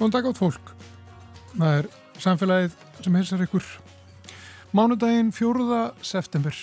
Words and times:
Góðan 0.00 0.14
dag 0.14 0.26
átt 0.30 0.38
fólk. 0.40 0.70
Það 1.52 1.74
er 1.76 1.86
samfélagið 2.24 2.76
sem 3.04 3.16
hilsar 3.18 3.42
ykkur. 3.44 3.66
Mánudaginn 4.72 5.28
4. 5.36 5.80
september. 6.00 6.56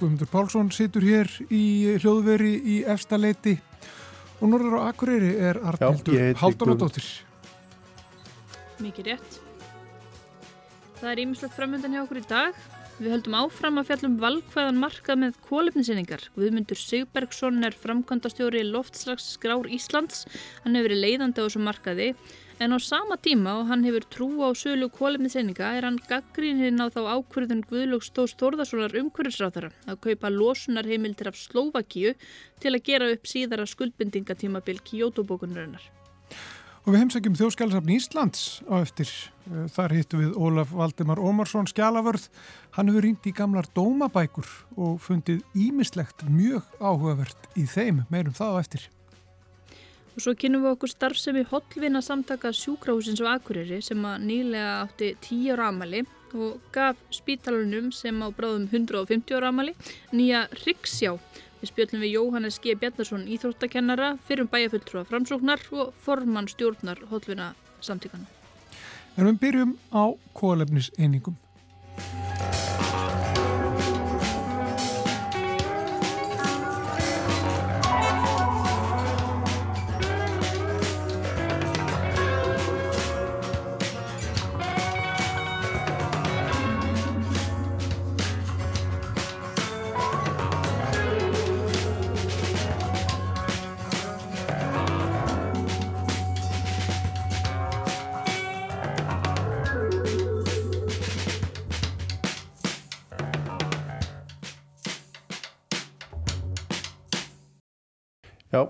Guðmundur 0.00 0.26
Pálsson 0.32 0.72
situr 0.74 1.06
hér 1.06 1.30
í 1.54 1.60
hljóðveri 2.02 2.56
í 2.58 2.80
efstaleiti 2.82 3.60
og 4.40 4.50
norður 4.50 4.74
á 4.82 4.90
Akureyri 4.90 5.36
er 5.38 5.60
Arnildur 5.62 6.34
Haldunadóttir. 6.40 7.06
Mikið 8.82 9.12
rétt. 9.12 9.38
Það 10.98 11.12
er 11.12 11.22
ímislegt 11.28 11.54
framöndan 11.54 11.94
hjá 11.94 12.02
okkur 12.02 12.22
í 12.24 12.24
dag. 12.26 12.58
Við 12.98 13.12
höldum 13.14 13.38
áfram 13.38 13.78
að 13.78 13.92
fjallum 13.92 14.18
valkvæðan 14.18 14.82
markað 14.82 15.22
með 15.22 15.38
kólefnisinningar. 15.46 16.26
Guðmundur 16.34 16.82
Sigbergsson 16.82 17.62
er 17.62 17.78
framkvæmdastjóri 17.78 18.64
loftslags 18.66 19.36
skrár 19.36 19.70
Íslands. 19.70 20.24
Hann 20.64 20.74
hefur 20.74 20.90
verið 20.90 21.04
leiðandi 21.04 21.38
á 21.38 21.46
þessu 21.46 21.62
markaði 21.62 22.10
En 22.58 22.74
á 22.74 22.78
sama 22.82 23.14
tíma 23.14 23.52
og 23.60 23.68
hann 23.70 23.84
hefur 23.86 24.02
trú 24.10 24.26
á 24.42 24.50
sölu 24.50 24.88
kólefniseininga 24.90 25.68
er 25.78 25.84
hann 25.86 25.98
gaggríninn 26.10 26.82
á 26.82 26.90
þá 26.90 27.14
ákvörðun 27.14 27.62
Guðlúks 27.70 28.10
Tórs 28.10 28.34
Þórðarssonar 28.34 28.96
umhverfisráþara 28.98 29.70
að 29.86 30.00
kaupa 30.02 30.32
losunarheimildir 30.34 31.30
af 31.30 31.38
Slovakíu 31.38 32.16
til 32.58 32.74
að 32.74 32.82
gera 32.90 33.12
upp 33.14 33.30
síðara 33.30 33.62
skuldbindingatímabil 33.62 34.82
Kyoto-bókunarinnar. 34.90 35.86
Og 36.82 36.90
við 36.96 37.04
heimsækjum 37.04 37.38
þjóðskjálasafn 37.38 37.94
Íslands 37.94 38.42
á 38.66 38.74
eftir. 38.82 39.14
Eh, 39.46 39.70
þar 39.70 39.94
hittu 39.94 40.18
við 40.18 40.34
Ólaf 40.34 40.74
Valdimar 40.74 41.22
Ómarsson 41.22 41.70
skjálavörð. 41.70 42.26
Hann 42.74 42.90
hefur 42.90 43.06
ringt 43.06 43.30
í 43.30 43.36
gamlar 43.38 43.70
dómabækur 43.70 44.50
og 44.74 44.98
fundið 44.98 45.44
ímislegt 45.54 46.26
mjög 46.26 46.66
áhugavert 46.82 47.52
í 47.54 47.70
þeim, 47.70 48.02
meirum 48.10 48.34
það 48.34 48.50
á 48.50 48.60
eftir. 48.66 48.88
Og 50.18 50.22
svo 50.24 50.32
kynum 50.34 50.64
við 50.64 50.72
okkur 50.74 50.90
starfsemi 50.90 51.44
hotlvinna 51.46 52.00
samtaka 52.02 52.50
sjúkrahúsins 52.50 53.20
og 53.22 53.28
akureyri 53.36 53.76
sem 53.86 54.00
að 54.02 54.24
nýlega 54.26 54.72
átti 54.80 55.12
10 55.14 55.52
ára 55.54 55.68
amali 55.70 56.00
og 56.34 56.56
gaf 56.74 56.98
spítalunum 57.14 57.92
sem 57.94 58.18
á 58.18 58.26
bráðum 58.34 58.64
150 58.66 59.38
ára 59.38 59.52
amali 59.54 59.76
nýja 60.10 60.48
Riksjá. 60.64 61.14
Við 61.60 61.70
spjöldum 61.70 62.02
við 62.02 62.16
Jóhannes 62.16 62.58
G. 62.58 62.74
Bjarnarsson 62.74 63.30
íþróttakennara, 63.30 64.16
fyrrum 64.26 64.50
bæjafulltrúa 64.50 65.06
framsóknar 65.06 65.62
og 65.70 65.94
formann 66.02 66.50
stjórnar 66.50 66.98
hotlvinna 67.12 67.52
samtíkana. 67.78 68.26
En 69.14 69.30
við 69.30 69.38
byrjum 69.46 69.78
á 69.94 70.18
kólefniseiningum. 70.34 71.38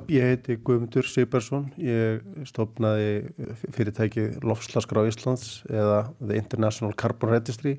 Ég 0.08 0.24
heiti 0.24 0.56
Guðmundur 0.64 1.06
Sýbersson, 1.06 1.66
ég 1.80 2.22
stofnaði 2.48 3.56
fyrirtæki 3.74 4.24
Lofslaskra 4.44 5.04
á 5.04 5.08
Íslands 5.08 5.62
eða 5.68 5.98
The 6.20 6.38
International 6.40 6.94
Carbon 6.98 7.34
Registry 7.34 7.76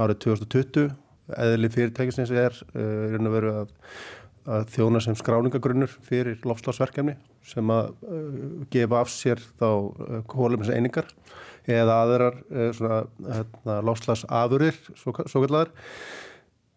árið 0.00 0.20
2020. 0.26 0.88
Eðli 1.30 1.70
fyrirtækisins 1.70 2.32
er 2.34 2.56
uh, 2.74 3.14
að 3.14 3.28
vera 3.36 3.52
að, 3.62 3.74
að 4.50 4.64
þjóna 4.74 5.02
sem 5.04 5.18
skráningagrunnur 5.18 5.92
fyrir 6.06 6.40
lofslagsverkefni 6.42 7.14
sem 7.46 7.70
að 7.70 7.92
uh, 8.02 8.40
gefa 8.74 9.04
af 9.04 9.12
sér 9.14 9.42
þá 9.60 9.68
uh, 9.70 10.16
kólumins 10.30 10.72
einingar 10.74 11.06
eða 11.70 12.00
aðrar 12.02 12.40
hérna, 12.50 13.76
lofslagsafurðir, 13.86 14.78
svo, 14.98 15.14
svo 15.28 15.44
kallar 15.44 15.70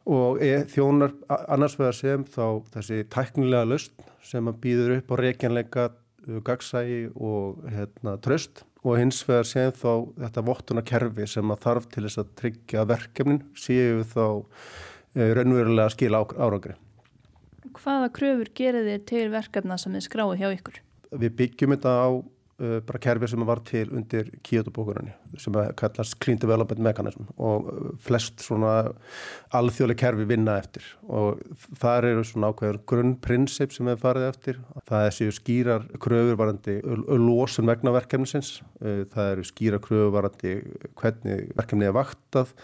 og 0.09 0.41
e, 0.44 0.64
þjónar 0.72 1.14
annars 1.31 1.78
vegar 1.80 1.96
sem 1.96 2.24
þá 2.28 2.46
þessi 2.75 3.03
tæknilega 3.14 3.69
löst 3.69 4.06
sem 4.25 4.47
að 4.50 4.59
býður 4.64 4.96
upp 4.97 5.14
á 5.14 5.16
reykjanleika 5.22 5.86
uh, 5.90 6.40
gagsægi 6.44 7.02
og 7.16 7.64
hérna, 7.72 8.18
tröst 8.24 8.64
og 8.84 8.97
hins 9.00 9.22
vegar 9.28 9.47
sem 9.47 9.72
þá 9.72 9.91
þetta 10.25 10.46
vottunarkerfi 10.50 11.28
sem 11.31 11.53
að 11.56 11.62
þarf 11.68 11.90
til 11.91 12.06
þess 12.06 12.22
að 12.24 12.34
tryggja 12.41 12.88
verkefnin 12.90 13.44
séu 13.56 14.03
þá 14.08 14.25
e, 15.16 15.30
raunverulega 15.38 15.94
skil 15.94 16.12
árangri. 16.20 16.75
Hvaða 17.74 18.09
kröfur 18.14 18.52
gerir 18.56 18.84
þið 18.90 19.06
til 19.08 19.25
verkefna 19.34 19.80
sem 19.80 19.96
þið 19.96 20.08
skráðu 20.09 20.40
hjá 20.41 20.50
ykkur? 20.52 20.81
Við 21.14 21.35
byggjum 21.40 21.75
þetta 21.78 21.94
á 21.96 22.09
uh, 22.63 22.79
bara 22.85 23.01
kerfi 23.01 23.29
sem 23.29 23.44
var 23.47 23.62
til 23.68 23.91
undir 23.94 24.29
Kyoto-bókunarni 24.46 25.13
sem 25.41 25.56
kallast 25.79 26.16
Clean 26.24 26.40
Development 26.40 26.81
Mechanism 26.85 27.28
og 27.41 27.68
uh, 27.69 27.90
flest 28.03 28.44
svona 28.46 28.74
alþjóðlega 29.53 30.00
kerfi 30.03 30.28
vinna 30.29 30.56
eftir. 30.62 30.85
Og 31.03 31.41
þar 31.81 32.09
eru 32.12 32.23
svona 32.28 32.52
ákveður 32.53 32.79
grunnprinsip 32.90 33.75
sem 33.75 33.90
við 33.91 34.02
farið 34.03 34.28
eftir. 34.29 34.62
Það 34.90 35.07
er 35.07 35.18
séu 35.18 35.35
skýrar 35.35 35.85
kröfur 36.03 36.40
varandi 36.40 36.79
losun 36.84 37.69
vegna 37.69 37.94
verkefnisins, 37.96 38.56
uh, 38.81 39.03
það 39.13 39.35
eru 39.35 39.47
skýrar 39.52 39.84
kröfur 39.84 40.16
varandi 40.18 40.56
hvernig 41.00 41.53
verkefni 41.59 41.90
er 41.90 41.96
vaktað. 42.00 42.56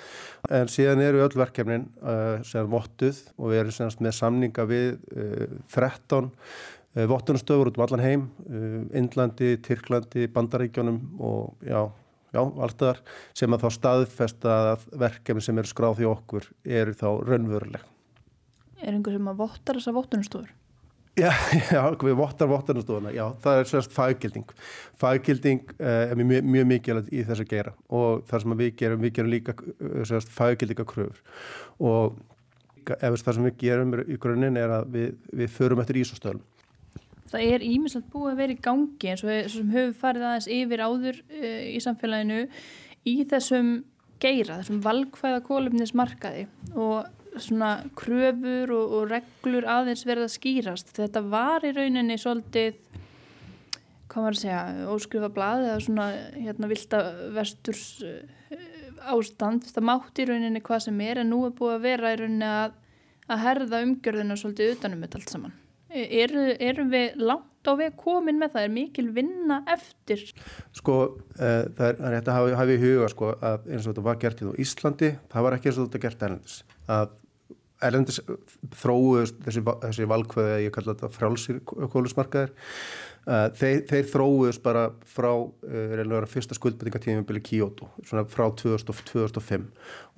En 0.55 0.71
síðan 0.71 1.03
eru 1.03 1.23
öll 1.25 1.37
verkefnin 1.37 1.89
uh, 2.01 2.39
sem 2.47 2.67
vottuð 2.71 3.23
og 3.37 3.53
við 3.53 3.63
erum 3.65 3.95
með 3.99 4.19
samninga 4.19 4.65
við 4.69 4.91
13 5.73 6.29
uh, 6.29 6.29
Eh, 6.29 6.78
vottunastöfur 6.95 7.69
út 7.69 7.77
um 7.77 7.83
allan 7.85 8.03
heim, 8.03 8.29
eh, 8.49 8.97
Indlandi, 8.97 9.57
Tyrklandi, 9.61 10.27
Bandaríkjónum 10.27 10.99
og 11.19 11.55
já, 11.61 11.91
já, 12.33 12.41
alltaf 12.41 13.01
sem 13.33 13.53
að 13.53 13.65
þá 13.65 13.69
staðfesta 13.77 14.55
að 14.73 14.87
verkefni 14.97 15.41
sem 15.41 15.57
eru 15.57 15.67
skráð 15.67 15.99
því 15.99 16.09
okkur 16.09 16.49
eru 16.65 16.93
þá 16.93 17.09
raunveruleg. 17.27 17.83
Er 18.81 18.93
einhver 18.95 19.13
sem 19.13 19.27
að 19.27 19.37
vottar 19.43 19.77
þessa 19.77 19.93
vottunastofur? 19.93 20.49
Já, 21.19 21.29
já, 21.75 21.83
við 21.99 22.15
vottar 22.15 22.49
vottunastofuna, 22.49 23.13
já, 23.13 23.25
það 23.43 23.59
er 23.59 23.69
svona 23.69 23.93
faggilding. 23.93 24.51
Faggilding 24.97 25.73
eh, 25.77 26.09
er 26.09 26.15
mjög, 26.17 26.43
mjög 26.57 26.69
mikilvægt 26.73 27.13
í 27.13 27.23
þess 27.27 27.43
að 27.43 27.53
gera 27.53 27.75
og 27.89 28.25
það 28.29 28.45
sem 28.45 28.59
við 28.63 28.75
gerum, 28.81 29.05
við 29.05 29.15
gerum 29.19 29.33
líka 29.35 29.55
faggildingakröfur 30.39 31.21
og 31.79 32.17
ef 32.97 33.19
það 33.21 33.35
sem 33.35 33.45
við 33.45 33.57
gerum 33.61 33.99
í 34.01 34.17
grunninn 34.17 34.57
er 34.57 34.79
að 34.79 34.87
við, 34.95 35.11
við 35.35 35.51
förum 35.53 35.83
eftir 35.83 35.99
ísostöðum 36.01 36.41
það 37.33 37.53
er 37.53 37.65
íminslega 37.65 38.13
búið 38.13 38.31
að 38.31 38.41
vera 38.41 38.55
í 38.55 38.63
gangi 38.67 39.11
eins 39.11 39.23
og 39.25 39.53
sem 39.53 39.71
höfum 39.75 39.95
farið 40.01 40.27
aðeins 40.29 40.49
yfir 40.55 40.83
áður 40.85 41.21
uh, 41.21 41.61
í 41.69 41.79
samfélaginu 41.83 42.41
í 43.09 43.15
þessum 43.29 43.71
geira, 44.19 44.59
þessum 44.59 44.81
valgfæða 44.83 45.43
kólumnismarkaði 45.47 46.47
og 46.75 47.39
svona 47.39 47.71
kröfur 47.97 48.73
og, 48.75 48.95
og 48.97 49.13
reglur 49.13 49.67
aðeins 49.69 50.03
verða 50.07 50.27
að 50.27 50.35
skýrast. 50.35 50.91
Þetta 50.97 51.23
var 51.29 51.65
í 51.67 51.73
rauninni 51.75 52.17
svolítið 52.19 52.79
hvað 54.09 54.25
maður 54.25 54.35
að 54.35 54.41
segja, 54.41 54.61
óskrifa 54.89 55.29
blað 55.33 55.67
eða 55.67 55.79
svona 55.85 56.09
hérna 56.33 56.69
vilda 56.71 57.01
vesturs 57.35 57.85
uh, 58.03 58.59
ástand, 59.13 59.69
það 59.69 59.87
mátt 59.91 60.19
í 60.19 60.27
rauninni 60.29 60.63
hvað 60.65 60.85
sem 60.87 61.01
er 61.05 61.21
en 61.21 61.31
nú 61.31 61.43
er 61.47 61.55
búið 61.55 61.77
að 61.77 61.87
vera 61.87 62.13
í 62.13 62.21
rauninni 62.23 62.49
að, 62.49 62.77
að 63.29 63.43
herða 63.45 63.83
umgjörðina 63.85 64.39
svolítið 64.39 64.77
utanum 64.77 65.05
þetta 65.05 65.21
allt 65.21 65.35
saman. 65.35 65.58
Eru, 65.89 66.43
erum 66.61 66.91
við 66.93 67.15
langt 67.17 67.65
á 67.65 67.73
veg 67.79 67.95
komin 67.97 68.37
með 68.37 68.53
það? 68.53 68.65
Er 68.67 68.73
mikil 68.75 69.07
vinna 69.15 69.61
eftir? 69.73 70.21
Sko, 70.77 70.97
uh, 71.17 71.63
það 71.73 71.87
er 71.87 72.13
rétt 72.13 72.29
að 72.29 72.37
hafa, 72.37 72.67
í 72.69 72.81
huga 72.83 73.09
sko, 73.09 73.31
að 73.41 73.71
eins 73.71 73.87
og 73.87 73.95
þetta 73.95 74.05
var 74.05 74.21
gert 74.21 74.43
í 74.43 74.51
Íslandi, 74.61 75.15
það 75.33 75.47
var 75.47 75.57
ekki 75.57 75.71
eins 75.71 75.79
og 75.79 75.89
þetta 75.89 76.03
gert 76.05 76.27
erlendis. 76.27 76.61
Að 76.85 77.17
erlendis 77.89 78.21
þróuðust 78.77 79.43
þessi, 79.45 79.65
þessi 79.65 80.09
valkvæði, 80.13 80.63
ég 80.67 80.73
kalla 80.75 80.93
þetta 80.93 81.11
frálsir 81.15 81.61
kólusmarkaðir, 81.65 82.53
uh, 83.25 83.45
þeir, 83.57 83.83
þeir 83.89 84.09
þróuðust 84.13 84.65
bara 84.65 84.87
frá 85.09 85.31
uh, 85.33 86.17
fyrsta 86.29 86.57
skuldbyrtingatími 86.57 87.25
byrju 87.25 87.47
Kyoto, 87.49 87.89
frá 88.05 88.45
2000, 88.61 88.93
2005 89.09 89.71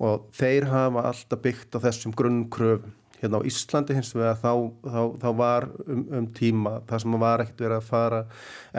og 0.04 0.28
þeir 0.36 0.68
hafa 0.68 1.08
alltaf 1.14 1.46
byggt 1.48 1.80
á 1.80 1.84
þessum 1.88 2.12
grunnkröfum 2.18 2.98
hérna 3.22 3.40
á 3.40 3.46
Íslandi 3.48 3.96
hins 3.96 4.10
vegar 4.16 4.40
þá, 4.40 4.52
þá, 4.82 5.00
þá 5.22 5.28
var 5.38 5.68
um, 5.86 6.02
um 6.18 6.26
tíma 6.36 6.74
það 6.88 7.04
sem 7.04 7.16
var 7.22 7.44
ekkert 7.44 7.62
verið 7.64 7.78
að 7.78 7.88
fara 7.88 8.24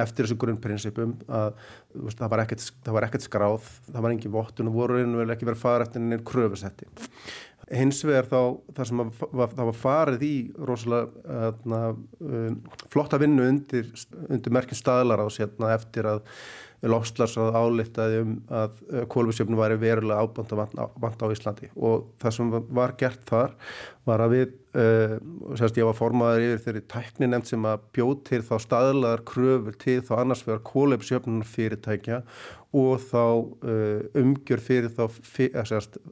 eftir 0.04 0.28
þessu 0.28 0.40
grunnprinsipum 0.44 1.16
að 1.28 1.56
veist, 1.94 2.20
það, 2.20 2.30
var 2.34 2.44
ekkert, 2.44 2.68
það 2.84 2.98
var 2.98 3.08
ekkert 3.08 3.28
skráð, 3.28 3.72
það 3.90 4.06
var 4.06 4.16
engin 4.16 4.36
vottun 4.36 4.72
og 4.72 4.78
voru 4.78 5.02
ekki 5.04 5.48
verið 5.48 5.58
að 5.58 5.64
fara 5.64 5.88
eftir 5.88 6.04
einhvern 6.04 6.28
kröfusetti. 6.28 6.90
Hins 7.74 8.02
vegar 8.06 8.28
þá 8.28 8.40
það 8.76 8.90
sem 8.90 9.02
var, 9.04 9.54
það 9.54 9.70
var 9.70 9.78
farið 9.80 10.26
í 10.28 10.34
rosalega 10.68 11.40
um, 11.64 12.60
flotta 12.92 13.20
vinnu 13.22 13.48
undir, 13.48 13.88
undir 14.28 14.54
merkjum 14.54 14.82
staðlar 14.82 15.24
á 15.24 15.28
sérna 15.34 15.72
eftir 15.78 16.10
að 16.12 16.28
lofslagsrað 16.90 17.56
álitaði 17.56 18.20
um 18.24 18.34
að 18.52 18.82
kólumsjöfnum 19.12 19.60
væri 19.60 19.80
verulega 19.82 20.24
áband 20.24 20.54
að 20.54 20.82
vanta 21.00 21.30
á 21.30 21.34
Íslandi. 21.34 21.70
Og 21.76 22.10
það 22.22 22.36
sem 22.38 22.52
var 22.76 22.96
gert 23.00 23.24
þar 23.30 23.54
var 24.08 24.24
að 24.26 24.36
við, 24.36 24.56
uh, 24.76 25.16
sérst 25.60 25.80
ég 25.80 25.88
var 25.88 25.96
formaður 25.98 26.48
yfir 26.48 26.64
þeirri 26.66 26.84
tækni 26.92 27.30
nefnd 27.32 27.52
sem 27.54 27.70
að 27.70 27.86
bjóð 27.96 28.18
til 28.28 28.42
þá 28.44 28.54
staðlaðar 28.66 29.24
kröfur 29.30 29.80
til 29.80 30.00
þá 30.04 30.14
annars 30.20 30.44
vegar 30.48 30.66
kólumsjöfnum 30.68 31.46
fyrirtækja 31.48 32.20
og 32.74 33.08
þá 33.08 33.24
uh, 33.24 34.04
umgjör 34.20 34.64
fyrir 34.64 34.92
þá 34.92 35.06
fyr, 35.14 35.56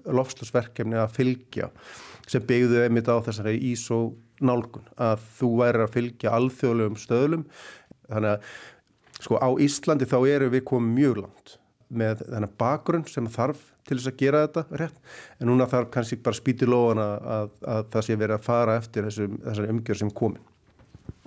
lofslagsverkefni 0.08 1.00
að 1.02 1.16
fylgja 1.18 1.72
sem 2.32 2.44
byggðu 2.48 2.86
einmitt 2.86 3.10
á 3.12 3.20
þessari 3.26 3.58
ISO 3.74 4.14
nálgun 4.42 4.88
að 5.02 5.24
þú 5.38 5.50
væri 5.60 5.84
að 5.84 5.96
fylgja 5.96 6.36
alþjóðlegum 6.38 7.00
stöðlum. 7.00 7.48
Þannig 8.12 8.36
að 8.36 8.54
sko 9.22 9.40
á 9.42 9.50
Íslandi 9.62 10.08
þá 10.10 10.18
eru 10.30 10.52
við 10.54 10.66
komið 10.72 10.96
mjög 10.98 11.20
langt 11.26 11.58
með 11.92 12.24
þennan 12.24 12.56
bakgrunn 12.60 13.08
sem 13.10 13.28
þarf 13.32 13.68
til 13.88 13.98
þess 13.98 14.12
að 14.12 14.20
gera 14.22 14.44
þetta 14.46 14.80
rétt. 14.80 15.00
En 15.42 15.50
núna 15.52 15.68
þarf 15.70 15.90
kannski 15.94 16.20
bara 16.24 16.38
spýti 16.38 16.70
lóðan 16.70 17.02
að, 17.04 17.16
að, 17.36 17.56
að 17.74 17.90
það 17.96 18.08
sé 18.08 18.18
verið 18.22 18.38
að 18.38 18.46
fara 18.48 18.78
eftir 18.80 19.08
þessum, 19.10 19.38
þessari 19.46 19.74
umgjör 19.74 20.02
sem 20.02 20.14
komin. 20.22 20.48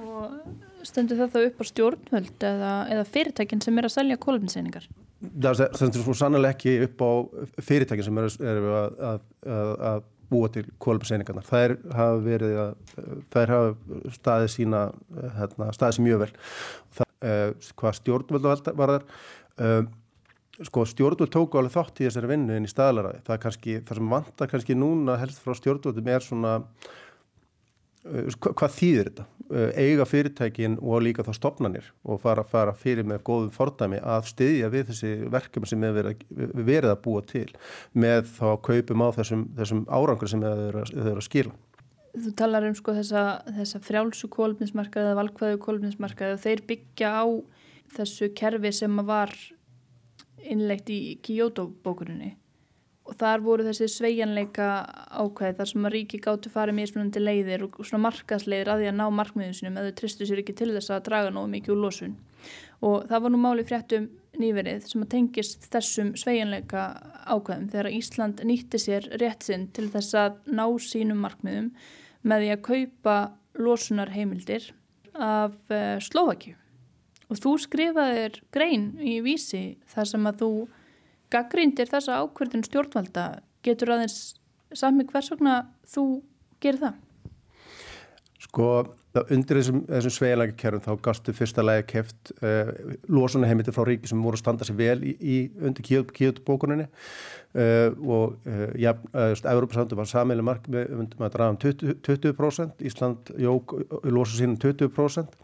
Og 0.01 0.87
stendur 0.87 1.21
það 1.21 1.35
þá 1.35 1.41
upp 1.49 1.61
á 1.61 1.65
stjórnvöld 1.71 2.47
eða, 2.49 2.73
eða 2.95 3.05
fyrirtækinn 3.11 3.65
sem 3.65 3.81
er 3.81 3.89
að 3.89 3.97
selja 3.99 4.21
kólumseiningar? 4.25 4.89
Það 5.25 5.63
stendur 5.79 6.05
svo 6.05 6.17
sannlega 6.17 6.57
ekki 6.57 6.75
upp 6.89 7.05
á 7.05 7.13
fyrirtækinn 7.65 8.09
sem 8.09 8.21
er 8.25 8.67
að, 8.81 9.23
að 9.45 10.03
búa 10.31 10.51
til 10.53 10.65
kólumseiningarnar 10.83 11.47
þær 11.49 11.77
hafa 11.95 12.21
verið 12.25 12.61
að 12.61 12.77
þær 13.35 13.53
hafa 13.55 14.13
staðið 14.17 14.53
sína 14.55 14.85
hérna, 15.39 15.71
staðið 15.77 15.99
sér 15.99 16.07
mjög 16.09 16.23
vel. 16.25 16.31
það 16.99 17.09
uh, 17.09 17.14
hvað 17.79 18.01
stjórnvöld 18.01 18.49
var 18.49 18.95
þar 18.97 19.07
uh, 19.61 19.85
sko 20.65 20.85
stjórnvöld 20.87 21.33
tóku 21.35 21.59
alveg 21.59 21.75
þátt 21.75 22.03
í 22.03 22.09
þessari 22.09 22.31
vinnu 22.31 22.57
en 22.57 22.67
í 22.67 22.71
staðlæraði 22.71 23.25
það, 23.27 23.41
kannski, 23.47 23.79
það 23.87 24.01
sem 24.01 24.13
vantar 24.17 24.51
kannski 24.53 24.77
núna 24.79 25.19
helst 25.23 25.43
frá 25.43 25.57
stjórnvöldum 25.59 26.11
er 26.15 26.27
svona 26.27 26.57
uh, 26.61 28.29
hvað 28.45 28.77
þýðir 28.81 29.11
þetta? 29.13 29.31
Eiga 29.77 30.07
fyrirtækin 30.09 30.79
og 30.81 31.03
líka 31.05 31.23
þá 31.23 31.35
stopnarnir 31.37 31.91
og 32.09 32.17
fara, 32.23 32.41
fara 32.49 32.73
fyrir 32.81 33.05
með 33.05 33.21
góðum 33.27 33.51
fordæmi 33.53 33.99
að 34.01 34.31
styðja 34.31 34.71
við 34.73 34.87
þessi 34.89 35.11
verkefni 35.31 35.69
sem 35.69 35.85
við 35.85 35.99
verið, 35.99 36.23
verið 36.57 36.89
að 36.89 37.03
búa 37.05 37.21
til 37.29 37.51
með 37.93 38.31
þá 38.39 38.47
kaupum 38.65 39.05
á 39.05 39.09
þessum, 39.19 39.45
þessum 39.59 39.83
árangur 39.93 40.33
sem 40.33 40.41
við 40.41 40.65
verðum 40.81 41.21
að 41.21 41.27
skila 41.29 41.53
Þú 42.15 42.31
talar 42.39 42.69
um 42.69 42.77
sko 42.79 42.95
þessa, 42.95 43.25
þessa 43.57 43.81
frjálsu 43.83 44.31
kólumnismarkaði 44.31 45.11
eða 45.11 45.19
valkvæðu 45.19 45.61
kólumnismarkaði 45.65 46.37
og 46.37 46.43
þeir 46.45 46.63
byggja 46.69 47.11
á 47.11 47.25
þessu 47.97 48.31
kerfi 48.39 48.71
sem 48.75 49.03
var 49.07 49.35
innlegt 50.45 50.91
í 50.93 51.01
Kyoto 51.25 51.67
bókurinni 51.83 52.35
og 53.05 53.17
þar 53.21 53.43
voru 53.45 53.65
þessi 53.67 53.89
sveianleika 53.93 54.67
ákvæði 55.13 55.57
þar 55.59 55.71
sem 55.71 55.87
að 55.87 55.95
ríki 55.95 56.21
gáttu 56.25 56.53
farið 56.53 56.79
mismunandi 56.79 57.21
leiðir 57.21 57.67
og 57.67 57.81
svona 57.83 58.07
markasleiðir 58.07 58.71
að 58.73 58.81
því 58.81 58.89
að 58.91 58.97
ná 59.01 59.05
markmiðum 59.19 59.57
sinum 59.59 59.77
eða 59.81 59.91
þau 59.91 59.99
tristu 60.01 60.29
sér 60.29 60.41
ekki 60.41 60.55
til 60.57 60.71
þess 60.73 60.93
að 60.95 61.03
draga 61.11 61.33
nógu 61.35 61.51
mikið 61.53 61.75
úr 61.75 61.83
losun. 61.83 62.15
Og 62.85 63.05
það 63.11 63.27
var 63.27 63.35
nú 63.35 63.41
máli 63.43 63.67
fréttum 63.69 64.07
nýverið 64.41 64.89
sem 64.89 65.05
að 65.05 65.11
tengist 65.13 65.69
þessum 65.73 66.15
sveianleika 66.21 66.87
ákvæðum 67.29 67.69
þegar 67.75 67.91
Ísland 67.93 68.41
nýtti 68.49 68.81
sér 68.81 69.11
rétt 69.21 69.45
sinn 69.45 69.69
til 69.77 69.91
þess 69.93 70.17
að 70.23 70.41
ná 70.49 70.65
sínum 70.81 71.21
markmiðum 71.25 71.71
með 72.25 72.45
því 72.45 72.53
að 72.55 72.65
kaupa 72.69 73.17
losunarheimildir 73.55 74.71
af 75.15 75.55
eh, 75.71 76.01
Slovaki 76.03 76.55
og 77.31 77.41
þú 77.41 77.55
skrifaðir 77.63 78.41
grein 78.55 78.93
í 79.01 79.19
vísi 79.25 79.77
þar 79.91 80.11
sem 80.11 80.29
að 80.29 80.41
þú 80.43 80.51
gaggrindir 81.35 81.91
þessa 81.91 82.21
ákverðin 82.23 82.67
stjórnvalda 82.67 83.25
getur 83.65 83.95
aðeins 83.95 84.35
sami 84.75 85.07
hvers 85.09 85.31
vegna 85.33 85.57
þú 85.89 86.05
gerir 86.63 86.83
það? 86.83 87.01
Sko 88.45 88.69
undir 89.23 89.61
þessum, 89.61 89.85
þessum 89.87 90.15
sveiginlega 90.17 90.57
kerfum 90.59 90.85
þá 90.85 91.05
gastu 91.07 91.35
fyrsta 91.37 91.65
lægi 91.65 91.87
keft 91.93 92.35
uh, 92.41 92.49
eh, 92.49 92.99
losunarheimildir 93.13 93.77
frá 93.77 93.87
ríki 93.87 94.11
sem 94.11 94.23
voru 94.25 94.39
að 94.39 94.43
standa 94.43 94.67
sér 94.67 94.79
vel 94.81 94.99
í, 95.07 95.15
í 95.21 95.39
undir 95.63 96.05
kjötbókuninni 96.15 96.89
Uh, 97.55 97.93
og 98.11 98.33
uh, 98.51 98.73
ja, 98.75 98.97
Európa-sandu 99.47 99.95
var 99.95 100.09
samiðlega 100.11 100.47
mark 100.49 100.65
með 100.75 100.89
um 100.91 101.05
að 101.23 101.37
draga 101.37 101.53
um 101.53 101.59
20%, 101.63 102.01
20% 102.03 102.81
Ísland 102.89 103.31
jók 103.39 103.77
lósun 104.03 104.41
sínum 104.41 104.57
20% 104.59 105.37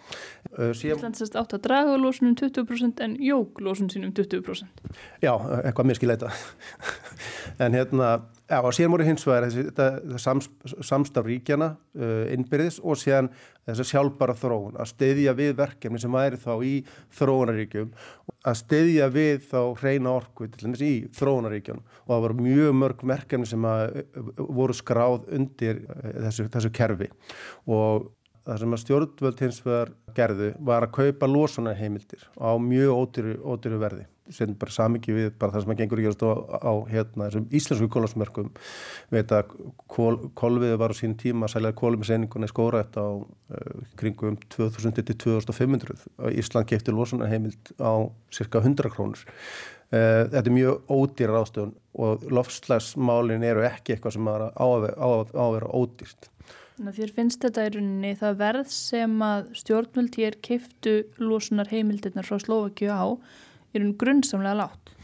Ísland 0.74 1.20
sérst 1.20 1.38
átt 1.38 1.54
að 1.54 1.62
draga 1.68 1.94
lósunum 2.02 2.34
20% 2.34 3.04
en 3.06 3.14
jók 3.22 3.62
lósun 3.62 3.92
sínum 3.94 4.10
20% 4.10 4.90
Já, 5.22 5.30
eitthvað 5.60 5.86
mér 5.86 6.00
skilja 6.00 6.18
þetta. 6.18 6.34
En 7.62 7.78
hérna 7.78 8.10
Já, 8.50 8.58
og 8.66 8.72
síðan 8.74 8.90
voru 8.96 9.04
hins 9.06 9.22
vegar 9.28 9.44
þessi, 9.46 10.48
samstaf 10.82 11.26
ríkjana 11.28 11.68
uh, 11.70 12.24
innbyrðis 12.34 12.80
og 12.82 12.98
síðan 12.98 13.28
þess 13.62 13.84
að 13.84 13.88
sjálfbara 13.92 14.34
þróun, 14.34 14.78
að 14.82 14.88
steyðja 14.90 15.34
við 15.38 15.52
verkefni 15.60 16.00
sem 16.02 16.16
væri 16.16 16.40
þá 16.42 16.50
í 16.66 16.72
þróunaríkjum, 17.14 17.92
að 18.50 18.58
steyðja 18.58 19.06
við 19.14 19.46
þá 19.52 19.60
hreina 19.78 20.16
orku 20.16 20.48
til 20.50 20.64
þess 20.64 20.82
í 20.82 20.92
þróunaríkjum 21.14 21.78
og 21.78 22.10
það 22.10 22.24
voru 22.26 22.38
mjög 22.48 22.74
mörg 22.80 23.04
verkefni 23.12 23.50
sem 23.52 23.68
að, 23.70 24.00
voru 24.40 24.74
skráð 24.80 25.30
undir 25.38 25.84
uh, 25.86 26.08
þessu, 26.26 26.48
þessu 26.50 26.74
kerfi. 26.74 27.12
Og 27.70 28.10
það 28.50 28.62
sem 28.62 28.74
að 28.74 28.80
stjórnvöld 28.82 29.42
hins 29.44 29.58
vegar 29.62 29.90
gerðu 30.16 30.48
var 30.66 30.86
að 30.86 30.94
kaupa 30.96 31.28
losunarheimildir 31.30 32.24
á 32.34 32.50
mjög 32.58 32.96
ódýru, 32.96 33.34
ódýru 33.46 33.78
verði. 33.78 34.06
Sem 34.30 34.52
bara 34.58 34.74
samiki 34.74 35.14
við 35.14 35.30
bara 35.38 35.54
það 35.54 35.64
sem 35.64 35.72
að 35.74 35.80
gengur 35.80 36.02
í 36.02 36.06
á, 36.06 36.34
á 36.62 36.72
hérna, 36.90 37.26
þessum 37.26 37.46
íslensku 37.58 37.88
kólasmörkum 37.90 38.50
veit 39.10 39.34
að 39.34 39.54
kol, 39.90 40.16
kolviði 40.38 40.78
var 40.82 40.94
á 40.94 40.98
sín 40.98 41.16
tíma 41.18 41.46
að 41.48 41.56
sælja 41.56 41.74
kólumiseiningunni 41.80 42.50
skóraðt 42.50 42.98
á 42.98 43.06
uh, 43.10 43.82
kringum 43.98 44.38
2000-2500 44.54 46.06
Ísland 46.38 46.70
kefti 46.70 46.94
losunarheimild 46.94 47.74
á 47.82 48.06
cirka 48.34 48.62
100 48.62 48.94
krónur. 48.94 49.26
Uh, 49.90 50.30
þetta 50.30 50.46
er 50.46 50.54
mjög 50.54 50.94
ódýrar 50.94 51.42
ástöðun 51.42 51.74
og 51.98 52.26
lofslagsmálin 52.30 53.46
eru 53.46 53.66
ekki 53.66 53.96
eitthvað 53.96 54.14
sem 54.14 54.30
á 54.30 54.62
að 54.62 55.56
vera 55.56 55.74
ódýrt 55.74 56.30
Þér 56.80 57.10
finnst 57.12 57.42
þetta 57.44 57.66
í 57.66 57.72
rauninni 57.74 58.10
það 58.16 58.38
verð 58.40 58.70
sem 58.72 59.16
að 59.24 59.50
stjórnvöld 59.60 60.16
hér 60.16 60.38
kiftu 60.40 60.94
lósunar 61.20 61.68
heimildirnar 61.68 62.24
frá 62.24 62.38
Slovakju 62.40 62.88
á 62.88 63.04
í 63.74 63.82
rauninni 63.82 63.98
grunnsamlega 64.00 64.56
látt? 64.62 64.94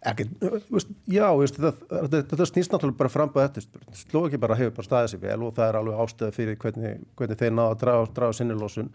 Ekki, 0.00 0.24
veist, 0.72 0.92
já, 1.12 1.26
veist, 1.36 1.58
þetta, 1.60 2.20
þetta 2.30 2.44
snýst 2.48 2.72
náttúrulega 2.72 2.96
bara 3.02 3.10
fram 3.12 3.32
á 3.36 3.44
þetta. 3.44 3.80
Slovakju 3.98 4.38
bara 4.40 4.56
hefur 4.56 4.72
bara 4.78 4.86
staðið 4.86 5.10
sér 5.12 5.20
vel 5.26 5.36
og 5.44 5.52
það 5.58 5.66
er 5.66 5.78
alveg 5.80 6.00
ástöða 6.00 6.36
fyrir 6.38 6.56
hvernig, 6.62 7.02
hvernig 7.20 7.40
þeir 7.42 7.52
náðu 7.52 7.74
að 7.74 7.82
draga, 7.82 8.06
draga 8.16 8.38
sinni 8.38 8.56
lósun. 8.56 8.88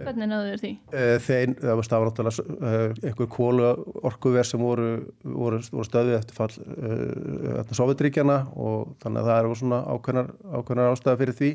Hvernig 0.00 0.30
náðu 0.32 0.50
þeir 0.50 0.64
því? 0.64 0.72
Eh, 0.90 1.12
þeir, 1.28 1.54
það 1.62 1.78
var 1.78 2.10
náttúrulega 2.10 2.58
eh, 2.72 2.98
einhver 3.06 3.30
kólu 3.36 3.70
orkuver 4.10 4.50
sem 4.50 4.66
voru, 4.66 4.90
voru, 5.22 5.62
voru 5.70 5.86
stöðið 5.86 6.18
eftir 6.18 6.40
fall 6.40 6.50
uh, 6.58 7.72
Sovjetríkjana 7.78 8.42
og 8.58 8.96
þannig 9.04 9.22
að 9.22 9.30
það 9.30 9.42
eru 9.44 9.56
svona 9.62 9.82
ákveðnar, 9.94 10.36
ákveðnar 10.58 10.94
ástöða 10.96 11.20
fyrir 11.22 11.38
því. 11.38 11.54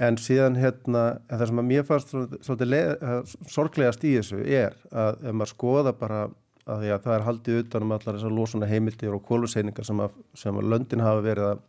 En 0.00 0.16
síðan 0.16 0.54
hérna, 0.56 1.02
það 1.28 1.50
sem 1.50 1.60
að 1.60 1.66
mér 1.68 1.82
fannst 1.84 2.14
svolítið 2.46 3.34
sorglegast 3.52 4.06
í 4.08 4.14
þessu 4.16 4.38
er 4.48 4.78
að 4.88 5.26
ef 5.28 5.34
maður 5.36 5.52
skoða 5.52 5.92
bara 6.00 6.22
að 6.66 6.84
því 6.84 6.92
að 6.94 7.02
það 7.06 7.16
er 7.16 7.26
haldið 7.26 7.60
utanum 7.64 7.94
allar 7.96 8.16
þessar 8.16 8.36
losuna 8.36 8.70
heimildir 8.70 9.16
og 9.16 9.24
kóluseiningar 9.26 9.86
sem 9.88 10.00
sem 10.38 10.60
að 10.60 10.70
löndin 10.72 11.04
hafa 11.04 11.24
verið 11.24 11.50
að, 11.50 11.60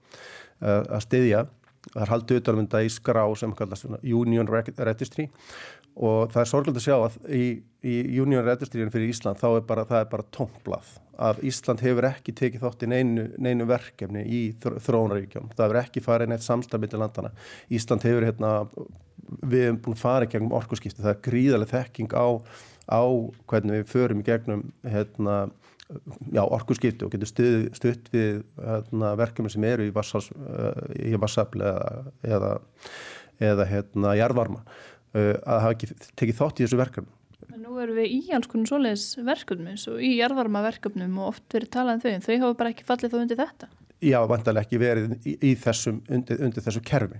að 0.69 1.03
styðja. 1.07 1.43
Það 1.91 2.01
er 2.03 2.13
haldið 2.13 2.41
utanum 2.41 2.65
þetta 2.65 2.81
í 2.85 2.89
skrá 2.93 3.21
sem 3.39 3.53
kallast 3.57 3.87
Union 4.01 4.49
Registry. 4.51 5.29
Og 6.01 6.31
það 6.31 6.41
er 6.41 6.49
sorglega 6.49 6.79
að 6.79 6.85
sjá 6.85 6.97
að 6.97 7.15
í, 7.35 7.45
í 7.83 7.95
Union 8.21 8.45
Registry 8.45 8.85
fyrir 8.93 9.11
Ísland 9.11 9.41
þá 9.41 9.47
er 9.51 9.65
bara, 9.67 9.87
það 9.89 10.05
er 10.05 10.11
bara 10.13 10.27
tómblað 10.31 10.91
að 11.21 11.41
Ísland 11.45 11.83
hefur 11.83 12.07
ekki 12.07 12.33
tekið 12.33 12.63
þátt 12.63 12.85
í 12.85 12.87
neinu, 12.89 13.25
neinu 13.37 13.67
verkefni 13.69 14.23
í 14.23 14.39
þróunaríkjum 14.63 15.51
það 15.51 15.65
hefur 15.65 15.79
ekki 15.81 16.01
farið 16.05 16.31
neitt 16.31 16.45
samstafið 16.45 16.93
til 16.93 17.01
landana 17.03 17.33
Ísland 17.75 18.07
hefur 18.07 18.25
hérna 18.25 18.53
við 19.39 19.67
hefum 19.67 19.79
búin 19.85 20.25
í 20.25 20.29
gegnum 20.31 20.55
orkuskipti. 20.57 21.01
Það 21.01 21.13
er 21.13 21.23
gríðarlega 21.27 21.71
þekking 21.77 22.15
á 22.15 22.27
á 22.87 23.03
hvernig 23.49 23.81
við 23.81 23.91
förum 23.91 24.21
í 24.21 24.27
gegnum 24.27 24.63
hérna, 24.87 25.37
já, 26.31 26.41
orkurskipti 26.43 27.05
og 27.05 27.13
getum 27.13 27.29
stuð, 27.29 27.67
stutt 27.77 28.11
við 28.13 28.41
hérna, 28.57 29.13
verkefni 29.19 29.51
sem 29.53 29.67
eru 29.67 29.87
í 29.87 29.93
vassafl 29.93 31.65
eða, 31.65 32.05
eða, 32.25 32.53
eða 33.51 33.67
hérna, 33.69 34.15
jarðvarma 34.19 34.63
uh, 34.63 35.35
að 35.35 35.65
hafa 35.65 35.75
ekki 35.75 35.91
tekið 36.19 36.39
þátt 36.39 36.61
í 36.61 36.67
þessu 36.67 36.81
verkefni. 36.81 37.17
Nú 37.61 37.75
erum 37.81 37.97
við 37.97 38.13
í 38.15 38.19
konar 38.47 38.69
svoleiðis 38.69 39.05
verkefnum 39.27 39.77
og 39.91 40.01
í 40.01 40.11
jarðvarma 40.15 40.63
verkefnum 40.63 41.17
og 41.19 41.33
oft 41.33 41.55
verið 41.55 41.71
talað 41.73 41.97
um 41.97 42.03
þau 42.03 42.11
en 42.11 42.25
þau 42.25 42.35
hafa 42.45 42.59
bara 42.61 42.73
ekki 42.73 42.87
fallið 42.87 43.13
þó 43.13 43.17
undir 43.21 43.41
þetta. 43.41 43.67
já, 44.01 44.17
vantarlega 44.29 44.65
ekki 44.65 44.79
verið 44.81 45.15
í, 45.27 45.35
í 45.51 45.51
þessum, 45.59 45.99
undir, 46.09 46.39
undir 46.41 46.63
þessu 46.65 46.81
kerfi 46.85 47.19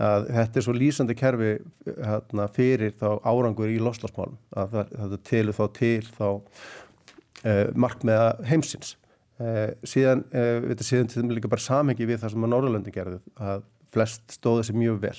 að 0.00 0.28
þetta 0.32 0.58
er 0.58 0.64
svo 0.66 0.74
lýsandi 0.76 1.16
kerfi 1.18 1.50
hérna, 1.86 2.46
fyrir 2.54 2.94
þá 3.00 3.08
árangur 3.28 3.72
í 3.72 3.78
loslasmálum 3.82 4.38
að 4.56 4.78
það 4.94 5.18
telur 5.28 5.58
þá 5.58 5.64
til 5.76 6.00
þá 6.08 6.26
uh, 6.30 7.66
markmiða 7.74 8.32
heimsins. 8.48 8.96
Uh, 9.42 9.74
síðan, 9.88 10.24
uh, 10.32 10.58
við 10.64 10.84
séum 10.86 11.10
til 11.10 11.26
líka 11.28 11.50
bara 11.50 11.64
samhengi 11.64 12.08
við 12.08 12.22
það 12.22 12.34
sem 12.34 12.48
að 12.48 12.52
Norrlöndi 12.54 12.94
gerði 12.94 13.20
að 13.36 13.64
flest 13.92 14.36
stóði 14.38 14.68
sér 14.68 14.80
mjög 14.80 15.00
vel. 15.02 15.16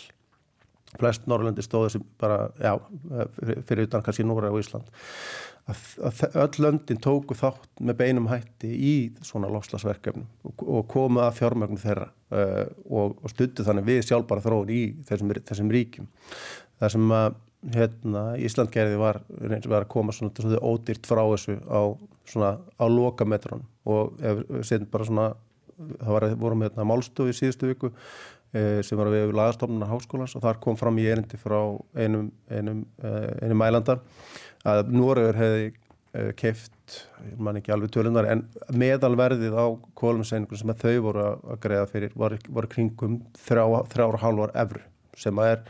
Flest 0.97 1.25
Norrlöndi 1.29 1.65
stóði 1.65 1.95
sér 1.95 2.05
bara, 2.21 2.47
já, 2.61 2.75
fyrir 3.67 3.87
utan 3.87 4.05
kannski 4.05 4.25
Nóra 4.25 4.51
og 4.53 4.61
Ísland 4.61 4.89
að, 5.71 5.83
að 6.09 6.21
öll 6.43 6.65
löndin 6.65 6.99
tóku 7.03 7.37
þátt 7.37 7.69
með 7.79 7.99
beinum 8.01 8.27
hætti 8.31 8.71
í 8.73 8.93
svona 9.23 9.51
lofslagsverkefnum 9.53 10.25
og, 10.49 10.63
og 10.63 10.85
komu 10.91 11.23
að 11.23 11.39
fjármögnum 11.39 11.79
þeirra 11.81 12.09
uh, 12.09 12.67
og, 12.89 13.15
og 13.23 13.31
stuttu 13.31 13.65
þannig 13.67 13.87
við 13.87 14.03
sjálfbara 14.09 14.43
þróun 14.43 14.73
í 14.73 14.81
þessum, 15.07 15.31
þessum 15.39 15.71
ríkjum. 15.73 16.09
Það 16.81 16.95
sem 16.97 17.15
að 17.15 17.39
hérna, 17.73 18.25
Ísland 18.43 18.73
gerði 18.73 18.99
var, 18.99 19.21
var 19.39 19.85
að 19.85 19.89
koma 19.93 20.15
svona, 20.15 20.33
svona 20.35 20.59
ódýrt 20.59 21.07
frá 21.07 21.21
þessu 21.21 21.57
á, 21.63 21.81
svona, 22.27 22.53
á 22.75 22.85
lokametron 22.91 23.63
og 23.87 24.19
setjum 24.65 24.89
bara 24.91 25.07
svona, 25.07 25.27
það 25.79 26.15
var, 26.17 26.29
vorum 26.43 26.65
hérna 26.65 26.87
málstofu 26.87 27.31
í 27.31 27.37
síðustu 27.37 27.71
viku 27.71 27.93
uh, 27.93 28.79
sem 28.83 28.99
var 28.99 29.11
við 29.13 29.31
lagastofnunar 29.37 29.91
háskólans 29.93 30.35
og 30.35 30.43
þar 30.43 30.59
kom 30.63 30.79
fram 30.79 30.99
í 30.99 31.07
erindi 31.07 31.39
frá 31.39 31.59
einum, 31.95 32.31
einum, 32.51 32.83
uh, 32.99 33.29
einum 33.39 33.63
mælandar 33.63 34.03
að 34.67 34.93
Nóraður 34.93 35.39
hefði 35.39 35.65
uh, 35.71 36.31
keift, 36.39 37.01
ég 37.25 37.41
man 37.43 37.59
ekki 37.59 37.73
alveg 37.75 37.91
tölunar, 37.95 38.29
en 38.31 38.45
meðalverðið 38.71 39.57
á 39.57 39.65
kólumseiningun 39.99 40.61
sem 40.61 40.73
þau 40.83 40.95
voru 41.09 41.27
að 41.27 41.59
greiða 41.65 41.89
fyrir 41.91 42.15
var, 42.19 42.37
var 42.47 42.69
kringum 42.71 43.21
þrjára 43.43 44.23
hálfar 44.23 44.55
efru 44.65 44.83
sem 45.19 45.39
að 45.41 45.51
er 45.51 45.63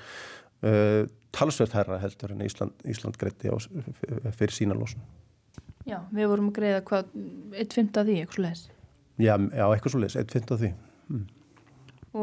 uh, 0.63 1.01
talsvert 1.33 1.73
herra 1.75 1.99
heldur 2.01 2.35
en 2.35 2.45
Ísland, 2.45 2.75
Ísland 2.89 3.17
greiði 3.19 3.51
á, 3.51 3.57
fyrir 4.37 4.55
sína 4.55 4.77
lósun. 4.77 5.01
Já, 5.83 5.97
við 6.15 6.29
vorum 6.31 6.51
að 6.51 6.59
greiða 6.59 6.83
hvað, 6.87 7.09
eitt 7.59 7.73
fymta 7.75 8.03
af 8.03 8.07
því, 8.07 8.19
eitthvað 8.21 8.37
svo 8.37 8.45
leiðis? 8.45 8.67
Já, 9.19 9.33
já, 9.35 9.65
eitthvað 9.65 9.95
svo 9.95 10.03
leiðis, 10.03 10.19
eitt 10.21 10.35
fymta 10.35 10.55
af 10.55 10.61
því. 10.61 10.69
Mm. 11.09 11.25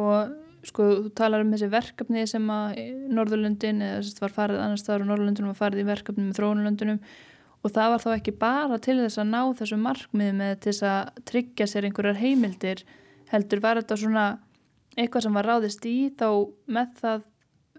Og 0.01 0.31
sko, 0.67 0.87
þú 1.07 1.11
talar 1.17 1.45
um 1.45 1.51
þessi 1.55 1.71
verkefni 1.73 2.27
sem 2.29 2.47
að 2.53 2.81
Norðurlundin, 3.15 3.83
eða 3.85 4.01
þess 4.01 4.13
að 4.13 4.19
það 4.19 4.27
var 4.27 4.37
farið 4.37 4.63
annars 4.65 4.85
staðar 4.85 5.05
og 5.05 5.11
Norðurlundunum 5.11 5.53
var 5.53 5.61
farið 5.61 5.83
í 5.83 5.89
verkefni 5.89 6.27
með 6.27 6.41
þróunulundunum 6.41 7.01
og 7.61 7.75
það 7.77 7.95
var 7.95 8.05
þá 8.05 8.11
ekki 8.15 8.37
bara 8.41 8.79
til 8.81 8.99
þess 9.01 9.21
að 9.21 9.31
ná 9.31 9.41
þessu 9.61 9.81
markmiði 9.81 10.37
með 10.37 10.53
til 10.59 10.73
þess 10.73 10.87
að 10.91 11.25
tryggja 11.31 11.69
sér 11.69 11.89
einhverjar 11.89 12.21
heimildir 12.21 12.85
heldur 13.31 13.63
var 13.65 13.81
þetta 13.81 13.99
svona 14.01 14.27
eitthvað 14.97 15.27
sem 15.27 15.37
var 15.39 15.49
ráðist 15.49 15.89
í 15.89 15.97
þá 16.19 16.29
með 16.67 16.95
það 17.01 17.27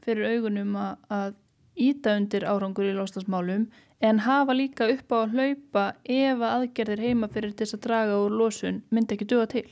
fyrir 0.01 0.35
augunum 0.35 0.75
að, 0.79 0.93
að 1.09 1.33
íta 1.81 2.15
undir 2.17 2.45
árangur 2.47 2.89
í 2.89 2.95
lostasmálum 2.97 3.67
en 4.01 4.23
hafa 4.25 4.55
líka 4.57 4.87
upp 4.89 5.13
á 5.13 5.17
að 5.21 5.35
hlaupa 5.35 5.85
ef 6.03 6.41
að 6.41 6.53
aðgerðir 6.55 7.05
heima 7.05 7.29
fyrir 7.31 7.53
þess 7.57 7.77
að 7.77 7.85
draga 7.85 8.17
úr 8.23 8.37
losun 8.37 8.81
myndi 8.89 9.17
ekki 9.17 9.29
duga 9.29 9.49
til 9.51 9.67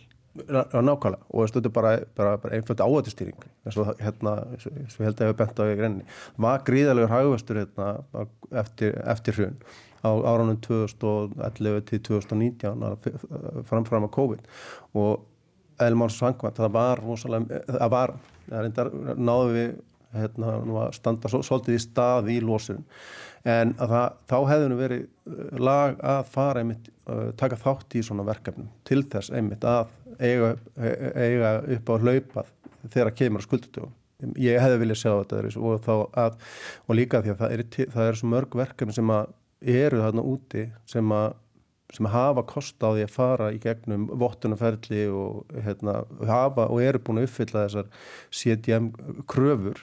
nákvæmlega. 0.48 1.20
Og 1.30 1.50
þetta 1.50 1.70
er 1.70 1.76
bara, 1.76 1.92
bara, 2.18 2.38
bara 2.42 2.58
einflöndi 2.58 2.86
áhættistýring 2.86 3.46
eins 3.66 3.78
og 3.78 3.92
hérna, 4.00 4.36
eins 4.56 4.98
og 4.98 5.06
held 5.06 5.20
að 5.20 5.28
ég 5.28 5.34
hef 5.34 5.40
bent 5.42 5.62
á 5.62 5.64
í 5.66 5.78
greinni 5.80 6.08
var 6.38 6.64
gríðalegur 6.68 7.14
hagvestur 7.14 7.62
hérna, 7.62 7.90
eftir, 8.64 8.98
eftir 9.10 9.38
hrjón 9.38 9.60
á 10.00 10.10
árunum 10.10 10.60
2011 10.64 11.82
til 11.90 12.02
2019 12.08 13.66
framfram 13.68 14.08
að 14.08 14.16
COVID. 14.16 14.48
Og 14.96 15.26
Elmar 15.80 16.12
Svangvand 16.12 16.60
það 16.60 16.74
var 16.76 17.04
rosalega, 17.04 17.62
það 17.68 17.94
var 17.94 18.16
það 18.50 18.66
reyndar 18.66 18.92
náðu 19.16 19.54
við 19.56 19.70
hérna, 20.16 20.54
að 20.84 20.94
standa 20.98 21.30
svolítið 21.30 21.76
í 21.78 21.82
stað 21.84 22.32
í 22.34 22.40
lósun 22.42 22.82
en 23.48 23.76
það, 23.78 24.16
þá 24.28 24.38
hefði 24.50 24.70
nú 24.70 24.78
verið 24.80 25.60
lag 25.62 26.00
að 26.02 26.32
fara 26.34 26.64
einmitt, 26.64 26.90
taka 27.40 27.60
þátt 27.60 27.96
í 27.96 28.04
svona 28.06 28.26
verkefnum 28.28 28.72
til 28.90 29.04
þess 29.12 29.32
einmitt 29.32 29.66
að 29.68 29.94
eiga, 30.20 30.54
eiga 31.16 31.54
upp 31.78 31.92
á 31.92 31.96
hlaupað 32.04 32.54
þegar 32.88 33.16
kemur 33.22 33.46
skuldutöfum. 33.46 33.96
Ég 34.36 34.60
hefði 34.60 34.80
viljað 34.82 35.00
sjá 35.00 35.12
þetta 35.22 35.60
og, 35.64 36.18
að, 36.20 36.40
og 36.88 36.98
líka 36.98 37.22
því 37.24 37.34
að 37.34 37.44
það 37.44 37.54
er, 37.56 37.68
það 37.94 38.10
er 38.10 38.18
svo 38.20 38.32
mörg 38.34 38.58
verkefni 38.60 38.96
sem 38.98 39.14
eru 39.60 40.02
þarna 40.04 40.26
úti 40.28 40.66
sem 40.90 41.14
að 41.16 41.30
sem 41.96 42.06
hafa 42.06 42.44
kost 42.46 42.84
á 42.86 42.94
því 42.94 43.06
að 43.06 43.14
fara 43.16 43.50
í 43.54 43.60
gegnum 43.62 44.06
vottunarferðli 44.22 45.08
og, 45.10 45.56
hérna, 45.66 46.04
hafa, 46.30 46.68
og 46.70 46.84
eru 46.86 47.02
búin 47.02 47.22
að 47.22 47.30
uppfylla 47.30 47.66
þessar 47.66 47.90
CDM 48.30 48.92
kröfur 49.30 49.82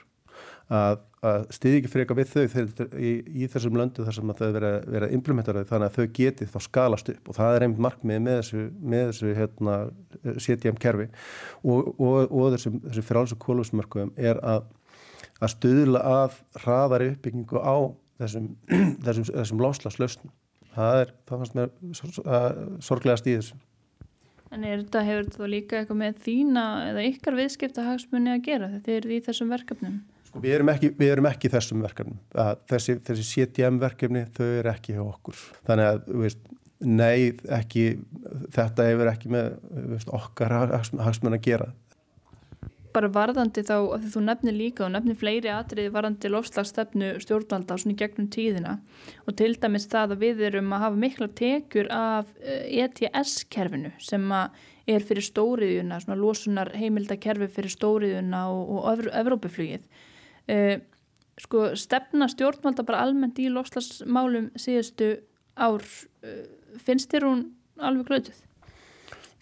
að, 0.71 1.01
að 1.27 1.45
stiði 1.57 1.81
ekki 1.81 1.91
freka 1.93 2.17
við 2.17 2.31
þau 2.33 2.47
þeir, 2.53 2.71
í, 2.99 3.13
í 3.43 3.49
þessum 3.53 3.79
löndu 3.81 4.07
þar 4.07 4.17
sem 4.17 4.33
þau 4.39 4.49
vera, 4.55 4.71
vera 4.97 5.11
implementaraði 5.17 5.69
þannig 5.71 5.91
að 5.91 5.99
þau 5.99 6.17
geti 6.21 6.49
þá 6.53 6.57
skalast 6.67 7.13
upp 7.13 7.31
og 7.31 7.39
það 7.39 7.57
er 7.57 7.67
einmitt 7.67 7.85
markmið 7.87 8.25
með 8.25 8.41
þessu, 8.41 8.65
með 8.95 9.05
þessu 9.11 9.35
hérna, 9.41 9.77
CTM 10.47 10.81
kerfi 10.83 11.07
og, 11.63 11.93
og, 11.99 12.19
og 12.31 12.51
þessu, 12.57 12.75
þessu 12.89 13.07
frálsum 13.07 13.43
kólusmörkum 13.43 14.15
er 14.17 14.41
að, 14.47 14.67
að 15.41 15.55
stuðla 15.55 16.03
að 16.15 16.41
hraðari 16.65 17.13
uppbyggingu 17.15 17.63
á 17.63 17.77
þessum, 18.23 18.51
þessum, 19.07 19.31
þessum 19.31 19.63
láslaslausnum. 19.65 20.35
Það 20.77 21.03
er, 21.03 21.15
það 21.29 21.43
fannst 21.43 21.57
mér 21.57 22.83
sorglega 22.85 23.21
stíðis. 23.23 23.55
En 24.55 24.65
er 24.65 24.83
þetta, 24.83 25.03
hefur 25.07 25.25
þetta 25.31 25.49
líka 25.51 25.79
eitthvað 25.81 25.99
með 26.03 26.19
þína 26.23 26.67
eða 26.91 27.07
ykkar 27.09 27.39
viðskipta 27.39 27.87
hagsmunni 27.87 28.35
að 28.35 28.45
gera 28.47 28.69
þetta 28.77 28.93
er 28.95 29.09
í 29.11 29.23
þessum 29.25 29.51
verkefnum? 29.53 29.97
Sko, 30.37 30.45
við, 30.45 30.59
erum 30.59 30.69
ekki, 30.69 30.93
við 30.99 31.15
erum 31.15 31.31
ekki 31.31 31.51
þessum 31.53 31.81
verkefnum. 31.85 32.19
Þessi, 32.69 32.99
þessi 33.07 33.25
CTM 33.31 33.81
verkefni, 33.81 34.27
þau 34.37 34.45
eru 34.45 34.71
ekki 34.73 34.97
hjá 34.97 35.03
okkur. 35.07 35.41
Þannig 35.69 35.89
að, 35.89 36.13
veist, 36.25 36.43
nei, 36.85 37.33
ekki, 37.57 37.87
þetta 38.53 38.89
hefur 38.91 39.11
ekki 39.15 39.33
með 39.33 39.51
veist, 39.95 40.13
okkar 40.13 40.55
hagsmenn 40.77 41.39
að 41.39 41.45
gera. 41.47 41.73
Bara 42.97 43.11
varðandi 43.13 43.61
þá, 43.65 43.75
því 44.01 44.11
þú 44.13 44.21
nefnir 44.25 44.57
líka 44.57 44.85
og 44.87 44.93
nefnir 44.95 45.19
fleiri 45.21 45.51
atriði 45.53 45.93
varðandi 45.93 46.31
lofslagsstefnu 46.33 47.11
stjórnvalda 47.21 47.77
svona 47.81 47.97
gegnum 48.01 48.31
tíðina 48.33 48.79
og 49.29 49.37
til 49.37 49.51
dæmis 49.61 49.85
það 49.93 50.15
að 50.15 50.23
við 50.23 50.41
erum 50.49 50.73
að 50.73 50.85
hafa 50.87 51.01
mikla 51.03 51.29
tekjur 51.37 51.91
af 51.93 52.31
ETS-kerfinu 52.41 53.93
eh, 53.93 54.01
e 54.01 54.07
sem 54.09 54.33
er 54.33 55.05
fyrir 55.05 55.29
stóriðuna, 55.29 56.01
svona 56.01 56.17
losunar 56.17 56.73
heimildakerfi 56.73 57.51
fyrir 57.53 57.75
stóriðuna 57.75 58.47
og, 58.55 58.73
og 58.81 59.05
Evrópuflugið 59.13 59.85
uh, 60.53 60.77
sko 61.41 61.71
stefna 61.77 62.29
stjórnvalda 62.33 62.87
bara 62.87 63.05
almennt 63.05 63.39
í 63.43 63.51
lofslagsmálum 63.53 64.51
síðustu 64.61 65.13
ár 65.57 65.85
uh, 65.85 66.43
finnst 66.83 67.13
þér 67.13 67.29
hún 67.29 67.45
alveg 67.77 68.11
glötuð? 68.11 68.43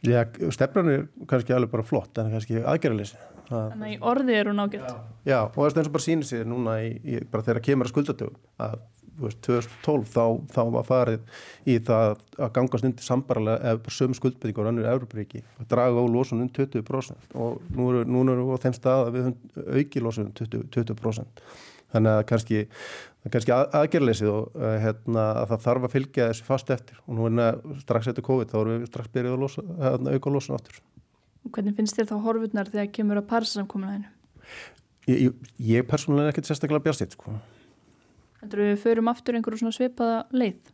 Já, 0.05 0.21
stefnan 0.53 0.91
er 0.93 1.07
kannski 1.31 1.55
alveg 1.57 1.73
bara 1.73 1.87
flott 1.87 2.19
en 2.21 2.33
kannski 2.35 2.61
aðgerðalýsi 2.61 3.21
Þannig 3.45 3.85
að 3.85 3.93
í 3.93 3.97
orði 4.09 4.37
er 4.39 4.49
hún 4.49 4.63
ágætt 4.65 4.85
Já, 4.85 4.95
Já 5.29 5.39
og 5.45 5.57
það 5.57 5.67
er 5.67 5.81
eins 5.81 5.89
og 5.89 5.95
bara 5.97 6.05
sínir 6.05 6.29
sér 6.29 6.47
núna 6.49 6.77
í, 6.85 6.91
í, 7.05 7.19
bara 7.29 7.45
þegar 7.45 7.65
kemur 7.65 7.89
að 7.89 7.93
skuldatöfum 7.93 8.39
að 8.65 8.77
2012 9.21 10.09
þá, 10.11 10.25
þá 10.51 10.61
var 10.75 10.87
farið 10.89 11.43
í 11.71 11.77
það 11.87 12.15
að 12.39 12.53
gangast 12.57 12.87
undir 12.89 13.07
sambarlega 13.07 13.73
eða 13.73 13.95
sömu 13.95 14.19
skuldbyrðingar 14.19 14.67
á 14.67 14.71
annir 14.71 14.89
Európaríki 14.91 15.43
að 15.61 15.69
draga 15.71 16.03
á 16.03 16.07
lósunum 16.11 16.51
20% 16.55 17.37
og 17.39 17.63
nú 17.75 17.89
eru, 17.93 18.05
nú 18.09 18.25
eru 18.33 18.49
á 18.51 18.59
þeim 18.65 18.77
stað 18.77 19.05
að 19.07 19.19
við 19.19 19.31
auki 19.79 20.03
lósunum 20.03 20.35
20%, 20.41 20.71
20%. 20.75 21.45
þannig 21.95 22.19
að 22.19 22.23
kannski, 22.33 22.63
kannski 23.31 23.55
að, 23.55 23.65
aðgerleysið 23.81 24.33
og 24.33 24.59
uh, 24.59 24.75
hérna, 24.83 25.29
að 25.45 25.55
það 25.55 25.65
þarf 25.69 25.89
að 25.89 25.97
fylgja 25.97 26.29
þessu 26.33 26.49
fast 26.49 26.75
eftir 26.75 27.01
og 27.07 27.19
nú 27.19 27.31
er 27.31 27.39
það 27.39 27.81
strax 27.87 28.13
eftir 28.13 28.29
COVID 28.31 28.51
þá 28.51 28.61
erum 28.65 28.83
við 28.83 28.91
strax 28.91 29.15
byrjuð 29.15 29.39
að 29.39 29.47
losa, 29.47 29.67
hérna, 29.85 30.19
auka 30.19 30.35
lósun 30.35 30.59
áttur 30.59 30.83
Hvernig 31.55 31.75
finnst 31.77 31.99
þér 31.99 32.09
þá 32.09 32.17
horfurnar 32.25 32.71
þegar 32.73 32.95
kemur 32.97 33.21
að 33.21 33.27
parsamkomuna 33.29 33.99
hennu? 33.99 34.13
Ég, 35.05 35.19
ég, 35.27 35.51
ég 35.61 35.85
persónulega 35.85 36.31
er 36.31 36.33
ekkert 36.33 36.49
sérstaklega 36.49 36.87
björnstýtt 36.87 37.19
sko 37.19 37.35
Þannig 38.45 38.69
að 38.69 38.71
við 38.71 38.85
förum 38.85 39.11
aftur 39.13 39.39
einhverju 39.39 39.63
svona 39.63 39.77
svipaða 39.77 40.21
leið? 40.35 40.73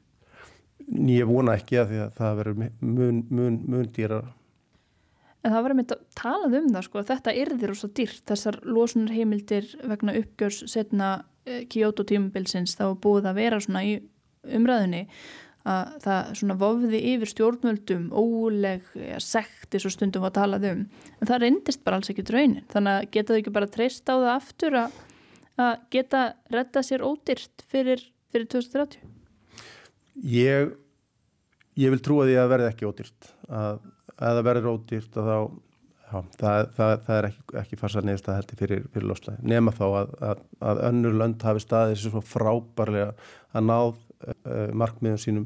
Ég 1.10 1.28
vona 1.30 1.56
ekki 1.58 1.80
að 1.80 1.96
að 2.02 2.14
það 2.18 2.38
verður 2.40 2.60
mun, 2.60 3.18
mun, 3.30 3.58
mun 3.70 3.90
dýra. 3.94 4.20
En 5.40 5.54
það 5.54 5.62
var 5.64 5.72
einmitt 5.72 5.92
að 5.94 6.00
talað 6.18 6.56
um 6.58 6.70
það 6.74 6.86
sko, 6.86 7.02
þetta 7.08 7.36
yrðir 7.42 7.74
ósað 7.74 7.92
dýrt, 7.96 8.24
þessar 8.28 8.58
losunar 8.66 9.14
heimildir 9.16 9.68
vegna 9.88 10.16
uppgjörs 10.20 10.64
setna 10.68 11.12
eh, 11.48 11.62
Kyoto 11.70 12.04
tímubilsins 12.08 12.74
þá 12.76 12.90
búið 13.00 13.30
að 13.30 13.38
vera 13.40 13.60
svona 13.62 13.84
í 13.88 13.94
umræðinni 14.44 15.06
að 15.68 15.96
það 16.04 16.30
svona 16.40 16.56
vofði 16.60 17.00
yfir 17.12 17.30
stjórnvöldum 17.34 18.06
óleg, 18.16 18.84
ja, 18.96 19.18
sekt 19.20 19.76
eins 19.76 19.86
og 19.88 19.92
stundum 19.92 20.24
var 20.24 20.32
talað 20.36 20.66
um, 20.70 20.82
en 21.20 21.28
það 21.28 21.42
reyndist 21.44 21.82
bara 21.84 22.00
alls 22.00 22.12
ekki 22.12 22.24
draunin, 22.24 22.64
þannig 22.72 22.96
að 22.96 23.08
geta 23.16 23.34
þau 23.34 23.40
ekki 23.42 23.54
bara 23.58 23.68
treyst 23.74 24.08
á 24.08 24.14
það 24.14 24.30
aftur 24.32 24.78
að 24.80 25.00
að 25.60 25.86
geta 25.92 26.26
retta 26.52 26.82
sér 26.86 27.04
ódýrt 27.06 27.64
fyrir, 27.70 28.02
fyrir 28.32 28.50
2030? 28.52 29.00
Ég, 30.30 30.74
ég 31.80 31.94
vil 31.94 32.04
trúa 32.04 32.28
því 32.28 32.38
að 32.40 32.52
verði 32.54 32.70
ekki 32.72 32.88
ódýrt 32.88 33.32
að, 33.48 33.82
að 34.16 34.38
það 34.38 34.46
verður 34.50 34.72
ódýrt 34.74 35.20
þá 35.20 35.34
Já, 36.10 36.24
það, 36.40 36.64
það, 36.74 36.92
það 37.06 37.16
er 37.16 37.26
ekki, 37.28 37.42
ekki 37.60 37.76
farsa 37.78 38.00
neðist 38.02 38.28
að 38.28 38.38
heldur 38.40 38.58
fyrir, 38.58 38.86
fyrir 38.90 39.06
loslæði. 39.06 39.44
Nefna 39.46 39.74
þá 39.76 39.84
að, 39.86 40.14
að, 40.26 40.40
að 40.66 40.80
önnur 40.88 41.18
lönd 41.20 41.44
hafi 41.46 41.62
staðið 41.62 42.00
svo 42.02 42.22
frábærlega 42.26 43.12
að 43.54 43.68
náð 43.68 43.92
uh, 43.92 44.72
markmiðum 44.82 45.20
sínum 45.22 45.44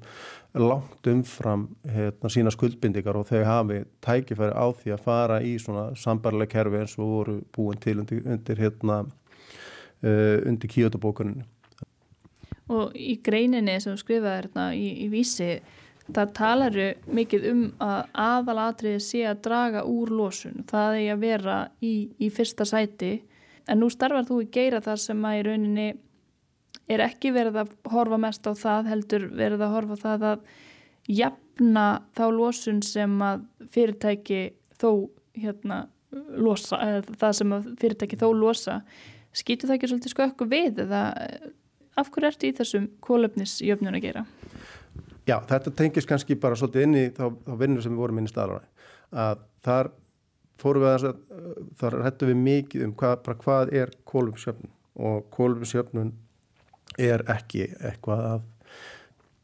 langt 0.56 1.10
umfram 1.10 1.66
hérna, 1.90 2.30
sína 2.32 2.52
skuldbindikar 2.54 3.18
og 3.20 3.28
þau 3.28 3.42
hafi 3.44 3.82
tækifæri 4.06 4.56
á 4.56 4.66
því 4.80 4.94
að 4.96 5.04
fara 5.04 5.38
í 5.44 5.52
svona 5.60 5.90
sambarlega 6.00 6.54
kerfi 6.54 6.80
eins 6.80 6.96
og 6.96 7.12
voru 7.12 7.36
búin 7.52 7.84
til 7.84 7.98
undir, 8.00 8.24
undir, 8.24 8.64
hérna, 8.64 9.02
uh, 10.04 10.44
undir 10.48 10.70
kjótabókuninu. 10.70 11.46
Og 12.72 12.94
í 12.96 13.18
greininni 13.24 13.76
sem 13.82 13.96
skrifaði 14.00 14.36
hérna 14.38 14.68
í, 14.76 14.86
í 15.04 15.08
vísi 15.12 15.58
það 16.04 16.32
talaru 16.36 16.88
mikið 17.16 17.46
um 17.50 17.62
að 17.82 18.00
aðalatriði 18.24 19.02
sé 19.04 19.22
að 19.28 19.42
draga 19.46 19.84
úr 19.88 20.12
losun. 20.12 20.64
Það 20.68 20.98
er 21.00 21.12
að 21.14 21.22
vera 21.24 21.58
í, 21.84 21.94
í 22.20 22.30
fyrsta 22.32 22.66
sæti 22.68 23.14
en 23.68 23.80
nú 23.80 23.88
starfar 23.92 24.26
þú 24.28 24.42
í 24.44 24.50
geira 24.52 24.82
það 24.84 25.00
sem 25.06 25.24
að 25.24 25.38
í 25.38 25.46
rauninni 25.48 25.88
er 26.92 27.04
ekki 27.06 27.32
verið 27.32 27.62
að 27.62 27.72
horfa 27.92 28.20
mest 28.20 28.44
á 28.44 28.52
það 28.52 28.90
heldur 28.92 29.26
verið 29.32 29.64
að 29.64 29.74
horfa 29.78 29.98
það 30.02 30.26
að 30.30 30.44
jafna 31.14 31.86
þá 32.16 32.24
losun 32.32 32.82
sem 32.84 33.16
að 33.24 33.44
fyrirtæki 33.72 34.42
þó 34.80 34.90
hérna 35.38 35.84
losa, 36.14 36.78
eða 36.78 37.16
það 37.18 37.36
sem 37.40 37.54
að 37.56 37.68
fyrirtæki 37.80 38.20
þó 38.20 38.28
losa 38.36 38.78
skýtu 39.34 39.68
það 39.68 39.76
ekki 39.76 39.90
svolítið 39.90 40.14
skökku 40.14 40.48
við 40.50 40.80
eða 40.84 41.02
af 41.98 42.10
hverju 42.10 42.30
ertu 42.30 42.48
í 42.48 42.54
þessum 42.56 42.86
kólöfnisjöfnun 43.04 43.98
að 43.98 44.06
gera? 44.06 44.24
Já, 45.24 45.38
þetta 45.48 45.72
tengis 45.78 46.08
kannski 46.08 46.36
bara 46.36 46.58
svolítið 46.58 46.86
inn 46.86 46.96
í 47.00 47.04
þá, 47.14 47.26
þá 47.46 47.52
vinnur 47.60 47.84
sem 47.84 47.94
við 47.94 48.02
vorum 48.02 48.20
inn 48.20 48.28
í 48.28 48.32
staðláni 48.32 48.90
að 49.24 49.44
þar 49.64 49.90
fórum 50.60 50.84
við 50.84 50.92
að 50.94 51.06
þar 51.80 51.98
hættum 52.04 52.30
við 52.30 52.42
mikið 52.48 52.86
um 52.86 52.96
hvað, 52.98 53.30
hvað 53.42 53.72
er 53.80 53.94
kólumsjöfnun 54.10 54.74
og 54.94 55.28
kólumsjöfnun 55.34 56.12
er 57.00 57.24
ekki 57.32 57.68
eitthvað 57.80 58.26
að, 58.28 58.44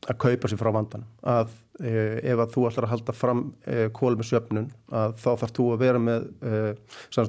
að 0.09 0.16
kaupa 0.23 0.49
sér 0.49 0.61
frá 0.61 0.71
vandan 0.73 1.02
að 1.28 1.50
e, 1.80 1.90
ef 2.33 2.40
að 2.40 2.54
þú 2.54 2.62
ætlar 2.69 2.87
að 2.87 2.92
halda 2.95 3.14
fram 3.16 3.42
e, 3.69 3.88
kólumsjöfnun 3.97 4.71
að 4.97 5.16
þá 5.21 5.28
þarf 5.42 5.52
þú 5.59 5.66
að 5.75 5.83
vera 5.83 6.00
með 6.00 6.28
e, 6.40 6.61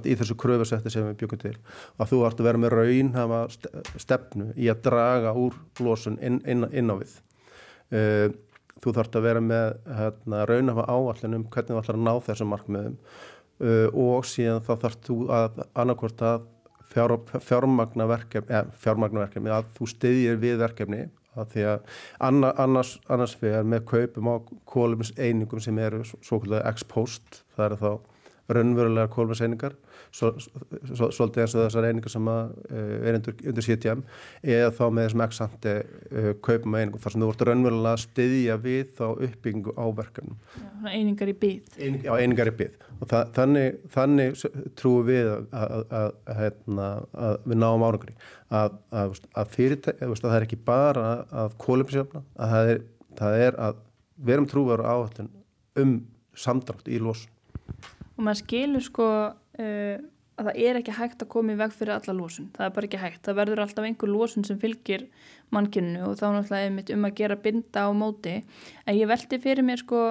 í 0.07 0.15
þessu 0.21 0.37
kröfusetti 0.39 0.93
sem 0.93 1.09
við 1.09 1.17
byggum 1.23 1.41
til. 1.41 1.57
Að 1.97 2.13
þú 2.13 2.21
ætlar 2.29 2.39
að 2.39 2.47
vera 2.49 2.63
með 2.63 2.75
raun 2.77 3.11
hafa 3.17 3.41
stefnu 3.99 4.47
í 4.55 4.71
að 4.71 4.85
draga 4.87 5.35
úr 5.35 5.59
losun 5.83 6.17
inn, 6.23 6.39
inn, 6.47 6.63
inn 6.71 6.93
á 6.93 6.95
við. 7.01 7.19
Þú 8.81 8.95
þarfst 8.95 9.19
að 9.19 9.27
vera 9.27 9.43
með 9.43 9.75
hérna, 9.97 10.45
raunafa 10.47 10.87
áallin 10.87 11.37
um 11.37 11.45
hvernig 11.51 11.75
þú 11.75 11.81
ætlar 11.83 11.99
að 11.99 12.05
ná 12.07 12.13
þessum 12.27 12.53
markmiðum 12.55 12.97
og 13.99 14.23
síðan 14.25 14.63
þá 14.65 14.71
þarfst 14.85 15.03
þú 15.09 15.17
að 15.35 15.59
annarkvort 15.83 16.23
að 16.25 16.47
fjár, 16.91 17.13
fjármagna 17.45 18.07
verkefni, 18.09 18.55
ja, 18.55 18.63
fjármagna 18.81 19.25
verkefni 19.25 19.51
að 19.53 19.67
þú 19.75 19.89
stiðjir 19.91 20.39
við 20.41 20.57
verkefni 20.63 21.03
að 21.39 21.53
því 21.53 21.65
að 21.71 21.91
annars, 22.27 22.95
annars 23.07 23.35
fyrir 23.39 23.67
með 23.67 23.85
kaupum 23.91 24.31
á 24.31 24.35
kólumins 24.67 25.13
einingum 25.17 25.63
sem 25.63 25.77
eru 25.79 26.03
svo 26.07 26.41
kvöldaði 26.41 26.67
ex 26.71 26.87
post 26.91 27.43
það 27.55 27.65
eru 27.69 27.79
þá 27.81 27.91
raunverulega 28.51 29.11
kólumins 29.11 29.41
svolítið 30.11 31.43
eins 31.43 31.55
og 31.55 31.65
þessar 31.65 31.87
einingar 31.87 32.11
sem 32.11 32.27
uh, 32.27 32.49
er 33.07 33.17
undir, 33.17 33.63
CTM 33.63 34.03
eða 34.43 34.71
þá 34.75 34.83
með 34.91 35.07
þessum 35.07 35.23
exanti 35.27 35.75
uh, 35.77 36.31
kaupum 36.43 36.75
einingum 36.75 37.03
þar 37.03 37.15
sem 37.15 37.23
þú 37.23 37.29
vart 37.31 37.45
raunverulega 37.47 37.93
að 37.93 38.03
styðja 38.05 38.57
við 38.65 38.93
þá 38.97 39.05
uppbyggingu 39.11 39.75
á 39.77 39.85
verkefnum. 40.01 40.39
Já, 40.57 40.89
einingar 40.91 41.31
í 41.31 41.37
byggð. 41.45 41.77
Eining, 41.79 42.03
já, 42.07 42.11
einingar 42.17 42.51
í 42.51 42.55
byggð 42.63 42.87
og 43.01 43.09
það, 43.09 43.31
þannig, 43.37 43.79
þannig 43.95 44.43
trúum 44.77 45.07
við 45.07 45.31
að, 45.31 45.45
að, 45.61 45.85
að, 46.01 46.11
hérna, 46.41 46.89
að 47.27 47.37
við 47.47 47.61
náum 47.63 47.85
árangri 47.87 48.17
að 48.51 49.53
fyrirtæk, 49.55 50.01
að 50.03 50.17
það 50.21 50.35
er 50.37 50.45
ekki 50.45 50.59
bara 50.67 51.05
að 51.43 51.55
kólumsjöfna, 51.61 52.23
að 52.35 52.53
það 52.53 52.71
er, 52.73 52.81
það 53.21 53.45
er 53.45 53.59
að 53.69 53.79
verum 54.21 54.47
trúveru 54.49 54.85
áhættin 54.85 55.31
um 55.79 55.95
samdrátt 56.37 56.89
í 56.91 56.99
losun. 57.01 57.31
Og 58.17 58.25
maður 58.25 58.41
skilur 58.43 58.83
sko 58.85 59.07
uh, 59.31 60.01
að 60.41 60.47
það 60.49 60.59
er 60.65 60.79
ekki 60.79 60.95
hægt 60.97 61.23
að 61.23 61.31
koma 61.31 61.53
í 61.53 61.59
veg 61.59 61.73
fyrir 61.75 61.93
alla 61.95 62.15
lósun, 62.17 62.49
það 62.55 62.65
er 62.65 62.73
bara 62.75 62.89
ekki 62.89 63.01
hægt. 63.01 63.21
Það 63.25 63.39
verður 63.41 63.63
alltaf 63.65 63.87
einhver 63.87 64.11
lósun 64.11 64.47
sem 64.47 64.59
fylgir 64.61 65.05
mannkynnu 65.53 66.03
og 66.07 66.17
þá 66.19 66.25
náttúrulega 66.35 66.67
er 66.67 66.75
mitt 66.75 66.91
um 66.95 67.07
að 67.07 67.17
gera 67.19 67.37
binda 67.43 67.85
á 67.85 67.89
móti, 67.93 68.35
en 68.85 68.97
ég 68.97 69.09
veldi 69.11 69.41
fyrir 69.43 69.67
mér 69.67 69.83
sko 69.83 70.01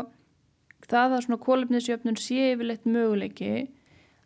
það 0.90 1.16
að 1.16 1.24
svona 1.26 1.44
kólefnisjöfnun 1.44 2.20
sé 2.20 2.52
yfirleitt 2.52 2.86
möguleiki 2.88 3.54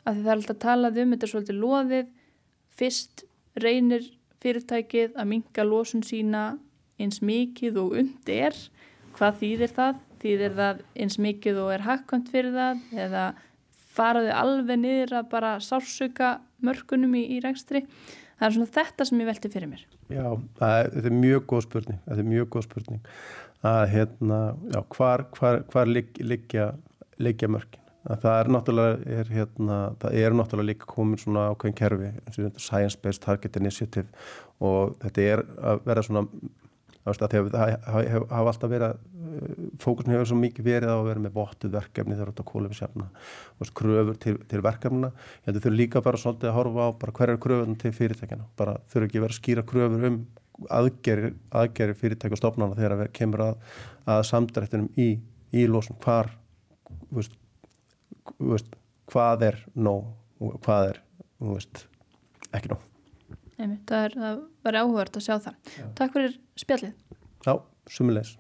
að 0.04 0.20
það 0.20 0.28
er 0.28 0.34
alltaf 0.36 0.60
talað 0.62 1.00
um 1.02 1.14
þetta 1.14 1.26
er 1.26 1.32
svolítið 1.32 1.60
loðið. 1.62 2.12
Fyrst 2.74 3.24
reynir 3.62 4.06
fyrirtækið 4.42 5.14
að 5.16 5.30
minga 5.30 5.64
lósun 5.64 6.04
sína 6.04 6.44
eins 7.00 7.20
mikið 7.24 7.78
og 7.80 7.96
undir 8.00 8.58
hvað 9.16 9.40
þýðir 9.40 9.74
það? 9.76 10.00
Þýðir 10.24 10.54
það 10.58 10.82
eins 11.04 11.18
mikið 11.20 11.60
og 11.62 11.72
er 11.74 11.84
hakkvæmt 11.84 12.30
fyrir 12.32 12.54
það 12.54 13.00
eða 13.06 13.24
faraði 13.94 14.34
alveg 14.34 14.80
niður 14.80 15.18
að 15.20 15.30
bara 15.32 15.54
sársöka 15.62 16.36
mörkunum 16.64 17.14
í, 17.18 17.24
í 17.36 17.40
rekstri. 17.44 17.84
Það 18.34 18.48
er 18.48 18.56
svona 18.56 18.72
þetta 18.74 19.06
sem 19.08 19.22
ég 19.22 19.30
velti 19.30 19.50
fyrir 19.52 19.70
mér. 19.70 19.86
Já, 20.10 20.26
er, 20.26 20.90
þetta 20.96 21.08
er 21.10 21.16
mjög 21.20 21.46
góð 21.52 21.64
spurning 21.68 22.00
þetta 22.08 22.20
er 22.20 22.28
mjög 22.32 22.50
góð 22.54 22.66
spurning. 22.66 23.06
Að 23.64 23.84
hérna, 23.94 24.40
já, 24.74 24.80
hvar, 24.96 25.24
hvar, 25.38 25.62
hvar 25.70 25.88
liggja, 25.88 26.68
liggja 27.22 27.48
mörkin? 27.48 27.80
Að 28.04 28.26
það 28.26 28.34
er 28.38 28.50
náttúrulega 28.52 29.14
er, 29.20 29.30
hérna, 29.32 29.78
það 30.02 30.18
er 30.20 30.34
náttúrulega 30.36 30.70
líka 30.74 30.88
komin 30.90 31.20
svona 31.22 31.46
ákveðin 31.54 31.78
kerfi 31.78 32.10
eins 32.10 32.36
og 32.36 32.58
Science 32.60 32.98
Based 33.00 33.22
Target 33.24 33.56
Initiative 33.56 34.10
og 34.60 34.98
þetta 35.00 35.24
er 35.24 35.44
að 35.70 35.80
vera 35.86 36.04
svona 36.04 36.26
það 37.04 37.34
hafa 37.88 38.44
alltaf 38.50 38.70
verið 38.72 38.84
eh, 38.90 39.13
fókusin 39.82 40.14
hefur 40.14 40.28
svo 40.30 40.38
mikið 40.40 40.66
verið 40.68 40.92
á 40.92 40.96
að 40.96 41.08
vera 41.08 41.24
með 41.24 41.34
vottuð 41.38 41.74
verkefni 41.74 42.16
þegar 42.16 42.30
þetta 42.32 42.46
kólum 42.50 42.76
sjafna 42.76 43.08
kröfur 43.80 44.18
til, 44.22 44.36
til 44.50 44.62
verkefnina 44.64 45.10
ég 45.10 45.48
heldur 45.48 45.66
þau 45.66 45.76
líka 45.78 46.02
bara 46.04 46.20
svolítið 46.20 46.50
að 46.50 46.56
horfa 46.58 46.86
á 46.86 46.90
hverjar 47.18 47.42
kröfun 47.42 47.78
til 47.80 47.92
fyrirtækjana 47.96 48.48
bara 48.58 48.78
þurfu 48.92 49.08
ekki 49.08 49.22
verið 49.24 49.36
að 49.36 49.40
skýra 49.40 49.66
kröfur 49.68 50.08
um 50.10 50.18
aðgeri, 50.70 51.32
aðgeri 51.50 51.98
fyrirtækja 51.98 52.36
og 52.36 52.42
stofnana 52.42 52.78
þegar 52.78 52.98
það 53.00 53.12
kemur 53.18 53.44
að, 53.48 53.54
að 54.14 54.24
samdrættinum 54.30 54.90
í, 55.00 55.10
í 55.54 55.66
lósun 55.70 55.98
hvar 56.04 56.30
veist, 57.10 57.34
veist, 58.38 58.74
hvað 59.10 59.48
er 59.50 59.62
nóg 59.74 60.12
og 60.44 60.58
hvað 60.64 60.92
er 60.94 61.04
veist, 61.42 61.86
ekki 62.54 62.74
nóg 62.74 62.90
Einmitt, 63.54 63.84
það, 63.86 64.04
er, 64.08 64.14
það 64.18 64.38
var 64.66 64.78
áhugart 64.80 65.18
að 65.18 65.26
sjá 65.28 65.34
það. 65.44 65.58
Já. 65.78 65.86
Takk 66.00 66.16
fyrir 66.16 66.36
spjallið. 66.58 66.94
Já, 67.46 67.52
sumulegs. 67.86 68.36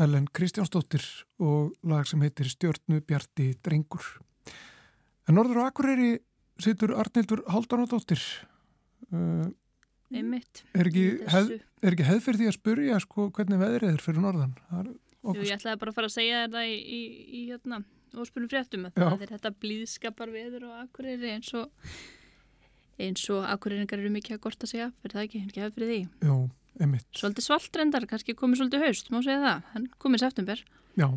Ellen 0.00 0.26
Kristjánsdóttir 0.32 1.04
og 1.42 1.74
lag 1.86 2.08
sem 2.08 2.22
heitir 2.24 2.48
Stjörnu 2.48 3.00
Bjarti 3.04 3.52
Drengur. 3.64 4.06
En 5.28 5.36
norður 5.36 5.62
á 5.62 5.68
Akureyri 5.68 6.14
situr 6.60 6.94
Arnildur 6.98 7.42
Haldanadóttir. 7.50 8.22
Uh, 9.10 9.50
Einmitt. 10.10 10.64
Er 10.74 10.88
ekki, 10.90 11.04
hef, 11.30 11.52
er 11.84 11.94
ekki 11.94 12.06
hefð 12.08 12.24
fyrir 12.26 12.40
því 12.40 12.48
að 12.50 12.56
spurja 12.56 13.00
sko, 13.04 13.28
hvernig 13.36 13.60
veðrið 13.60 13.94
er 13.94 14.04
fyrir 14.04 14.24
norðan? 14.24 14.54
Jú, 15.20 15.36
ég 15.44 15.54
ætlaði 15.54 15.80
bara 15.82 15.92
að 15.92 15.98
fara 15.98 16.08
að 16.10 16.16
segja 16.16 16.44
þetta 16.46 16.64
í, 16.66 16.78
í, 16.80 17.00
í 17.40 17.42
hérna, 17.50 17.82
óspunum 18.16 18.50
fréttum 18.50 18.88
að 18.88 18.96
það 18.98 19.26
er 19.26 19.34
þetta 19.36 19.52
blíðskapar 19.62 20.32
veður 20.34 20.66
á 20.66 20.70
Akureyri 20.82 21.34
eins 21.36 21.52
og 21.60 21.68
eins 23.00 23.22
og 23.32 23.44
Akureyringar 23.48 24.00
eru 24.00 24.12
mikið 24.12 24.36
að 24.36 24.42
gorta 24.48 24.68
sig 24.68 24.82
af, 24.84 24.96
er 25.04 25.14
það 25.14 25.28
ekki? 25.28 25.44
Ekki 25.46 25.62
hefð 25.64 25.76
fyrir 25.78 25.92
því? 25.92 26.00
Jú. 26.26 26.38
Einmitt. 26.80 27.08
Svolítið 27.16 27.46
svaldrendar, 27.46 28.06
kannski 28.08 28.36
komið 28.38 28.62
svolítið 28.62 28.86
haust, 28.86 29.10
má 29.12 29.20
segja 29.20 29.42
það, 29.42 29.66
hann 29.74 29.90
komið 30.00 30.24
september. 30.24 30.62
Já, 30.96 31.08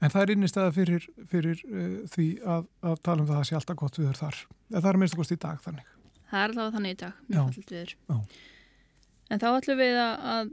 en 0.00 0.14
það 0.14 0.22
er 0.22 0.32
innistæða 0.34 0.72
fyrir, 0.78 1.10
fyrir 1.30 1.60
uh, 1.68 1.98
því 2.14 2.30
að, 2.56 2.64
að 2.84 2.96
tala 3.04 3.24
um 3.24 3.28
það 3.28 3.42
að 3.42 3.46
sé 3.50 3.58
alltaf 3.58 3.80
gott 3.82 4.00
viður 4.00 4.22
þar. 4.22 4.40
Það 4.72 4.90
er 4.90 5.00
minnst 5.02 5.16
að 5.16 5.22
kosti 5.22 5.38
í 5.38 5.44
dag 5.44 5.62
þannig. 5.66 5.94
Það 6.30 6.40
er 6.40 6.48
allavega 6.48 6.76
þannig 6.78 6.96
í 6.96 7.00
dag, 7.04 7.22
mjög 7.28 7.46
fallit 7.50 7.76
viður. 7.76 7.96
Já. 8.08 8.42
En 9.32 9.40
þá 9.40 9.46
ætlum 9.54 9.78
við 9.80 9.94
að, 9.98 10.24
að 10.30 10.50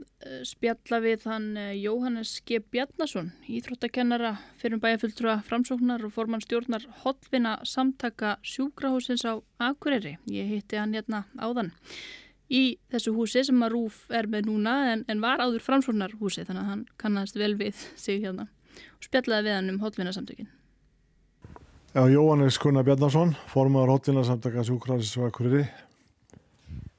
spjalla 0.48 0.98
við 1.04 1.24
hann 1.28 1.48
eh, 1.60 1.72
Jóhannes 1.76 2.30
G. 2.48 2.60
Bjarnason, 2.72 3.28
íþróttakennara 3.52 4.30
fyrir 4.60 4.80
bæjarfulltrúa 4.80 5.34
framsóknar 5.44 6.06
og 6.08 6.14
formann 6.14 6.40
stjórnar 6.42 6.86
Hollvina 7.02 7.58
samtaka 7.68 8.38
sjúkrahúsins 8.40 9.26
á 9.28 9.36
Akureyri. 9.60 10.16
Ég 10.32 10.48
hitti 10.54 10.80
hann 10.80 10.96
hérna 10.96 11.26
áðan 11.36 11.74
í 12.52 12.62
þessu 12.92 13.14
húsi 13.16 13.44
sem 13.46 13.64
að 13.64 13.74
Rúf 13.74 14.02
er 14.12 14.28
með 14.30 14.50
núna 14.50 14.74
en, 14.92 15.04
en 15.08 15.22
var 15.22 15.40
áður 15.42 15.64
framsvonnar 15.64 16.16
húsi 16.20 16.44
þannig 16.44 16.62
að 16.62 16.72
hann 16.72 16.82
kannast 17.00 17.38
vel 17.40 17.54
við 17.60 17.78
sig 17.96 18.20
hérna 18.24 18.48
og 18.96 19.06
spjallaði 19.06 19.48
við 19.48 19.56
hann 19.56 19.72
um 19.72 19.80
hotvinarsamtökin. 19.82 20.50
Já, 21.92 22.06
Jóhannes 22.08 22.56
Gunnar 22.60 22.86
Bjarnarsson, 22.88 23.34
formar 23.52 23.90
hotvinarsamtöka 23.92 24.64
Sjúkrarins 24.64 25.12
og 25.20 25.28
Akureyri. 25.28 25.66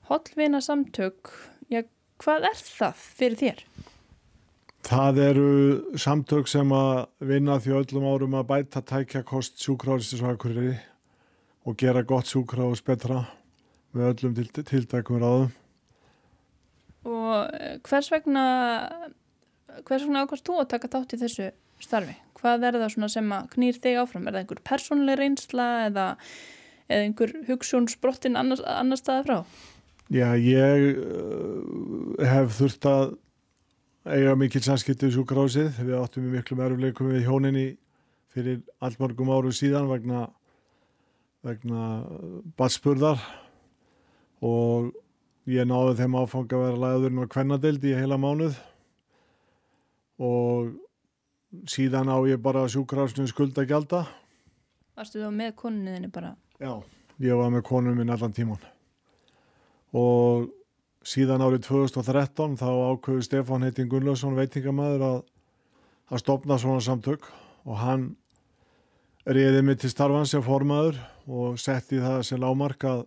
Hotvinarsamtök, 0.10 1.32
já, 1.74 1.82
hvað 2.22 2.50
er 2.52 2.60
það 2.62 3.06
fyrir 3.18 3.40
þér? 3.40 3.64
Það 4.84 5.22
eru 5.24 5.52
samtök 5.98 6.50
sem 6.52 6.74
að 6.76 7.06
vinna 7.24 7.56
því 7.64 7.78
öllum 7.80 8.10
árum 8.12 8.36
að 8.38 8.50
bæta 8.52 8.84
tækjakost 8.86 9.62
Sjúkrarins 9.64 10.14
og 10.20 10.36
Akureyri 10.36 10.76
og 11.64 11.80
gera 11.80 12.04
gott 12.04 12.28
sjúkrahús 12.28 12.84
betra 12.86 13.24
með 13.94 14.10
öllum 14.12 14.38
til, 14.38 14.48
tiltækum 14.64 15.22
ráðum. 15.22 15.52
Og 17.04 17.50
eh, 17.60 17.78
hvers 17.84 18.10
vegna, 18.14 18.46
hvers 19.84 20.06
vegna 20.06 20.24
ákvæmst 20.24 20.48
þú 20.48 20.60
að 20.62 20.72
taka 20.74 20.92
þátt 20.96 21.16
í 21.16 21.22
þessu 21.24 21.50
starfi? 21.84 22.16
Hvað 22.40 22.68
er 22.68 22.80
það 22.82 23.12
sem 23.12 23.36
knýr 23.54 23.80
þig 23.84 24.00
áfram? 24.02 24.28
Er 24.28 24.36
það 24.36 24.42
einhver 24.44 24.64
persónlega 24.68 25.20
reynsla 25.20 25.68
eða, 25.88 26.08
eða 26.90 27.08
einhver 27.08 27.36
hugsunsbrottin 27.48 28.40
annar, 28.40 28.64
annar 28.68 29.00
staði 29.00 29.28
frá? 29.30 29.38
Já, 30.12 30.28
ég 30.38 31.00
uh, 31.00 32.26
hef 32.28 32.58
þurft 32.60 32.88
að 32.90 33.14
eiga 34.04 34.34
mikil 34.36 34.62
samskipti 34.64 35.08
við 35.08 35.18
sjúkrásið. 35.18 35.80
Við 35.80 35.96
áttum 36.00 36.28
í 36.28 36.34
miklu 36.34 36.60
meðrufleikum 36.60 37.14
við 37.14 37.30
hjóninni 37.30 37.68
fyrir 38.34 38.60
allmörgum 38.84 39.32
áru 39.32 39.54
síðan 39.56 39.88
vegna, 39.92 40.26
vegna 41.46 41.88
batspurðar 42.60 43.22
og 44.44 44.92
ég 45.50 45.68
náði 45.68 45.96
þeim 46.02 46.18
áfanga 46.20 46.58
að 46.58 46.66
vera 46.68 46.82
lagðurinn 46.84 47.24
á 47.24 47.34
kvennadeild 47.36 47.88
í 47.88 47.96
heila 47.96 48.20
mánuð 48.20 48.58
og 50.24 50.74
síðan 51.70 52.12
á 52.12 52.18
ég 52.28 52.42
bara 52.44 52.66
sjúkrásinu 52.72 53.28
skulda 53.30 53.66
gælda. 53.68 54.04
Varstu 54.98 55.24
þá 55.24 55.32
með 55.34 55.56
konuninni 55.60 56.12
bara? 56.14 56.36
Já, 56.60 56.80
ég 57.24 57.40
var 57.40 57.52
með 57.54 57.66
konunum 57.68 58.00
minn 58.02 58.14
allan 58.14 58.36
tíman 58.36 58.62
og 59.94 60.50
síðan 61.06 61.44
árið 61.46 61.68
2013 61.68 62.58
þá 62.58 62.68
ákveði 62.94 63.26
Stefán 63.28 63.66
Heitin 63.66 63.90
Gunnlaugsson 63.92 64.38
veitingamæður 64.38 65.06
að, 65.08 65.18
að 66.10 66.24
stopna 66.24 66.58
svona 66.58 66.84
samtök 66.84 67.28
og 67.68 67.80
hann 67.84 68.08
reyði 69.28 69.62
mig 69.64 69.80
til 69.82 69.92
starfan 69.94 70.28
sem 70.28 70.44
formaður 70.44 70.98
og 71.30 71.60
setti 71.62 72.02
það 72.02 72.24
sem 72.28 72.42
lámark 72.42 72.88
að 72.90 73.06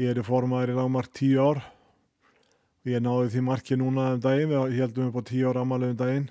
ég 0.00 0.12
er 0.12 0.20
í 0.20 0.24
formaður 0.26 0.74
í 0.74 0.78
lámark 0.78 1.12
tíu 1.16 1.40
ár. 1.40 1.62
Ég 2.86 3.02
náði 3.02 3.32
því 3.34 3.44
marki 3.48 3.78
núna 3.78 4.12
um 4.14 4.22
daginn, 4.22 4.52
við 4.52 4.80
heldum 4.80 5.10
upp 5.10 5.20
á 5.20 5.22
tíu 5.26 5.48
ár 5.50 5.62
amalegu 5.62 5.94
um 5.94 6.00
daginn. 6.00 6.26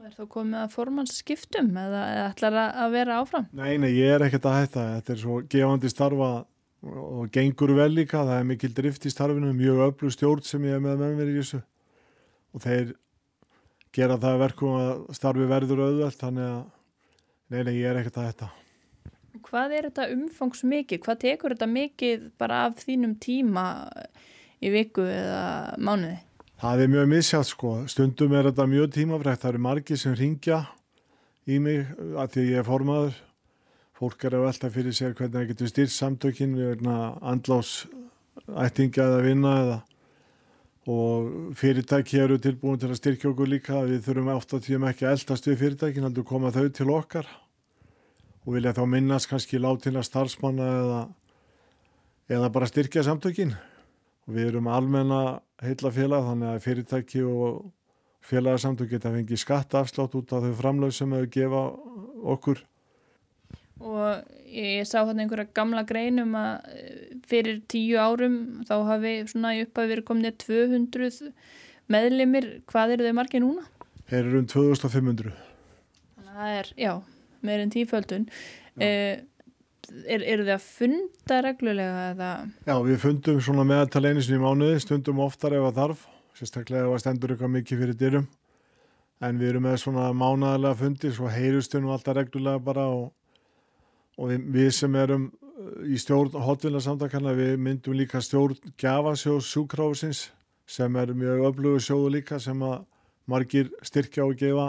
Er 0.00 0.14
þá 0.16 0.24
komið 0.32 0.58
að 0.58 0.72
formans 0.74 1.12
skiptum 1.20 1.68
eða 1.76 2.00
ætlar 2.26 2.56
að 2.58 2.94
vera 2.96 3.18
áfram? 3.20 3.44
Nei, 3.54 3.76
nei, 3.78 3.92
ég 3.94 4.16
er 4.16 4.24
ekkert 4.26 4.48
að 4.48 4.56
hætta, 4.58 4.86
þetta 4.96 5.12
er 5.14 5.20
svo 5.20 5.36
gefandi 5.52 5.90
starfa 5.92 6.30
og 6.80 7.28
gengur 7.34 7.74
vel 7.76 7.90
líka, 7.92 8.24
það 8.24 8.40
er 8.40 8.48
mikil 8.48 8.72
drift 8.74 9.04
í 9.06 9.12
starfinu, 9.12 9.52
mjög 9.56 9.82
öflug 9.90 10.14
stjórn 10.16 10.46
sem 10.48 10.64
ég 10.66 10.78
er 10.78 10.82
með 10.82 11.04
með 11.04 11.14
mér 11.18 11.30
í 11.30 11.36
þessu. 11.38 11.60
Og 12.56 12.64
þeir 12.64 12.94
gera 13.94 14.16
það 14.20 14.40
verkum 14.46 14.78
að 14.80 15.04
starfi 15.20 15.50
verður 15.52 15.84
auðvelt, 15.86 16.18
þannig 16.24 16.48
að 16.48 16.64
nei, 17.52 17.62
nei, 17.62 17.74
ég 17.76 17.92
er 17.92 18.00
ekkert 18.00 18.20
að 18.20 18.30
þetta. 18.32 18.50
Hvað 19.46 19.76
er 19.76 19.86
þetta 19.88 20.08
umfangs 20.14 20.64
mikið? 20.66 21.00
Hvað 21.04 21.20
tekur 21.24 21.54
þetta 21.54 21.68
mikið 21.70 22.26
bara 22.40 22.64
af 22.68 22.82
þínum 22.82 23.14
tíma 23.22 23.64
í 24.60 24.72
viku 24.72 25.06
eða 25.06 25.78
mánuði? 25.80 26.18
Það 26.60 26.82
er 26.84 26.92
mjög 26.92 27.06
misjátt 27.08 27.48
sko, 27.48 27.72
stundum 27.88 28.34
er 28.36 28.50
þetta 28.50 28.66
mjög 28.68 28.90
tímafrækt, 28.92 29.40
það 29.40 29.52
eru 29.54 29.62
margi 29.64 29.96
sem 29.96 30.16
ringja 30.18 30.58
í 31.48 31.56
mig 31.62 31.86
að 32.20 32.34
því 32.34 32.46
ég 32.50 32.60
er 32.60 32.66
formaður. 32.68 33.14
Fólk 34.00 34.24
er 34.24 34.36
að 34.36 34.44
velta 34.46 34.72
fyrir 34.72 34.96
sér 34.96 35.14
hvernig 35.16 35.36
það 35.36 35.48
getur 35.52 35.70
styrt 35.70 35.94
samtökinn 35.94 36.56
við 36.56 36.84
andlás 36.88 37.72
ættinga 38.48 39.06
eða 39.06 39.24
vinna 39.24 39.54
eða 39.64 39.78
og 40.90 41.56
fyrirtæki 41.60 42.18
eru 42.18 42.38
tilbúin 42.40 42.80
til 42.80 42.88
að 42.88 42.98
styrkja 42.98 43.30
okkur 43.30 43.50
líka. 43.50 43.82
Við 43.86 44.04
þurfum 44.06 44.32
ofta 44.32 44.60
tíum 44.64 44.86
ekki 44.88 45.06
að 45.06 45.18
eldast 45.18 45.48
við 45.48 45.60
fyrirtækin 45.60 46.06
heldur 46.08 46.26
koma 46.28 46.52
þau 46.54 46.66
til 46.74 46.88
okkar 46.94 47.28
og 48.46 48.54
vilja 48.56 48.74
þá 48.76 48.84
minnast 48.88 49.28
kannski 49.30 49.60
látina 49.60 50.02
starfsmanna 50.06 50.68
eða, 50.78 51.00
eða 52.32 52.52
bara 52.54 52.68
styrkja 52.70 53.04
samtökinn 53.06 53.52
og 53.54 54.34
við 54.36 54.52
erum 54.52 54.70
almenna 54.70 55.40
heila 55.60 55.92
félag 55.92 56.26
þannig 56.28 56.54
að 56.54 56.64
fyrirtæki 56.64 57.22
og 57.26 57.68
félagsamtök 58.26 58.90
geta 58.94 59.12
fengið 59.12 59.40
skattafslátt 59.42 60.16
út 60.18 60.34
af 60.36 60.44
þau 60.44 60.56
framlög 60.58 60.92
sem 60.94 61.12
þau 61.12 61.26
gefa 61.32 61.62
okkur. 62.34 62.60
Og 63.80 64.32
ég 64.44 64.84
sá 64.88 65.00
hann 65.08 65.22
einhverja 65.22 65.48
gamla 65.56 65.86
greinum 65.88 66.34
að 66.36 66.66
eh, 66.74 67.14
fyrir 67.28 67.62
tíu 67.70 67.96
árum 67.96 68.64
þá 68.68 68.74
hafi 68.90 69.14
svona 69.30 69.54
í 69.56 69.62
upphafi 69.64 69.94
verið 69.94 70.08
komin 70.10 70.34
200 70.44 71.30
meðlimir, 71.90 72.50
hvað 72.70 72.96
eru 72.96 73.08
þau 73.08 73.16
margir 73.16 73.44
núna? 73.44 73.64
Þeir 74.10 74.20
eru 74.26 74.42
um 74.42 74.50
2500 74.50 75.32
Þannig 75.32 76.28
að 76.28 76.36
það 76.36 76.58
er, 76.58 76.70
já, 76.76 76.92
meirinn 77.46 77.72
tíföldun. 77.74 78.26
Eh, 78.80 79.22
er, 80.06 80.24
eru 80.24 80.46
þau 80.46 80.54
að 80.56 80.66
funda 80.66 81.40
reglulega 81.46 82.08
eða? 82.14 82.32
Já, 82.68 82.74
við 82.86 83.00
fundum 83.04 83.40
svona 83.44 83.66
meðaltal 83.68 84.04
einu 84.06 84.24
sinni 84.24 84.40
í 84.40 84.44
mánuði, 84.44 84.82
stundum 84.84 85.22
oftar 85.24 85.56
ef 85.58 85.70
að 85.70 85.80
þarf 85.80 86.04
sérstaklega 86.38 86.88
ef 86.88 86.96
að 86.96 87.02
stendur 87.04 87.34
eitthvað 87.34 87.56
mikið 87.56 87.84
fyrir 87.84 87.98
dyrum. 88.00 88.28
En 89.20 89.40
við 89.40 89.52
erum 89.52 89.66
með 89.68 89.80
svona 89.82 90.10
mánadalega 90.16 90.78
fundi 90.80 91.10
svo 91.12 91.28
heyrustunum 91.28 91.92
alltaf 91.92 92.16
reglulega 92.16 92.62
bara 92.64 92.86
og 92.88 93.10
og 94.20 94.28
við, 94.30 94.44
við 94.54 94.70
sem 94.76 94.98
erum 95.00 95.28
uh, 95.30 95.80
í 95.88 95.98
stjórn 96.00 96.36
hotvinnarsamtakana 96.44 97.34
við 97.38 97.56
myndum 97.62 97.96
líka 97.98 98.22
stjórn 98.24 98.58
Gjafasjós 98.80 99.48
sjúkráfusins 99.48 100.28
sem 100.70 100.96
er 101.00 101.14
mjög 101.16 101.48
öflugur 101.50 101.84
sjóðu 101.84 102.14
líka 102.18 102.38
sem 102.42 102.60
að 102.62 102.84
margir 103.30 103.70
styrkja 103.86 104.26
og 104.26 104.36
gefa 104.38 104.68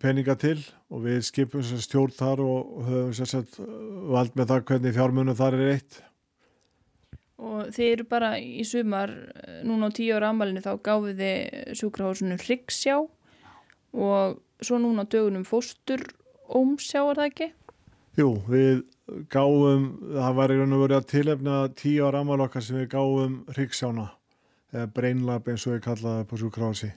peninga 0.00 0.36
til 0.38 0.58
og 0.92 1.04
við 1.04 1.20
skipum 1.26 1.64
stjórn 1.64 2.14
þar 2.14 2.42
og 2.44 2.74
höfum 2.88 3.14
sérsett 3.16 3.58
uh, 3.62 3.68
vald 4.14 4.36
með 4.38 4.50
það 4.52 4.66
hvernig 4.70 4.96
fjármunum 4.96 5.38
þar 5.38 5.58
er 5.58 5.72
eitt. 5.74 6.00
Og 7.44 7.72
þið 7.74 7.90
eru 7.90 8.06
bara 8.08 8.30
í 8.38 8.62
sumar, 8.66 9.10
núna 9.66 9.90
á 9.90 9.96
tíu 9.96 10.14
ára 10.16 10.30
amalinu 10.30 10.62
þá 10.64 10.72
gáfið 10.86 11.20
þið 11.20 11.76
sjúkrahósunum 11.80 12.40
Ríksjá 12.40 13.00
og 13.02 14.38
svo 14.64 14.78
núna 14.80 15.04
dögunum 15.10 15.46
Fóstur 15.46 16.06
Ómsjá 16.44 17.02
er 17.02 17.18
það 17.18 17.30
ekki? 17.30 17.48
Jú, 18.14 18.28
við 18.46 18.84
gáum, 19.32 19.88
það 20.14 20.36
var 20.38 20.52
í 20.52 20.58
raun 20.60 20.76
og 20.76 20.84
verið 20.84 21.00
að 21.00 21.08
tilefna 21.10 21.56
tíu 21.74 22.04
ára 22.06 22.20
ammalokkar 22.22 22.62
sem 22.62 22.78
við 22.78 22.92
gáum 22.94 23.40
Ríksjána, 23.56 24.06
eða 24.72 24.90
Brainlab 24.94 25.48
eins 25.50 25.66
og 25.66 25.74
við 25.74 25.82
kallaðum 25.88 26.28
på 26.30 26.38
sjúkrási. 26.40 26.92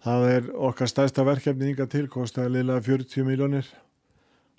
Það 0.00 0.26
er 0.30 0.46
okkar 0.70 0.88
stærsta 0.88 1.24
verkefni 1.28 1.74
yngar 1.74 1.88
til, 1.92 2.06
kostaði 2.08 2.54
liðlega 2.54 2.84
40 2.86 3.26
miljónir 3.28 3.66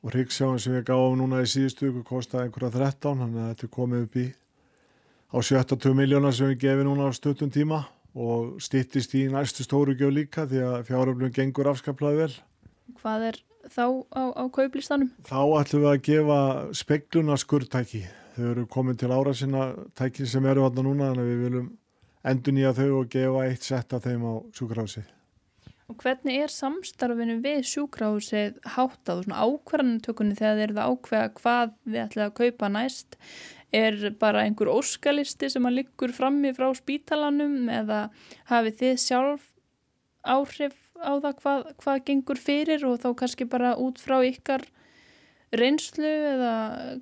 og 0.02 0.14
Ríksjána 0.14 0.60
sem 0.62 0.76
við 0.76 0.84
gáum 0.90 1.18
núna 1.18 1.40
í 1.42 1.48
síðustu 1.50 1.88
viku 1.88 2.04
kostaði 2.06 2.48
einhverja 2.48 2.74
13, 2.76 3.24
þannig 3.24 3.42
að 3.42 3.50
þetta 3.50 3.66
er 3.66 3.72
komið 3.78 4.04
upp 4.06 4.20
í 4.22 4.28
á 5.32 5.38
72 5.42 5.96
miljónar 5.98 6.36
sem 6.38 6.52
við 6.52 6.62
gefum 6.66 6.92
núna 6.92 7.10
á 7.10 7.12
stuttum 7.18 7.50
tíma 7.54 7.84
og 8.14 8.58
stýttist 8.62 9.16
í 9.18 9.24
næstu 9.32 9.66
stóru 9.66 9.96
gjöf 9.98 10.12
líka 10.14 10.46
því 10.50 10.62
að 10.68 10.84
fjáröflum 10.90 11.34
gengur 11.34 11.70
afskaplaði 11.72 12.26
vel. 12.26 12.34
Hvað 13.00 13.26
er 13.30 13.40
þá 13.72 13.86
á, 14.12 14.24
á 14.38 14.44
kauplistanum? 14.52 15.10
Þá 15.26 15.42
ætlum 15.62 15.86
við 15.86 15.92
að 15.94 16.04
gefa 16.10 16.42
spekluna 16.76 17.38
skurðtæki. 17.40 18.04
Þau 18.36 18.46
eru 18.52 18.68
komin 18.72 19.00
til 19.00 19.12
ára 19.12 19.34
sinna 19.36 19.72
tæki 19.98 20.28
sem 20.28 20.46
eru 20.46 20.68
alltaf 20.68 20.86
núna 20.86 21.12
en 21.16 21.24
við 21.24 21.42
viljum 21.46 21.72
endur 22.28 22.56
nýja 22.56 22.76
þau 22.78 22.90
og 23.00 23.10
gefa 23.12 23.48
eitt 23.48 23.66
sett 23.66 23.96
af 23.96 24.06
þeim 24.06 24.28
á 24.28 24.34
sjúkrahúsið. 24.54 25.10
Og 25.92 25.98
hvernig 26.00 26.38
er 26.40 26.52
samstarfinu 26.54 27.42
við 27.44 27.66
sjúkrahúsið 27.68 28.62
háttað 28.78 29.18
og 29.18 29.26
svona 29.26 29.42
ákvarðanutökunni 29.44 30.38
þegar 30.40 30.60
þeir 30.60 30.70
eru 30.70 30.78
að 30.80 30.94
ákveða 30.94 31.32
hvað 31.42 31.74
við 31.84 32.04
ætlum 32.06 32.24
að 32.30 32.38
kaupa 32.38 32.70
næst? 32.72 33.18
Er 33.76 33.98
bara 34.20 34.46
einhver 34.46 34.72
óskalisti 34.72 35.50
sem 35.52 35.68
að 35.68 35.82
liggur 35.82 36.14
frammi 36.16 36.54
frá 36.56 36.70
spítalanum 36.80 37.68
eða 37.72 38.06
hafið 38.48 38.78
þið 38.80 38.96
sjálf 39.04 39.50
áhrif 40.24 40.78
á 41.02 41.12
það 41.20 41.36
hvað, 41.42 41.68
hvað 41.84 42.02
gengur 42.08 42.40
fyrir 42.40 42.88
og 42.88 43.00
þá 43.04 43.10
kannski 43.20 43.48
bara 43.52 43.76
út 43.76 44.00
frá 44.00 44.22
ykkar 44.24 44.64
reynslu 45.52 46.08
eða 46.08 46.54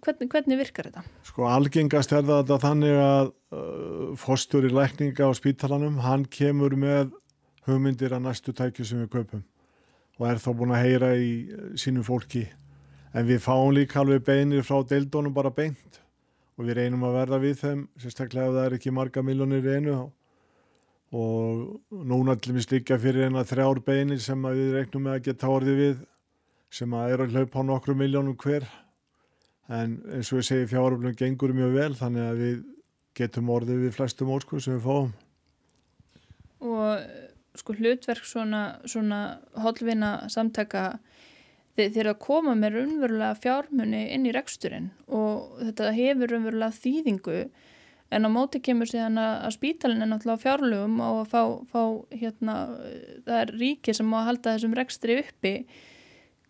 hvernig, 0.02 0.30
hvernig 0.34 0.62
virkar 0.64 0.90
þetta? 0.90 1.06
Sko 1.28 1.46
algengast 1.50 2.14
er 2.16 2.26
þetta 2.26 2.58
þannig 2.64 3.02
að 3.04 3.32
uh, 3.54 4.06
fóstur 4.18 4.66
í 4.66 4.74
lækninga 4.74 5.30
á 5.30 5.32
spítalanum, 5.38 6.00
hann 6.02 6.26
kemur 6.34 6.74
með 6.80 7.14
hugmyndir 7.70 8.16
að 8.16 8.26
næstu 8.26 8.54
tækju 8.56 8.86
sem 8.86 9.04
við 9.04 9.12
kaupum. 9.16 9.44
Og 10.20 10.28
er 10.28 10.42
þá 10.44 10.50
búin 10.60 10.76
að 10.76 10.84
heyra 10.84 11.14
í 11.16 11.32
uh, 11.48 11.72
sínum 11.80 12.06
fólki. 12.06 12.46
En 13.14 13.26
við 13.26 13.42
fáum 13.46 13.72
líka 13.74 14.02
alveg 14.02 14.26
beinir 14.28 14.66
frá 14.68 14.82
deildónum 14.86 15.34
bara 15.34 15.54
beint. 15.54 16.02
Og 16.60 16.68
við 16.68 16.82
reynum 16.82 17.06
að 17.08 17.20
verða 17.22 17.42
við 17.42 17.60
þeim 17.62 17.84
sérstaklega 18.02 18.50
ef 18.50 18.58
það 18.58 18.66
er 18.66 18.78
ekki 18.78 18.96
marga 18.96 19.24
miljónir 19.24 19.70
einu 19.70 20.00
og 21.10 21.80
núna 21.90 22.36
til 22.38 22.54
við 22.54 22.68
slikja 22.68 23.00
fyrir 23.02 23.30
eina 23.30 23.46
þrjár 23.48 23.80
beinir 23.82 24.20
sem 24.22 24.44
við 24.46 24.76
reiknum 24.76 25.08
með 25.08 25.16
að 25.16 25.24
geta 25.30 25.50
orðið 25.50 25.80
við 25.80 26.04
sem 26.70 26.94
að 26.94 27.14
er 27.14 27.24
að 27.24 27.34
hlaupa 27.34 27.64
á 27.66 27.70
nokkru 27.70 27.96
miljónum 27.98 28.38
hver. 28.38 28.68
En 29.70 29.98
eins 30.14 30.30
og 30.34 30.42
ég 30.42 30.50
segi 30.50 30.70
fjáröflum 30.70 31.16
gengur 31.18 31.54
mjög 31.54 31.74
vel 31.78 31.96
þannig 31.98 32.28
að 32.28 32.44
við 32.44 32.60
getum 33.18 33.50
orðið 33.54 33.84
við 33.86 33.96
flestum 33.98 34.32
ósku 34.34 34.62
sem 34.62 34.78
við 34.78 34.86
fáum. 34.86 35.12
Og 36.60 37.29
sko 37.60 37.76
hlutverk 37.78 38.28
svona, 38.28 38.64
svona 38.90 39.40
holvina 39.64 40.14
samtaka 40.32 41.00
þeir 41.80 42.02
eru 42.04 42.14
að 42.14 42.24
koma 42.24 42.56
með 42.60 42.80
raunverulega 42.80 43.36
fjármunni 43.40 44.06
inn 44.16 44.28
í 44.28 44.34
reksturinn 44.36 44.90
og 45.08 45.60
þetta 45.62 45.92
hefur 45.96 46.34
raunverulega 46.34 46.76
þýðingu 46.76 47.44
en 48.10 48.26
á 48.26 48.30
móti 48.34 48.62
kemur 48.66 48.90
síðan 48.90 49.22
að 49.22 49.54
spítalinn 49.56 50.04
er 50.04 50.10
náttúrulega 50.10 50.44
fjárlugum 50.44 50.98
og 51.06 51.22
að 51.22 51.30
fá, 51.32 51.42
fá 51.70 51.84
hérna, 52.24 52.58
það 53.28 53.38
er 53.44 53.54
ríki 53.62 53.96
sem 53.96 54.10
má 54.10 54.20
að 54.24 54.28
halda 54.32 54.56
þessum 54.56 54.76
rekstri 54.80 55.20
uppi 55.22 55.54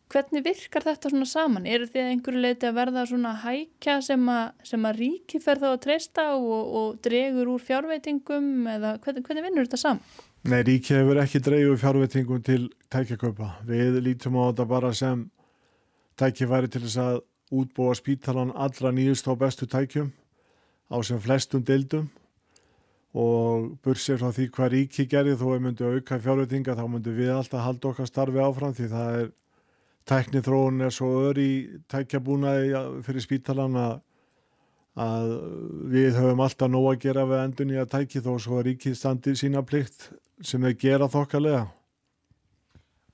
hvernig 0.09 0.45
virkar 0.45 0.85
þetta 0.87 1.11
svona 1.11 1.27
saman? 1.29 1.67
Er 1.69 1.85
þið 1.85 2.07
einhverju 2.13 2.41
leiti 2.41 2.65
að 2.69 2.79
verða 2.79 3.03
svona 3.09 3.35
hækja 3.43 3.99
sem 4.05 4.23
að, 4.33 4.55
sem 4.71 4.87
að 4.89 5.01
ríki 5.03 5.41
fer 5.43 5.61
þá 5.61 5.67
að 5.69 5.81
treysta 5.85 6.25
og, 6.37 6.71
og 6.79 6.97
dregur 7.05 7.51
úr 7.53 7.61
fjárveitingum 7.67 8.49
eða 8.73 8.95
hvernig, 9.03 9.27
hvernig 9.27 9.45
vinnur 9.45 9.69
þetta 9.69 9.81
saman? 9.83 10.01
Nei, 10.47 10.61
ríki 10.63 10.95
hefur 10.95 11.19
ekki 11.19 11.41
dreiguð 11.43 11.81
fjárveitingum 11.81 12.43
til 12.47 12.69
tækjakaupa. 12.87 13.57
Við 13.67 13.97
lítum 14.05 14.37
á 14.39 14.47
þetta 14.47 14.65
bara 14.69 14.93
sem 14.95 15.25
tækifæri 16.15 16.69
til 16.71 16.85
þess 16.85 17.01
að 17.03 17.17
útbúa 17.59 17.95
spítalan 17.97 18.53
allra 18.55 18.93
nýjust 18.95 19.27
á 19.27 19.35
bestu 19.35 19.67
tækjum 19.67 20.13
á 20.87 20.97
sem 21.03 21.19
flestum 21.19 21.65
deildum 21.65 22.07
og 23.19 23.73
bursið 23.83 24.21
frá 24.21 24.31
því 24.31 24.47
hvað 24.53 24.71
ríki 24.75 25.05
gerði 25.11 25.35
þó 25.41 25.45
að 25.55 25.63
myndi 25.65 25.87
auka 25.89 26.19
fjárveitinga 26.23 26.77
þá 26.77 26.85
myndi 26.87 27.15
við 27.19 27.33
alltaf 27.35 27.65
halda 27.65 27.91
okkar 27.91 28.07
starfi 28.07 28.39
áfram 28.39 28.75
því 28.77 28.89
það 28.93 29.15
er 29.19 29.31
tækni 30.09 30.43
þróun 30.45 30.85
er 30.85 30.93
svo 30.93 31.09
ör 31.29 31.39
í 31.41 31.51
tækjabúnaði 31.91 32.83
fyrir 33.05 33.25
spítalan 33.25 33.75
að, 33.75 33.95
að 34.97 35.33
við 35.93 36.15
höfum 36.17 36.41
alltaf 36.43 36.71
nóg 36.71 36.87
að 36.93 37.01
gera 37.05 37.25
við 37.29 37.43
endun 37.43 37.73
í 37.75 37.81
að 37.81 37.91
tæki 37.93 38.23
þó 38.25 38.31
svo 38.41 38.59
að 38.59 38.65
ríki 38.69 38.95
standi 38.97 39.35
sína 39.37 39.61
plikt 39.65 40.09
sem 40.41 40.63
þeir 40.63 40.79
gera 40.81 41.09
þokkalega. 41.11 41.67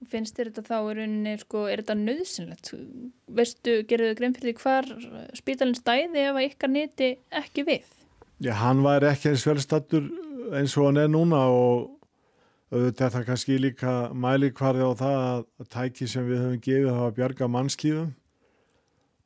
Finnst 0.05 0.37
þér 0.37 0.51
þetta 0.51 0.63
þá 0.67 0.75
í 0.77 0.95
rauninni, 0.99 1.33
sko, 1.41 1.65
er 1.71 1.81
þetta 1.81 1.95
nöðsynlegt? 1.97 2.71
Veistu, 3.37 3.75
gerðu 3.89 4.11
þau 4.11 4.17
grein 4.19 4.35
fyrir 4.35 4.51
því 4.51 4.61
hvar 4.61 4.89
spítalinn 5.33 5.77
stæði 5.79 6.25
ef 6.27 6.35
að 6.35 6.47
ykkar 6.49 6.71
neti 6.71 7.11
ekki 7.33 7.65
við? 7.65 7.87
Já, 8.43 8.53
hann 8.59 8.83
væri 8.85 9.09
ekki 9.09 9.31
eins 9.31 9.45
velstattur 9.47 10.09
eins 10.53 10.75
og 10.77 10.89
hann 10.89 11.01
er 11.01 11.09
núna 11.09 11.39
og 11.49 11.95
auðvitað 12.73 13.07
er 13.07 13.13
það 13.15 13.25
kannski 13.29 13.57
líka 13.61 13.93
mæli 14.13 14.51
hvarði 14.57 14.89
á 14.89 14.91
það 14.99 15.23
að 15.23 15.69
tæki 15.73 16.07
sem 16.11 16.27
við 16.27 16.43
höfum 16.43 16.61
gefið 16.67 16.91
hafa 16.91 17.15
bjarga 17.19 17.49
mannslífum 17.55 18.13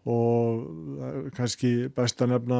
og 0.10 1.32
kannski 1.38 1.89
best 1.93 2.22
að 2.24 2.32
nefna 2.34 2.60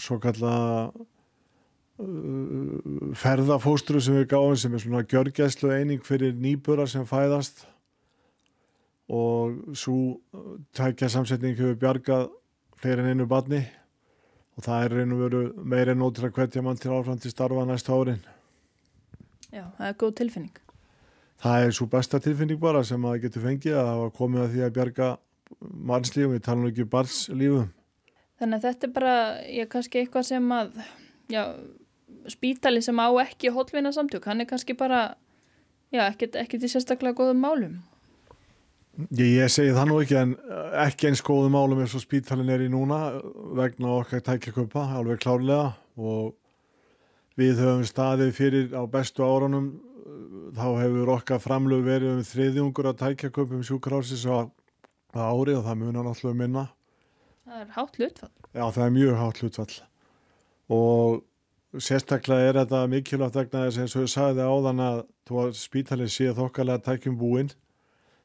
svo 0.00 0.16
kalla 0.22 0.52
uh, 0.88 2.76
ferðafóstru 3.18 4.00
sem 4.00 4.16
við 4.20 4.30
gáum 4.32 4.56
sem 4.56 4.74
er 4.74 4.84
svona 4.84 5.04
gjörgæslu 5.04 5.72
eining 5.74 6.04
fyrir 6.06 6.32
nýbura 6.38 6.86
sem 6.88 7.04
fæðast 7.08 7.66
og 9.08 9.76
svo 9.76 10.20
tækja 10.76 11.08
samsetning 11.12 11.56
hefur 11.58 11.76
bjargað 11.80 12.28
fleiri 12.78 13.04
en 13.04 13.12
einu 13.12 13.26
barni 13.28 13.62
og 14.58 14.64
það 14.66 14.84
er 14.84 14.96
reynum 14.98 15.22
veru 15.22 15.42
meira 15.62 15.94
en 15.94 16.02
ótrúlega 16.04 16.34
hverja 16.34 16.64
mann 16.64 16.80
til 16.80 16.92
áfram 16.92 17.20
til 17.20 17.30
starfa 17.30 17.64
næsta 17.66 17.94
árin. 17.94 18.20
Já, 19.52 19.64
það 19.78 19.86
er 19.88 19.96
góð 20.02 20.14
tilfinning. 20.20 20.56
Það 21.38 21.64
er 21.64 21.74
svo 21.76 21.86
besta 21.86 22.18
tilfinning 22.20 22.60
bara 22.60 22.82
sem 22.84 23.04
að 23.06 23.20
getur 23.24 23.44
fengið 23.46 23.78
að 23.78 23.90
hafa 23.92 24.10
komið 24.18 24.44
að 24.44 24.54
því 24.54 24.64
að 24.66 24.74
bjarga 24.78 25.10
mannslífum, 25.60 26.36
við 26.36 26.46
talum 26.46 26.68
ekki 26.68 26.84
um 26.84 26.90
barnslífum. 26.92 27.68
Þannig 28.38 28.58
að 28.58 28.66
þetta 28.68 28.88
er 28.88 28.94
bara, 28.94 29.14
já, 29.50 29.64
kannski 29.72 30.00
eitthvað 30.02 30.26
sem 30.28 30.50
að, 30.54 30.80
já, 31.32 31.42
spítali 32.30 32.82
sem 32.84 32.98
á 33.02 33.08
ekki 33.24 33.52
hólfina 33.54 33.92
samtök, 33.94 34.26
hann 34.30 34.44
er 34.44 34.50
kannski 34.50 34.76
bara, 34.78 35.04
já, 35.94 36.04
ekkert, 36.06 36.38
ekkert 36.38 36.66
í 36.66 36.72
sérstaklega 36.72 37.18
góðum 37.18 37.42
málum. 37.42 37.78
Ég, 39.14 39.38
ég 39.38 39.52
segi 39.54 39.74
það 39.74 39.90
nú 39.90 40.00
ekki 40.02 40.18
en 40.18 40.34
ekki 40.82 41.10
eins 41.10 41.22
góðum 41.22 41.54
málum 41.54 41.82
eins 41.82 41.94
og 41.94 42.02
spítalin 42.02 42.50
er 42.50 42.64
í 42.64 42.70
núna 42.70 43.18
vegna 43.58 43.94
okkar 44.00 44.24
tækjaköpa, 44.26 44.88
alveg 44.98 45.20
klárlega 45.22 45.72
og 45.98 46.34
Við 47.38 47.60
höfum 47.62 47.84
staðið 47.86 48.30
fyrir 48.34 48.72
á 48.74 48.82
bestu 48.90 49.22
áranum, 49.22 49.68
þá 50.56 50.64
hefur 50.80 51.10
okkar 51.14 51.38
framlög 51.38 51.84
verið 51.86 52.16
um 52.16 52.24
þriðjungur 52.26 52.88
að 52.90 52.96
tækja 53.04 53.30
köpum 53.30 53.60
sjúkrásins 53.62 54.24
á, 54.26 54.42
á 54.42 54.48
ári 55.16 55.54
og 55.56 55.64
það 55.64 55.80
munar 55.80 56.04
náttúrulega 56.04 56.40
minna. 56.42 56.64
Það 57.48 57.60
er 57.62 57.70
hátt 57.76 57.96
hlutfall. 57.96 58.34
Já, 58.52 58.64
það 58.68 58.84
er 58.84 58.92
mjög 58.98 59.16
hátt 59.22 59.42
hlutfall 59.42 59.78
og 60.68 61.80
sérstaklega 61.80 62.48
er 62.48 62.58
þetta 62.62 62.82
mikilvægt 62.92 63.38
vegna 63.38 63.64
þess 63.66 63.80
eins 63.82 63.96
og 63.96 64.04
ég 64.04 64.12
sagði 64.12 64.44
áðan 64.44 64.82
að 64.84 65.00
þú 65.28 65.40
að 65.42 65.54
spítalið 65.60 66.12
sé 66.12 66.34
þokkalega 66.36 66.84
tækjum 66.84 67.16
búinn, 67.20 67.50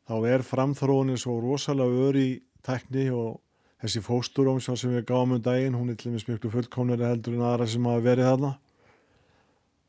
þá 0.08 0.16
er 0.32 0.46
framþróunin 0.48 1.20
svo 1.20 1.38
rosalega 1.44 2.08
öri 2.10 2.28
tækni 2.64 3.10
og 3.16 3.40
þessi 3.84 4.04
fósturóm 4.04 4.62
sem 4.64 4.92
við 4.92 5.08
gáum 5.08 5.36
um 5.36 5.44
daginn, 5.44 5.76
hún 5.76 5.92
er 5.92 6.00
til 6.00 6.12
dæmis 6.12 6.28
miklu 6.28 6.52
fullkomnari 6.52 7.08
heldur 7.08 7.36
en 7.36 7.48
aðra 7.48 7.68
sem 7.68 7.88
hafa 7.88 8.04
verið 8.04 8.30
þarna 8.32 8.54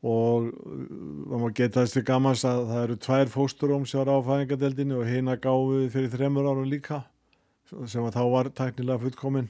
og 0.05 0.51
það 0.61 1.41
má 1.41 1.47
geta 1.57 1.81
þessi 1.81 2.05
gammans 2.05 2.45
að 2.45 2.61
það 2.69 2.83
eru 2.83 2.97
tvær 3.07 3.31
fósturóm 3.33 3.87
sem 3.89 4.01
var 4.03 4.13
á 4.13 4.27
fæðingadeldinu 4.27 4.99
og 5.01 5.09
heina 5.09 5.37
gáði 5.41 5.89
fyrir 5.93 6.13
þremur 6.13 6.49
árum 6.51 6.69
líka 6.69 7.01
sem 7.89 8.05
að 8.05 8.13
þá 8.19 8.23
var 8.35 8.51
tæknilega 8.53 9.01
fullkominn 9.01 9.49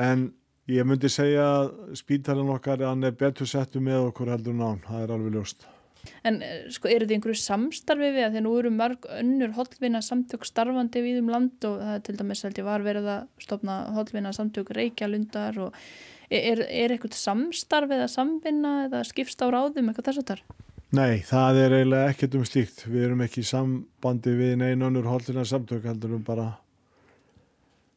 en 0.00 0.30
ég 0.72 0.88
myndi 0.88 1.12
segja 1.12 1.44
að 1.60 1.96
spítalinn 2.00 2.54
okkar 2.56 2.86
hann 2.88 3.04
er 3.04 3.16
betur 3.18 3.48
settu 3.48 3.82
með 3.84 4.08
okkur 4.08 4.32
heldur 4.32 4.56
nán, 4.56 4.80
það 4.88 5.04
er 5.04 5.16
alveg 5.18 5.36
ljóst 5.36 5.68
En 6.26 6.40
sko 6.74 6.90
eru 6.92 7.06
þið 7.06 7.16
einhverju 7.18 7.40
samstarfi 7.42 8.10
við 8.16 8.26
að 8.26 8.36
því 8.36 8.42
nú 8.46 8.56
eru 8.60 8.74
mörg 8.74 9.08
önnur 9.18 9.54
holdvinna 9.56 10.02
samtök 10.04 10.44
starfandi 10.48 11.04
við 11.04 11.22
um 11.22 11.32
land 11.32 11.68
og 11.68 11.80
það 11.82 11.94
er 11.94 12.04
til 12.06 12.18
dæmis 12.18 12.44
held 12.46 12.60
ég 12.60 12.68
var 12.68 12.84
verið 12.86 13.08
að 13.14 13.46
stopna 13.46 13.78
holdvinna 13.96 14.34
samtök 14.36 14.74
Reykjalundar 14.76 15.64
og 15.68 15.80
Er, 16.26 16.58
er 16.58 16.90
eitthvað 16.90 17.14
samstarf 17.14 17.92
eða 17.94 18.08
samvinna 18.10 18.70
eða 18.88 19.04
skipst 19.06 19.42
á 19.42 19.46
ráðum 19.46 19.92
eitthvað 19.92 20.08
þess 20.08 20.22
að 20.22 20.30
þar? 20.32 20.40
Nei, 20.96 21.20
það 21.26 21.58
er 21.60 21.74
eiginlega 21.76 22.10
ekkert 22.10 22.34
um 22.38 22.46
slíkt. 22.46 22.82
Við 22.86 23.04
erum 23.06 23.22
ekki 23.22 23.42
í 23.44 23.46
sambandi 23.46 24.34
við 24.34 24.56
neina 24.58 24.88
önnur 24.88 25.06
holdina 25.06 25.44
samtök 25.46 25.86
heldur 25.86 26.16
um 26.16 26.24
bara 26.26 26.48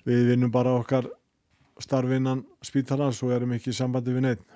við 0.05 0.29
vinnum 0.29 0.53
bara 0.53 0.75
okkar 0.77 1.09
starfinnan 1.81 2.43
spítalans 2.65 3.21
og 3.25 3.33
erum 3.33 3.55
ekki 3.57 3.73
í 3.73 3.77
sambandi 3.77 4.13
við 4.13 4.25
neinn. 4.27 4.47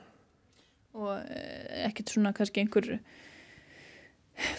Og 0.94 1.14
eh, 1.18 1.86
ekkert 1.88 2.14
svona 2.14 2.34
kannski 2.38 2.62
einhver 2.62 2.90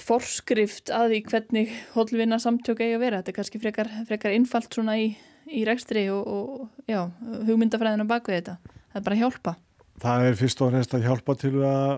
forskrift 0.04 0.92
að 0.94 1.12
því 1.12 1.20
hvernig 1.30 1.74
holdvinna 1.94 2.38
samtök 2.42 2.82
eigi 2.84 2.96
að 2.96 3.04
vera. 3.04 3.20
Þetta 3.20 3.32
er 3.32 3.38
kannski 3.38 3.60
frekar, 3.62 3.90
frekar 4.08 4.36
innfalt 4.36 4.74
svona 4.74 4.96
í, 5.00 5.10
í 5.50 5.64
rekstri 5.68 6.06
og, 6.14 6.24
og 6.24 6.90
já, 6.90 7.02
hugmyndafræðina 7.48 8.06
bak 8.08 8.30
við 8.30 8.40
þetta. 8.40 8.58
Það 8.92 9.00
er 9.00 9.06
bara 9.08 9.18
að 9.18 9.24
hjálpa. 9.24 9.56
Það 10.04 10.28
er 10.28 10.38
fyrst 10.38 10.62
og 10.62 10.72
fremst 10.72 10.96
að 10.96 11.06
hjálpa 11.08 11.36
til 11.38 11.54
að 11.62 11.92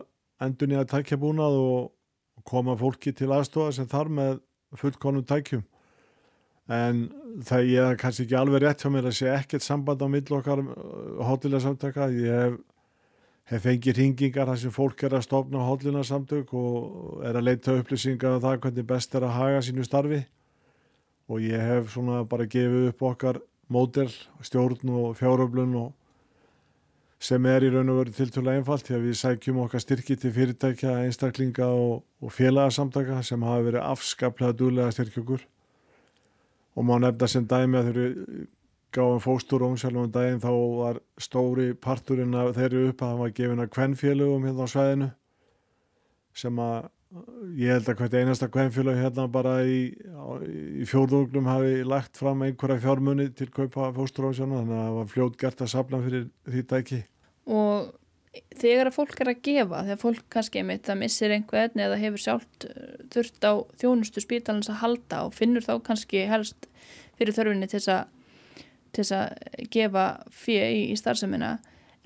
endur 0.47 0.71
nýja 0.71 0.89
tækjabúnað 0.91 1.61
og 1.61 2.45
koma 2.47 2.77
fólki 2.79 3.13
til 3.17 3.31
aðstofa 3.33 3.73
sem 3.75 3.89
þar 3.91 4.13
með 4.13 4.39
fullkonum 4.77 5.25
tækjum. 5.27 5.65
En 6.73 7.05
það 7.47 7.69
er 7.79 7.99
kannski 8.01 8.25
ekki 8.27 8.39
alveg 8.39 8.65
rétt 8.65 8.83
hjá 8.83 8.91
mér 8.91 9.09
að 9.11 9.19
sé 9.21 9.29
ekkert 9.31 9.65
samband 9.65 10.03
á 10.03 10.09
mill 10.11 10.27
okkar 10.35 10.65
hóttilega 11.23 11.61
uh, 11.61 11.67
samtöka 11.69 12.09
ég 12.11 12.41
hef, 12.41 12.57
hef 13.47 13.63
fengið 13.63 14.01
ringingar 14.01 14.49
þar 14.51 14.59
sem 14.59 14.75
fólk 14.75 15.05
er 15.07 15.15
að 15.19 15.27
stopna 15.29 15.67
hóttilega 15.67 16.07
samtök 16.07 16.55
og 16.59 17.21
er 17.27 17.39
að 17.39 17.47
leita 17.47 17.77
upplýsingar 17.79 18.35
af 18.35 18.41
um 18.41 18.47
það 18.47 18.57
hvernig 18.65 18.89
best 18.89 19.15
er 19.15 19.27
að 19.27 19.37
haga 19.37 19.61
sínu 19.63 19.87
starfi. 19.87 20.25
Og 21.31 21.43
ég 21.43 21.63
hef 21.63 21.93
svona 21.95 22.25
bara 22.27 22.47
gefið 22.47 22.89
upp 22.91 23.05
okkar 23.07 23.39
mótel, 23.71 24.11
stjórn 24.43 24.91
og 24.95 25.15
fjáröflun 25.19 25.79
og 25.79 25.95
sem 27.23 27.47
er 27.49 27.65
í 27.65 27.71
raun 27.73 27.91
og 27.91 28.03
veru 28.03 28.15
tiltúrlega 28.15 28.61
einfalt 28.61 28.87
því 28.87 28.97
að 28.97 29.07
við 29.07 29.19
sækjum 29.23 29.61
okkar 29.65 29.83
styrki 29.83 30.17
til 30.21 30.33
fyrirtækja, 30.35 30.99
einstaklinga 31.07 31.71
og, 31.73 32.03
og 32.23 32.35
félagsamtaka 32.35 33.23
sem 33.25 33.47
hafa 33.47 33.65
verið 33.71 33.87
afskaplega 33.87 34.59
dúlega 34.59 34.93
styrkjökur. 34.95 35.47
Og 36.77 36.85
má 36.85 36.99
nefna 37.01 37.31
sem 37.31 37.47
dæmi 37.49 37.79
að 37.79 37.89
þeirri 37.89 38.09
gáðum 38.97 39.23
fóstur 39.23 39.65
og 39.65 39.75
umsjálfum 39.75 40.11
daginn 40.15 40.43
þá 40.43 40.51
var 40.81 41.01
stóri 41.21 41.71
parturinn 41.75 42.37
af 42.37 42.55
þeirri 42.57 42.89
upp 42.91 43.03
að 43.03 43.13
það 43.13 43.23
var 43.23 43.35
gefin 43.39 43.65
að 43.65 43.73
kvennfélögum 43.77 44.47
hérna 44.49 44.69
á 44.69 44.73
sveðinu 44.73 45.09
sem 46.37 46.63
að 46.67 46.89
ég 47.57 47.71
held 47.71 47.91
að 47.91 48.01
hvert 48.01 48.17
einasta 48.19 48.49
kvennfélög 48.53 48.99
hérna 49.01 49.27
bara 49.33 49.59
í, 49.65 49.93
í 50.83 50.89
fjórðuglum 50.89 51.47
hafi 51.49 51.85
lagt 51.87 52.19
fram 52.19 52.43
einhverja 52.45 52.83
fjármunni 52.83 53.29
til 53.37 53.49
kaupa 53.53 53.93
fóstur 53.97 54.27
og 54.27 54.35
umsjálfum 54.35 54.59
þannig 54.59 54.81
að 54.81 54.89
það 54.89 54.99
var 54.99 55.13
fljótt 55.13 55.39
gert 55.45 55.63
að 55.63 55.73
sapna 55.73 56.03
fyrir 56.05 56.27
því 56.49 56.67
dæki 56.73 57.01
og 57.47 57.95
þegar 58.57 58.91
að 58.91 58.97
fólk 58.97 59.21
er 59.23 59.31
að 59.31 59.43
gefa, 59.47 59.83
þegar 59.87 60.03
fólk 60.03 60.27
kannski 60.33 60.65
mitt 60.67 60.91
að 60.91 61.01
missir 61.03 61.35
einhvern 61.35 61.83
eða 61.87 62.01
hefur 62.01 62.23
sjálft 62.23 62.67
uh, 62.69 62.93
þurft 63.13 63.47
á 63.49 63.53
þjónustu 63.81 64.25
spítalans 64.25 64.71
að 64.73 64.83
halda 64.83 65.23
og 65.29 65.37
finnur 65.37 65.65
þá 65.65 65.75
kannski 65.87 66.27
helst 66.29 66.69
fyrir 67.17 67.37
þörfinni 67.37 67.69
til 67.71 67.79
þess 67.79 67.93
að 67.95 68.13
gefa 69.73 70.07
fyrir 70.33 70.73
í, 70.73 70.83
í 70.93 70.97
starfseminna 70.99 71.57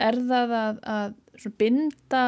er 0.01 0.17
það 0.17 0.55
að, 0.57 0.81
að 0.97 1.15
binda 1.61 2.25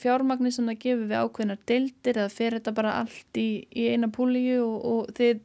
fjármagnir 0.00 0.54
sem 0.54 0.68
það 0.68 0.80
gefur 0.84 1.10
við 1.10 1.24
ákveðnar 1.24 1.60
deildir 1.68 2.20
eða 2.22 2.32
fer 2.32 2.56
þetta 2.58 2.76
bara 2.76 2.94
allt 3.02 3.40
í, 3.40 3.66
í 3.72 3.88
eina 3.92 4.08
púlíu 4.12 4.62
og, 4.64 4.76
og 4.84 5.12
þið 5.16 5.42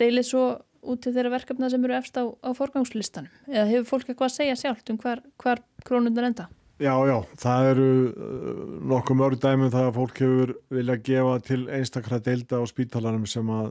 deilir 0.00 0.26
svo 0.26 0.44
út 0.84 1.00
til 1.04 1.14
þeirra 1.14 1.32
verkefna 1.38 1.70
sem 1.72 1.84
eru 1.86 1.96
efst 1.96 2.18
á, 2.20 2.24
á 2.28 2.50
forgangslistanum 2.56 3.32
eða 3.48 3.70
hefur 3.70 3.88
fólk 3.94 4.10
eitthvað 4.10 4.30
að 4.30 4.36
segja 4.36 4.58
sjálft 4.60 4.92
um 4.92 5.00
hvar, 5.00 5.22
hvar 5.40 5.62
krónundar 5.86 6.28
enda? 6.28 6.48
Já, 6.82 6.92
já, 7.06 7.16
það 7.38 7.68
eru 7.70 7.88
uh, 8.10 8.62
nokkuð 8.90 9.18
mörg 9.20 9.40
dæmum 9.40 9.70
það 9.70 9.88
að 9.88 9.96
fólk 10.00 10.20
hefur 10.24 10.52
vilja 10.74 10.96
gefa 11.06 11.34
til 11.46 11.60
einstakra 11.70 12.18
deilda 12.18 12.58
á 12.58 12.64
spítalanum 12.66 13.28
sem 13.30 13.52
að 13.54 13.70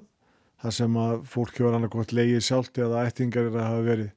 það 0.64 0.76
sem 0.78 1.00
að 1.04 1.16
fólk 1.30 1.58
hefur 1.58 1.78
annarkot 1.78 2.14
leiðið 2.16 2.46
sjálft 2.48 2.80
eða 2.82 3.08
ættingar 3.08 3.50
er 3.50 3.58
að 3.58 3.68
hafa 3.70 3.82
verið. 3.88 4.14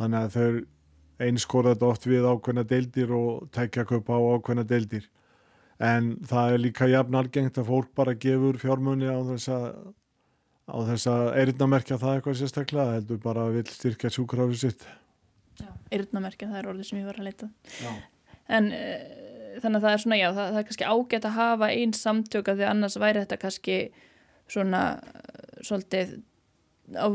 Þannig 0.00 0.24
að 0.24 0.34
þau 0.36 1.26
einskóra 1.26 1.74
þetta 1.74 1.90
oft 1.92 2.08
við 2.10 2.26
ákveðna 2.28 2.64
deildir 2.72 3.14
og 3.16 3.46
tækja 3.56 3.86
köp 3.88 4.10
á 4.12 4.18
ákveðna 4.18 4.66
deildir. 4.68 5.06
En 5.76 6.10
það 6.26 6.56
er 6.56 6.62
líka 6.64 6.88
jafn 6.90 7.16
algengt 7.20 7.60
að 7.60 7.70
fólk 7.70 7.94
bara 7.96 8.16
gefur 8.16 8.58
fjármunni 8.60 9.08
á 9.08 9.20
þess 9.30 9.52
að 9.52 9.70
á 10.66 10.76
þess 10.90 11.06
að 11.12 11.24
eirinamerkja 11.40 12.00
það 12.02 12.16
eitthvað 12.16 12.38
sérstaklega 12.40 12.96
heldur 12.96 13.22
bara 13.22 13.46
að 13.46 13.60
vil 13.60 13.66
styrkja 13.70 14.10
sjúkrafið 14.10 14.62
sitt. 14.64 14.86
Já, 15.60 15.70
eirinamerkja 15.94 16.50
það 16.50 16.60
er 16.60 16.70
orðið 16.72 16.88
sem 16.88 17.00
ég 17.00 17.08
var 17.08 17.20
að 17.20 17.28
leita. 17.30 17.50
Já 17.78 17.92
en 18.52 18.70
uh, 18.72 19.60
þannig 19.62 19.78
að 19.78 19.86
það 19.86 19.92
er 19.92 20.02
svona 20.02 20.18
já, 20.20 20.26
það, 20.28 20.50
það 20.50 20.60
er 20.60 20.66
kannski 20.68 20.90
ágætt 20.90 21.28
að 21.28 21.38
hafa 21.38 21.70
einn 21.72 21.94
samtök 21.96 22.50
að 22.50 22.60
því 22.60 22.68
annars 22.70 22.98
væri 23.00 23.22
þetta 23.24 23.40
kannski 23.42 23.78
svona 24.52 24.82
svolítið 25.66 26.16
á, 26.94 27.06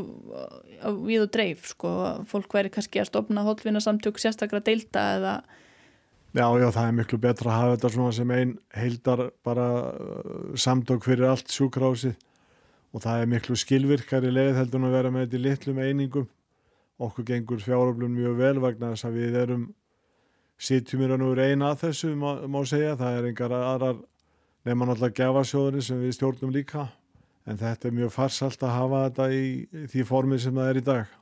á 0.83 0.89
við 0.91 1.25
og 1.25 1.33
dreif 1.33 1.71
sko, 1.71 1.91
fólk 2.27 2.53
væri 2.53 2.71
kannski 2.73 3.01
að 3.01 3.11
stopna 3.11 3.45
hólfina 3.47 3.81
samtök 3.83 4.19
sérstaklega 4.21 4.67
deilda 4.67 5.07
eða 5.17 5.35
Já, 6.31 6.45
já, 6.55 6.69
það 6.71 6.85
er 6.85 6.93
miklu 6.95 7.17
betra 7.19 7.49
að 7.51 7.57
hafa 7.59 7.71
þetta 7.73 7.89
svona 7.91 8.11
sem 8.15 8.29
einn 8.31 8.51
heildar 8.71 9.21
bara 9.43 9.65
uh, 9.91 10.53
samtök 10.55 11.03
fyrir 11.03 11.27
allt 11.27 11.51
sjúkrásið 11.51 12.13
og 12.95 13.03
það 13.03 13.23
er 13.23 13.31
miklu 13.33 13.57
skilvirkari 13.59 14.31
leið 14.31 14.61
heldur 14.61 14.85
að 14.87 14.95
vera 14.95 15.11
með 15.11 15.25
þetta 15.25 15.37
í 15.37 15.41
litlum 15.43 15.81
einingum. 15.83 16.29
Okkur 17.03 17.27
gengur 17.27 17.59
fjáröflun 17.59 18.15
mjög 18.15 18.39
vel 18.39 18.63
vegna 18.63 18.93
þess 18.93 19.09
að 19.09 19.19
við 19.19 19.37
erum 19.41 19.67
sitjum 20.61 21.03
í 21.03 21.11
raun 21.11 21.25
og 21.25 21.33
veru 21.33 21.51
eina 21.51 21.73
að 21.73 21.83
þessu 21.83 22.13
má, 22.15 22.29
má 22.47 22.59
segja, 22.69 22.95
það 22.95 23.17
er 23.17 23.29
engar 23.33 23.57
aðrar 23.57 24.01
nefnum 24.63 24.87
náttúrulega 24.87 25.17
gefasjóðurinn 25.19 25.87
sem 25.89 25.99
við 25.99 26.15
stjórnum 26.15 26.55
líka 26.55 26.87
en 27.47 27.57
þetta 27.57 27.89
er 27.89 27.97
mjög 27.97 28.13
farsalt 28.15 28.63
að 28.63 28.75
hafa 28.75 29.01
þetta 29.07 29.27
í, 29.33 29.47
því 29.93 30.05
formi 30.07 30.39
sem 30.41 30.55
það 30.59 30.69
er 30.69 30.79
í 30.81 30.85
dag. 30.91 31.17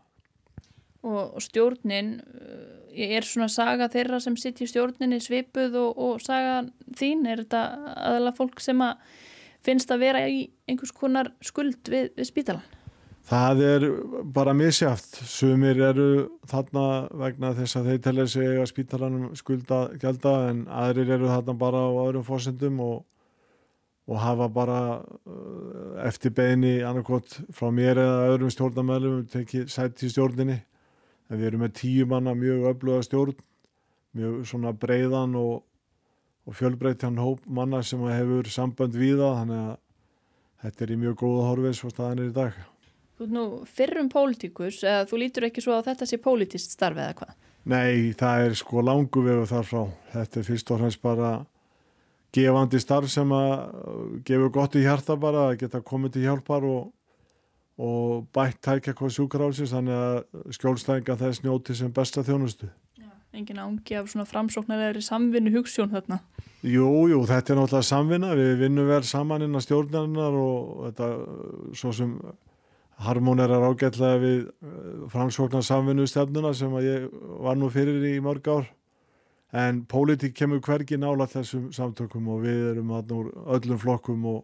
Og 1.10 1.40
stjórnin, 1.40 2.12
eh, 2.92 3.16
er 3.16 3.24
svona 3.24 3.48
saga 3.48 3.88
þeirra 3.92 4.20
sem 4.20 4.36
sitt 4.38 4.60
í 4.60 4.68
stjórninni 4.68 5.22
svipuð 5.24 5.78
og, 5.80 5.98
og 5.98 6.22
saga 6.22 6.66
þín, 7.00 7.24
er 7.30 7.46
þetta 7.46 7.64
aðalega 7.96 8.40
fólk 8.42 8.60
sem 8.64 8.82
að 8.84 8.98
finnst 9.64 9.92
að 9.92 10.04
vera 10.04 10.26
í 10.28 10.44
einhvers 10.68 10.92
konar 10.96 11.32
skuld 11.44 11.80
við, 11.92 12.12
við 12.18 12.28
spítalan? 12.28 12.76
Það 13.30 13.60
er 13.62 13.84
bara 14.34 14.56
misjáft. 14.58 15.20
Sumir 15.30 15.78
eru 15.92 16.08
þarna 16.50 16.86
vegna 17.14 17.52
þess 17.58 17.78
að 17.78 17.92
þeir 17.92 18.00
telja 18.08 18.26
sig 18.32 18.56
að 18.58 18.70
spítalanum 18.72 19.36
skulda 19.38 19.82
gælda 20.02 20.34
en 20.50 20.64
aðrir 20.74 21.12
eru 21.20 21.30
þarna 21.30 21.56
bara 21.60 21.84
á 21.86 21.90
öðrum 22.08 22.26
fórsendum 22.26 22.80
og, 22.82 23.04
og 24.10 24.18
hafa 24.24 24.48
bara 24.50 24.80
uh, 24.98 25.69
eftir 26.08 26.34
beini 26.36 26.80
annarkot 26.86 27.40
frá 27.56 27.70
mér 27.74 28.00
eða 28.02 28.30
öðrum 28.34 28.54
stjórnarmælum 28.54 29.26
tekið 29.32 29.68
sætt 29.74 30.04
í 30.06 30.12
stjórninni. 30.14 30.60
En 31.30 31.38
við 31.38 31.52
erum 31.52 31.64
með 31.66 31.76
tíu 31.82 32.08
manna 32.10 32.34
mjög 32.38 32.66
öfluga 32.72 33.04
stjórn, 33.06 33.36
mjög 34.18 34.40
svona 34.50 34.74
breiðan 34.74 35.36
og, 35.38 35.62
og 36.50 36.58
fjölbreytjan 36.58 37.20
hóp 37.22 37.46
manna 37.46 37.84
sem 37.86 38.02
hefur 38.10 38.50
sambönd 38.50 38.98
við 38.98 39.20
það 39.22 39.38
þannig 39.42 39.62
að 39.68 39.78
þetta 40.64 40.86
er 40.86 40.94
í 40.96 41.00
mjög 41.04 41.20
góða 41.22 41.46
horfis 41.52 41.84
og 41.86 41.94
staðan 41.94 42.24
er 42.24 42.32
í 42.32 42.36
dag. 42.40 42.58
Þú 43.20 43.28
er 43.28 43.36
nú 43.36 43.46
fyrrum 43.68 44.10
pólitíkus 44.10 44.82
eða 44.88 45.06
þú 45.10 45.22
lítur 45.26 45.50
ekki 45.50 45.64
svo 45.64 45.76
að 45.76 45.92
þetta 45.92 46.10
sé 46.10 46.20
pólitist 46.24 46.76
starfi 46.76 47.04
eða 47.04 47.18
hvað? 47.20 47.38
Nei, 47.70 48.12
það 48.18 48.46
er 48.48 48.54
sko 48.58 48.82
langu 48.82 49.24
vegu 49.26 49.46
þar 49.50 49.66
frá. 49.68 49.82
Þetta 50.14 50.40
er 50.40 50.46
fyrst 50.48 50.72
og 50.72 50.80
fremst 50.80 51.02
bara 51.04 51.32
gefandi 52.36 52.80
starf 52.82 53.10
sem 53.12 53.32
að 53.34 54.22
gefur 54.28 54.52
gott 54.54 54.78
í 54.78 54.84
hjarta 54.86 55.18
bara, 55.20 55.50
að 55.50 55.64
geta 55.64 55.82
komið 55.86 56.16
til 56.16 56.26
hjálpar 56.28 56.66
og, 56.68 56.92
og 57.82 58.28
bætt 58.36 58.60
tækja 58.66 58.96
hvað 58.98 59.16
sjúkrálsins, 59.16 59.74
þannig 59.74 59.98
að 59.98 60.54
skjólstæðinga 60.58 61.18
þess 61.24 61.44
njóti 61.46 61.78
sem 61.78 61.94
besta 61.96 62.26
þjónustu. 62.28 62.70
Já, 63.00 63.10
engin 63.34 63.62
ángi 63.64 63.98
af 63.98 64.12
svona 64.12 64.28
framsóknarlegri 64.30 65.02
samvinnu 65.06 65.56
hugssjón 65.58 65.94
þarna. 65.96 66.22
Jú, 66.60 67.08
jú, 67.08 67.24
þetta 67.24 67.54
er 67.54 67.62
náttúrulega 67.62 67.88
samvinna, 67.88 68.36
við 68.36 68.54
vinnum 68.66 68.90
vel 68.90 69.04
saman 69.08 69.46
innan 69.46 69.64
stjórnarinnar 69.64 70.38
og 70.38 70.90
þetta 70.90 71.12
svo 71.80 71.94
sem 71.96 72.18
harmonerar 73.00 73.64
ágætlega 73.72 74.20
við 74.20 74.42
eh, 74.44 75.06
framsvokna 75.12 75.62
samvinnustefnuna 75.64 76.52
sem 76.58 76.74
ég 76.84 77.08
var 77.40 77.56
nú 77.58 77.72
fyrir 77.72 78.04
í 78.12 78.18
mörg 78.24 78.50
ár 78.52 78.68
en 79.52 79.86
pólitík 79.90 80.36
kemur 80.38 80.62
hvergi 80.62 80.98
nála 81.00 81.28
þessum 81.30 81.70
samtökum 81.74 82.28
og 82.30 82.44
við 82.46 82.66
erum 82.74 82.92
úr 82.94 83.32
öllum 83.56 83.80
flokkum 83.82 84.26
og, 84.30 84.44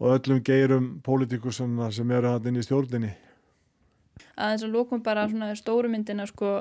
og 0.00 0.18
öllum 0.18 0.42
geirum 0.44 0.90
pólitíkusana 1.04 1.90
sem 1.92 2.10
eru 2.10 2.34
hann 2.34 2.50
inn 2.50 2.60
í 2.60 2.66
stjórninni. 2.66 3.14
Aðeins 4.36 4.66
að 4.66 4.76
lókum 4.76 5.02
bara 5.04 5.28
svona 5.28 5.54
stóru 5.56 5.88
myndina 5.92 6.26
sko 6.28 6.60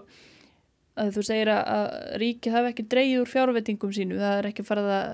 að 0.96 1.12
þú 1.12 1.24
segir 1.28 1.52
að 1.52 1.86
ríkið 2.22 2.56
hafi 2.56 2.72
ekki 2.72 2.86
dreyið 2.92 3.22
úr 3.22 3.32
fjárvettingum 3.32 3.92
sínu, 3.96 4.20
það 4.20 4.38
er 4.38 4.50
ekki 4.50 4.64
farið 4.64 4.92
að 4.96 5.10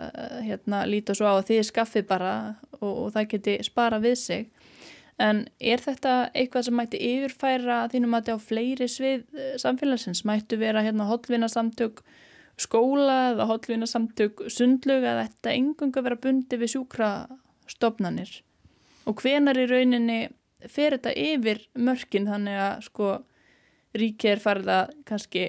hérna, 0.45 0.81
líta 0.89 1.15
svo 1.17 1.25
á 1.25 1.33
að 1.39 1.47
þið 1.49 1.61
skaffi 1.71 2.03
bara 2.05 2.33
og, 2.77 2.91
og 2.91 3.07
það 3.15 3.29
geti 3.33 3.55
spara 3.65 3.97
við 4.01 4.17
sig 4.21 4.60
En 5.21 5.43
er 5.59 5.81
þetta 5.83 6.15
eitthvað 6.33 6.67
sem 6.67 6.77
mætti 6.77 6.99
yfirfæra 7.05 7.83
þínum 7.91 8.15
að 8.17 8.23
þetta 8.25 8.37
á 8.41 8.45
fleiri 8.47 8.87
svið 8.89 9.23
eh, 9.37 9.55
samfélagsins? 9.61 10.23
Mættu 10.27 10.59
vera 10.61 10.83
hérna 10.85 11.07
holdvinarsamtök 11.09 12.01
skóla 12.61 13.17
eða 13.31 13.47
holdvinarsamtök 13.49 14.45
sundlug 14.51 15.03
eða 15.05 15.27
þetta 15.27 15.55
engunga 15.55 16.05
vera 16.05 16.19
bundi 16.21 16.59
við 16.61 16.75
sjúkrastofnanir? 16.75 18.39
Og 19.09 19.21
hvenar 19.21 19.57
í 19.57 19.67
rauninni 19.69 20.21
fer 20.69 20.97
þetta 20.97 21.13
yfir 21.17 21.63
mörkin 21.77 22.29
þannig 22.29 22.59
að 22.61 22.87
sko 22.87 23.11
ríkið 23.97 24.35
er 24.35 24.41
farið 24.43 24.73
að 24.75 24.91
kannski 25.09 25.45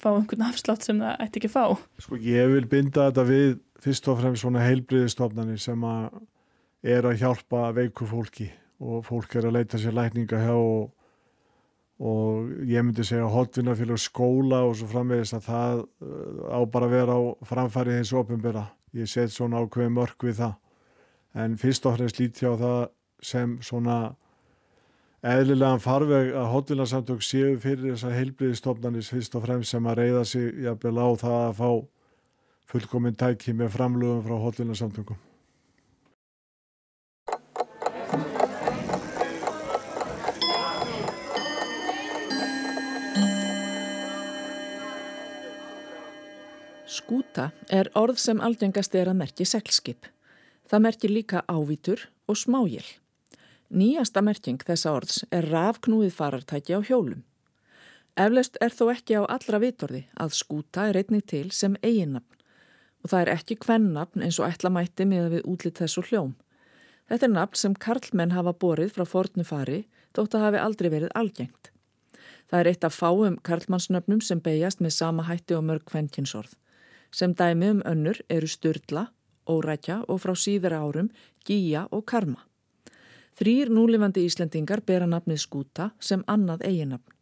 fá 0.00 0.10
einhvern 0.12 0.48
afslátt 0.48 0.84
sem 0.84 1.00
það 1.00 1.22
ætti 1.24 1.40
ekki 1.40 1.50
að 1.50 1.56
fá? 1.56 1.86
Sko 2.04 2.20
ég 2.20 2.50
vil 2.52 2.66
binda 2.70 3.08
þetta 3.08 3.24
við 3.28 3.48
fyrst 3.84 4.08
og 4.08 4.20
fremst 4.20 4.44
svona 4.44 4.64
heilbriðistofnanir 4.64 5.60
sem 5.60 5.88
að 5.88 6.20
er 6.84 7.08
að 7.08 7.22
hjálpa 7.22 7.70
veiku 7.76 8.06
fólki 8.08 8.50
og 8.82 9.04
fólk 9.06 9.36
er 9.38 9.48
að 9.48 9.58
leita 9.58 9.78
sér 9.80 9.94
lækninga 9.94 10.40
hjá 10.42 10.54
og, 10.54 10.90
og 12.02 12.50
ég 12.66 12.82
myndi 12.82 13.06
segja 13.06 13.30
hotvinnafélag 13.30 14.00
skóla 14.02 14.64
og 14.66 14.74
svo 14.78 14.88
framvegist 14.90 15.38
að 15.38 15.46
það 15.48 15.84
uh, 15.84 16.42
á 16.50 16.60
bara 16.66 16.90
að 16.90 16.96
vera 16.96 17.16
á 17.18 17.22
framfæri 17.46 17.98
hins 17.98 18.12
ofinbera. 18.16 18.66
Ég 18.94 19.10
set 19.10 19.32
svona 19.34 19.62
ákveði 19.62 19.94
mörg 19.94 20.26
við 20.26 20.40
það. 20.42 20.58
En 21.34 21.56
fyrst 21.58 21.86
og 21.86 21.96
fremst 21.96 22.20
lítið 22.20 22.54
á 22.54 22.54
það 22.62 22.82
sem 23.24 23.56
svona 23.64 23.98
eðlilegan 25.24 25.80
farveg 25.80 26.34
að 26.36 26.50
hotvinnarsamtök 26.52 27.22
séu 27.24 27.54
fyrir 27.62 27.94
þess 27.94 28.06
að 28.06 28.18
heilbriðistofnanis 28.18 29.10
fyrst 29.14 29.38
og 29.38 29.46
fremst 29.46 29.72
sem 29.72 29.86
að 29.88 30.00
reyða 30.02 30.24
sig 30.28 30.50
jafnvel 30.66 30.98
á 31.00 31.08
það 31.22 31.38
að 31.40 31.54
fá 31.60 31.70
fullkominn 32.74 33.16
tæki 33.16 33.54
með 33.56 33.72
framlögum 33.78 34.24
frá 34.26 34.36
hotvinnarsamtökum. 34.44 35.16
Skúta 47.04 47.50
er 47.68 47.90
orð 48.00 48.16
sem 48.16 48.38
algengast 48.40 48.94
er 48.96 49.10
að 49.10 49.18
merki 49.18 49.44
seglskip. 49.44 50.06
Það 50.64 50.82
merkir 50.86 51.10
líka 51.12 51.42
ávítur 51.52 52.06
og 52.24 52.38
smájél. 52.40 52.86
Nýjasta 53.68 54.22
merking 54.24 54.64
þessa 54.64 54.94
orðs 54.96 55.18
er 55.28 55.44
rafknúið 55.52 56.14
farartæki 56.16 56.72
á 56.72 56.80
hjólum. 56.80 57.20
Eflaust 58.16 58.56
er 58.64 58.72
þó 58.72 58.88
ekki 58.94 59.18
á 59.20 59.22
allra 59.36 59.60
vitorði 59.60 60.00
að 60.16 60.38
skúta 60.38 60.86
er 60.88 61.00
einnig 61.02 61.26
til 61.28 61.50
sem 61.52 61.76
eiginnafn 61.82 62.40
og 63.04 63.12
það 63.12 63.20
er 63.20 63.32
ekki 63.34 63.58
hvennafn 63.66 64.24
eins 64.24 64.40
og 64.40 64.48
ætla 64.48 64.72
mætti 64.72 65.04
með 65.04 65.28
við 65.36 65.46
útlitt 65.52 65.84
þessu 65.84 66.06
hljóm. 66.08 66.32
Þetta 67.12 67.28
er 67.28 67.34
nafn 67.36 67.62
sem 67.66 67.76
karlmenn 67.76 68.32
hafa 68.32 68.56
borið 68.56 68.96
frá 68.96 69.04
fornu 69.04 69.44
fari 69.44 69.84
þótt 70.16 70.40
að 70.40 70.48
hafi 70.48 70.64
aldrei 70.64 70.88
verið 70.88 71.12
algengt. 71.12 71.68
Það 72.48 72.60
er 72.62 72.72
eitt 72.72 72.88
af 72.88 72.96
fáum 72.96 73.40
karlmannsnöfnum 73.44 74.24
sem 74.24 74.40
beigjast 74.40 74.80
með 74.80 74.96
sama 75.02 75.28
hætti 75.28 75.60
og 75.60 75.66
mörg 75.68 75.84
kvennkynsorð. 75.92 76.54
Sem 77.14 77.34
dæmi 77.34 77.70
um 77.70 77.82
önnur 77.86 78.18
eru 78.28 78.46
Sturla, 78.50 79.06
Órækja 79.46 80.00
og 80.08 80.18
frá 80.22 80.34
síðara 80.34 80.80
árum 80.82 81.12
Gíja 81.46 81.84
og 81.92 82.02
Karma. 82.10 82.40
Þrýr 83.38 83.70
núlifandi 83.70 84.24
Íslendingar 84.26 84.82
bera 84.86 85.06
nafnið 85.06 85.38
Skúta 85.44 85.92
sem 86.00 86.24
annað 86.26 86.64
eiginafn. 86.66 87.14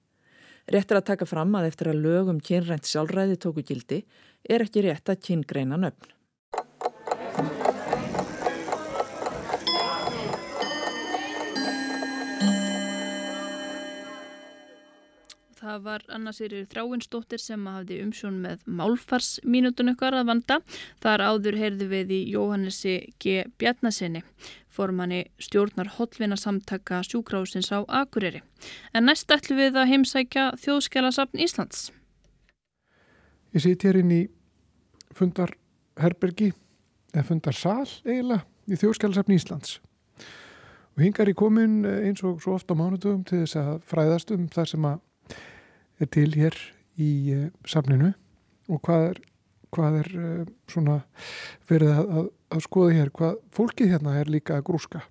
Rétt 0.72 0.92
er 0.92 1.00
að 1.00 1.08
taka 1.10 1.28
fram 1.28 1.52
að 1.58 1.68
eftir 1.68 1.90
að 1.92 2.00
lögum 2.06 2.40
kynrænt 2.40 2.88
sjálfræði 2.88 3.36
tóku 3.44 3.64
gildi 3.68 4.00
er 4.48 4.64
ekki 4.64 4.86
rétt 4.86 5.12
að 5.12 5.20
kyngreina 5.26 5.76
nöfn. 5.76 6.08
Það 15.62 15.82
var 15.84 16.02
annars 16.10 16.40
yfir 16.42 16.64
þráinsdóttir 16.72 17.38
sem 17.38 17.66
hafði 17.70 18.00
umsjón 18.02 18.40
með 18.42 18.64
málfarsmínutun 18.66 19.92
ykkar 19.92 20.16
að 20.18 20.32
vanda. 20.32 20.56
Þar 21.04 21.22
áður 21.28 21.58
heyrðu 21.60 21.86
við 21.92 22.08
í 22.16 22.18
Jóhannesi 22.32 22.94
G. 23.22 23.44
Bjarnasinni, 23.62 24.24
formanni 24.66 25.20
stjórnar 25.38 25.92
hotlvina 26.00 26.34
samtaka 26.34 27.04
sjúkrásins 27.06 27.70
á 27.70 27.86
Akureyri. 27.86 28.40
En 28.90 29.06
næst 29.06 29.30
ætlum 29.30 29.60
við 29.60 29.78
að 29.78 29.92
heimsækja 29.92 30.48
þjóðskjálasafn 30.64 31.44
Íslands. 31.46 31.92
Ég 33.54 33.62
sýt 33.62 33.86
hér 33.86 34.00
inn 34.02 34.12
í 34.18 34.20
fundarherbergi, 35.14 36.50
eða 37.14 37.26
fundarsal 37.30 37.86
eiginlega, 38.02 38.42
í 38.66 38.82
þjóðskjálasafn 38.82 39.38
Íslands. 39.38 39.78
Og 40.98 41.06
hingar 41.06 41.30
í 41.30 41.38
komin 41.38 41.84
eins 41.86 42.26
og 42.26 42.42
svo 42.42 42.58
ofta 42.58 42.74
mánudögum 42.74 43.22
til 43.22 43.44
þess 43.44 43.62
að 43.62 43.74
fræðast 43.86 44.34
um 44.34 44.50
það 44.50 44.70
sem 44.74 44.90
að 44.90 45.00
er 46.02 46.10
til 46.12 46.30
hér 46.34 46.56
í 47.00 47.10
uh, 47.34 47.46
safninu 47.68 48.12
og 48.72 48.82
hvað 48.86 49.06
er, 49.10 49.22
hvað 49.74 49.98
er 50.02 50.10
uh, 50.18 50.44
svona 50.70 50.98
verið 51.70 51.94
að, 51.94 52.12
að, 52.18 52.28
að 52.56 52.64
skoða 52.66 52.98
hér, 52.98 53.12
hvað 53.16 53.40
fólkið 53.56 53.94
hérna 53.94 54.18
er 54.20 54.32
líka 54.32 54.58
að 54.58 54.66
grúska. 54.70 55.02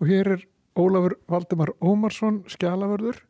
Og 0.00 0.10
hér 0.10 0.34
er 0.36 0.44
Ólafur 0.74 1.14
Valdemar 1.30 1.70
Ómarsson, 1.78 2.42
skjálavörður. 2.50 3.20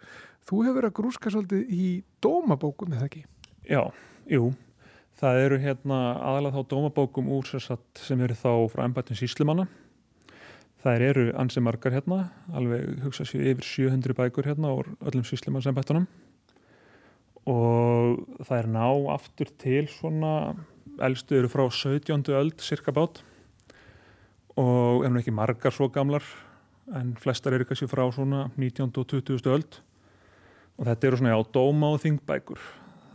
Þú 0.49 0.61
hefur 0.65 0.87
að 0.89 0.95
grúska 0.97 1.33
svolítið 1.33 1.73
í 1.73 1.89
dómabókum, 2.25 2.95
eða 2.97 3.09
ekki? 3.11 3.25
Já, 3.69 3.83
jú. 4.33 4.55
Það 5.21 5.41
eru 5.45 5.59
hérna 5.61 5.99
aðalega 6.25 6.57
þá 6.57 6.71
dómabókum 6.73 7.29
úr 7.37 7.49
sem 7.49 8.25
eru 8.25 8.37
þá 8.37 8.51
frá 8.73 8.85
ennbættin 8.87 9.21
síslimanna. 9.21 9.69
Það 10.85 11.05
eru 11.07 11.27
ansi 11.41 11.63
margar 11.65 11.95
hérna, 11.97 12.27
alveg 12.53 13.05
hugsa 13.05 13.25
sér 13.29 13.45
yfir 13.53 13.69
700 13.69 14.17
bækur 14.19 14.49
hérna 14.49 14.73
úr 14.77 14.91
öllum 15.05 15.25
síslimannsennbættunum 15.29 16.09
og 17.51 18.25
það 18.47 18.59
er 18.59 18.69
ná 18.73 18.87
aftur 19.13 19.51
til 19.61 19.89
svona 19.93 20.55
eldstu 21.05 21.37
eru 21.37 21.51
frá 21.51 21.65
17. 21.69 22.25
öld 22.33 22.63
cirka 22.63 22.93
bát 22.95 23.21
og 24.57 25.05
nú 25.05 25.21
ekki 25.21 25.35
margar 25.35 25.75
svo 25.75 25.91
gamlar 25.93 26.25
en 26.95 27.15
flestar 27.21 27.57
eru 27.57 27.67
kannski 27.69 27.89
frá 27.91 28.05
svona 28.15 28.49
19. 28.57 28.93
og 28.97 29.09
20. 29.11 29.43
öld 29.51 29.81
og 30.79 30.87
þetta 30.89 31.07
eru 31.09 31.21
svona 31.21 31.37
á 31.37 31.43
dóma 31.45 31.93
og 31.95 32.01
þingbækur 32.05 32.63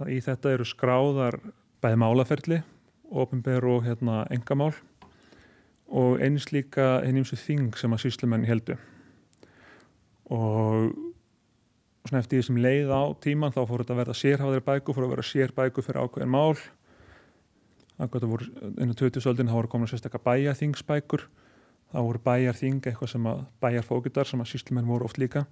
í 0.09 0.19
þetta 0.23 0.53
eru 0.53 0.67
skráðar 0.67 1.39
bæði 1.81 1.99
málaferli 2.03 2.61
ofinber 3.09 3.65
og 3.65 3.83
hérna 3.87 4.23
engamál 4.29 4.73
og 5.89 6.19
eins 6.21 6.51
líka 6.53 6.99
einnig 7.01 7.31
þing 7.33 7.73
sem 7.77 7.93
að 7.93 8.05
síslumenn 8.05 8.45
heldu 8.45 8.77
og 10.29 11.08
svona 12.07 12.21
eftir 12.23 12.39
því 12.39 12.47
sem 12.47 12.59
leið 12.63 12.91
á 12.95 13.01
tíman 13.23 13.55
þá 13.55 13.61
fór 13.67 13.83
þetta 13.83 13.95
að 13.95 14.01
verða 14.03 14.17
sérháðir 14.19 14.65
bæku 14.65 14.95
fór 14.95 15.07
að 15.07 15.13
vera 15.15 15.27
sérbæku 15.29 15.83
fyrir 15.85 16.03
ákveðin 16.03 16.33
mál. 16.33 16.59
Það 17.99 18.29
voru 18.31 18.47
inn 18.79 18.93
á 18.93 18.99
2000-öldin 18.99 19.51
þá 19.51 19.57
voru 19.57 19.71
komin 19.71 19.89
að 19.89 19.95
sérstakka 19.95 20.21
bæjarþingsbækur. 20.23 21.25
Þá 21.89 21.99
voru 22.05 22.21
bæjarþing 22.23 22.79
eitthvað 22.85 23.11
sem 23.11 23.27
að 23.27 23.41
bæjarfókitar 23.63 24.29
sem 24.29 24.43
að 24.43 24.51
síslumenn 24.53 24.87
voru 24.87 25.09
oft 25.09 25.19
líka 25.19 25.47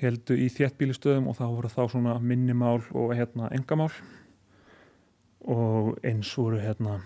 heldu 0.00 0.36
í 0.38 0.48
þéttbílistöðum 0.52 1.28
og 1.28 1.36
þá 1.38 1.44
voru 1.50 1.70
þá 1.70 1.82
svona 1.92 2.16
minnimál 2.24 2.80
og 2.96 3.12
hérna 3.16 3.50
engamál 3.56 3.90
og 5.44 5.98
eins 6.06 6.30
voru 6.36 6.60
hérna 6.60 7.00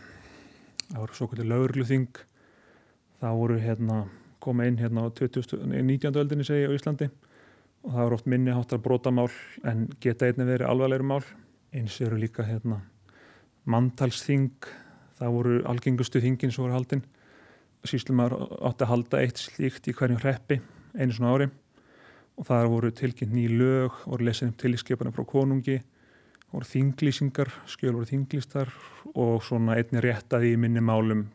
það 0.91 1.01
voru 1.01 1.19
svo 1.19 1.29
kvöldi 1.31 1.49
laurluþing 1.49 2.21
þá 3.23 3.29
voru 3.35 3.59
hérna 3.63 4.05
koma 4.45 4.69
inn 4.69 4.79
hérna 4.79 5.07
á 5.07 5.09
20, 5.11 5.65
19. 5.65 6.15
öldinni 6.21 6.47
segi 6.47 6.69
á 6.71 6.77
Íslandi 6.77 7.11
og 7.85 7.93
það 7.93 8.07
eru 8.07 8.17
oft 8.17 8.29
minniháttar 8.31 8.81
brotamál 8.81 9.31
en 9.69 9.87
geta 10.01 10.29
einnig 10.29 10.49
verið 10.49 10.71
alvarlegur 10.71 11.07
mál. 11.07 11.25
Eins 11.75 11.99
eru 12.01 12.17
líka 12.21 12.47
hérna 12.47 12.81
manntalsþing 13.69 14.69
það 15.19 15.35
voru 15.37 15.59
algengustu 15.69 16.23
þingin 16.23 16.53
sem 16.53 16.65
voru 16.65 16.77
haldinn 16.77 17.05
síslumar 17.85 18.33
átti 18.65 18.87
að 18.87 18.91
halda 18.91 19.21
eitt 19.21 19.43
slíkt 19.43 19.89
í 19.91 19.95
hverjum 19.97 20.21
hreppi 20.23 20.61
einu 20.97 21.13
svona 21.13 21.35
ári. 21.35 21.51
Og 22.35 22.49
það 22.49 22.71
voru 22.73 22.91
tilkynnt 22.91 23.35
ný 23.37 23.45
lög 23.53 23.99
voru 24.09 24.27
lesin 24.27 24.51
upp 24.51 24.63
tilískipanir 24.63 25.15
frá 25.15 25.27
konungi 25.29 25.79
voru 26.55 26.67
þinglýsingar, 26.71 27.51
skjöl 27.67 27.97
voru 27.97 28.09
þinglýstar 28.09 28.71
og 29.15 29.43
svona 29.45 29.77
einni 29.79 30.03
réttaði 30.03 30.55
í 30.55 30.61
minni 30.61 30.83
málum 30.83 31.27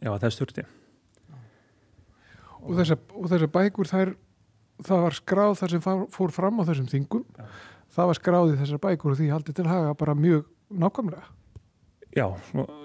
ef 0.00 0.10
að 0.10 0.22
þess 0.24 0.40
þurfti. 0.40 0.64
Og 2.64 2.80
þessar 2.80 3.52
bækur 3.52 3.88
þær 3.88 4.14
það 4.86 5.02
var 5.06 5.16
skráð 5.16 5.56
þar 5.60 5.74
sem 5.74 5.84
fór 6.14 6.34
fram 6.34 6.60
á 6.60 6.68
þessum 6.68 6.88
þingum. 6.90 7.24
Já. 7.34 7.44
það 7.98 8.10
var 8.10 8.18
skráð 8.18 8.52
í 8.52 8.58
þessar 8.60 8.82
bækur 8.84 9.12
og 9.12 9.18
því 9.18 9.28
haldið 9.32 9.58
til 9.58 9.68
haga 9.68 9.94
bara 9.98 10.14
mjög 10.14 10.44
nákvæmlega. 10.70 11.24
Já, 12.16 12.26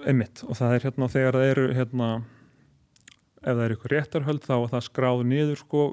einmitt. 0.06 0.42
Og 0.44 0.56
það 0.58 0.74
er 0.74 0.86
hérna 0.88 1.10
þegar 1.12 1.38
það 1.38 1.50
eru 1.52 1.66
hérna 1.74 2.08
ef 3.44 3.52
það 3.52 3.62
er 3.64 3.74
ykkur 3.76 3.94
réttarhöld 3.94 4.44
þá 4.44 4.54
er 4.56 4.72
það 4.72 4.86
skráð 4.88 5.22
niður 5.28 5.60
sko 5.60 5.84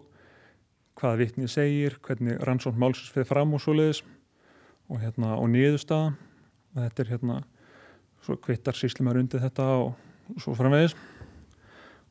hvað 1.00 1.22
vittnið 1.22 1.52
segir, 1.52 1.96
hvernig 2.06 2.42
rannsókn 2.46 2.80
málsins 2.80 3.12
fyrir 3.14 3.30
fram 3.30 3.56
og 3.56 3.64
svo 3.64 3.74
leiðis 3.74 4.04
og 4.92 5.00
hérna 5.02 5.36
og 5.40 5.50
niðurstaða. 5.54 6.14
Og 6.72 6.84
þetta 6.86 7.04
er 7.04 7.12
hérna 7.12 7.38
svo 8.26 8.38
kvittar 8.40 8.78
síslumar 8.78 9.20
undir 9.20 9.42
þetta 9.44 9.68
og 9.82 10.42
svo 10.42 10.56
framvegis. 10.58 10.96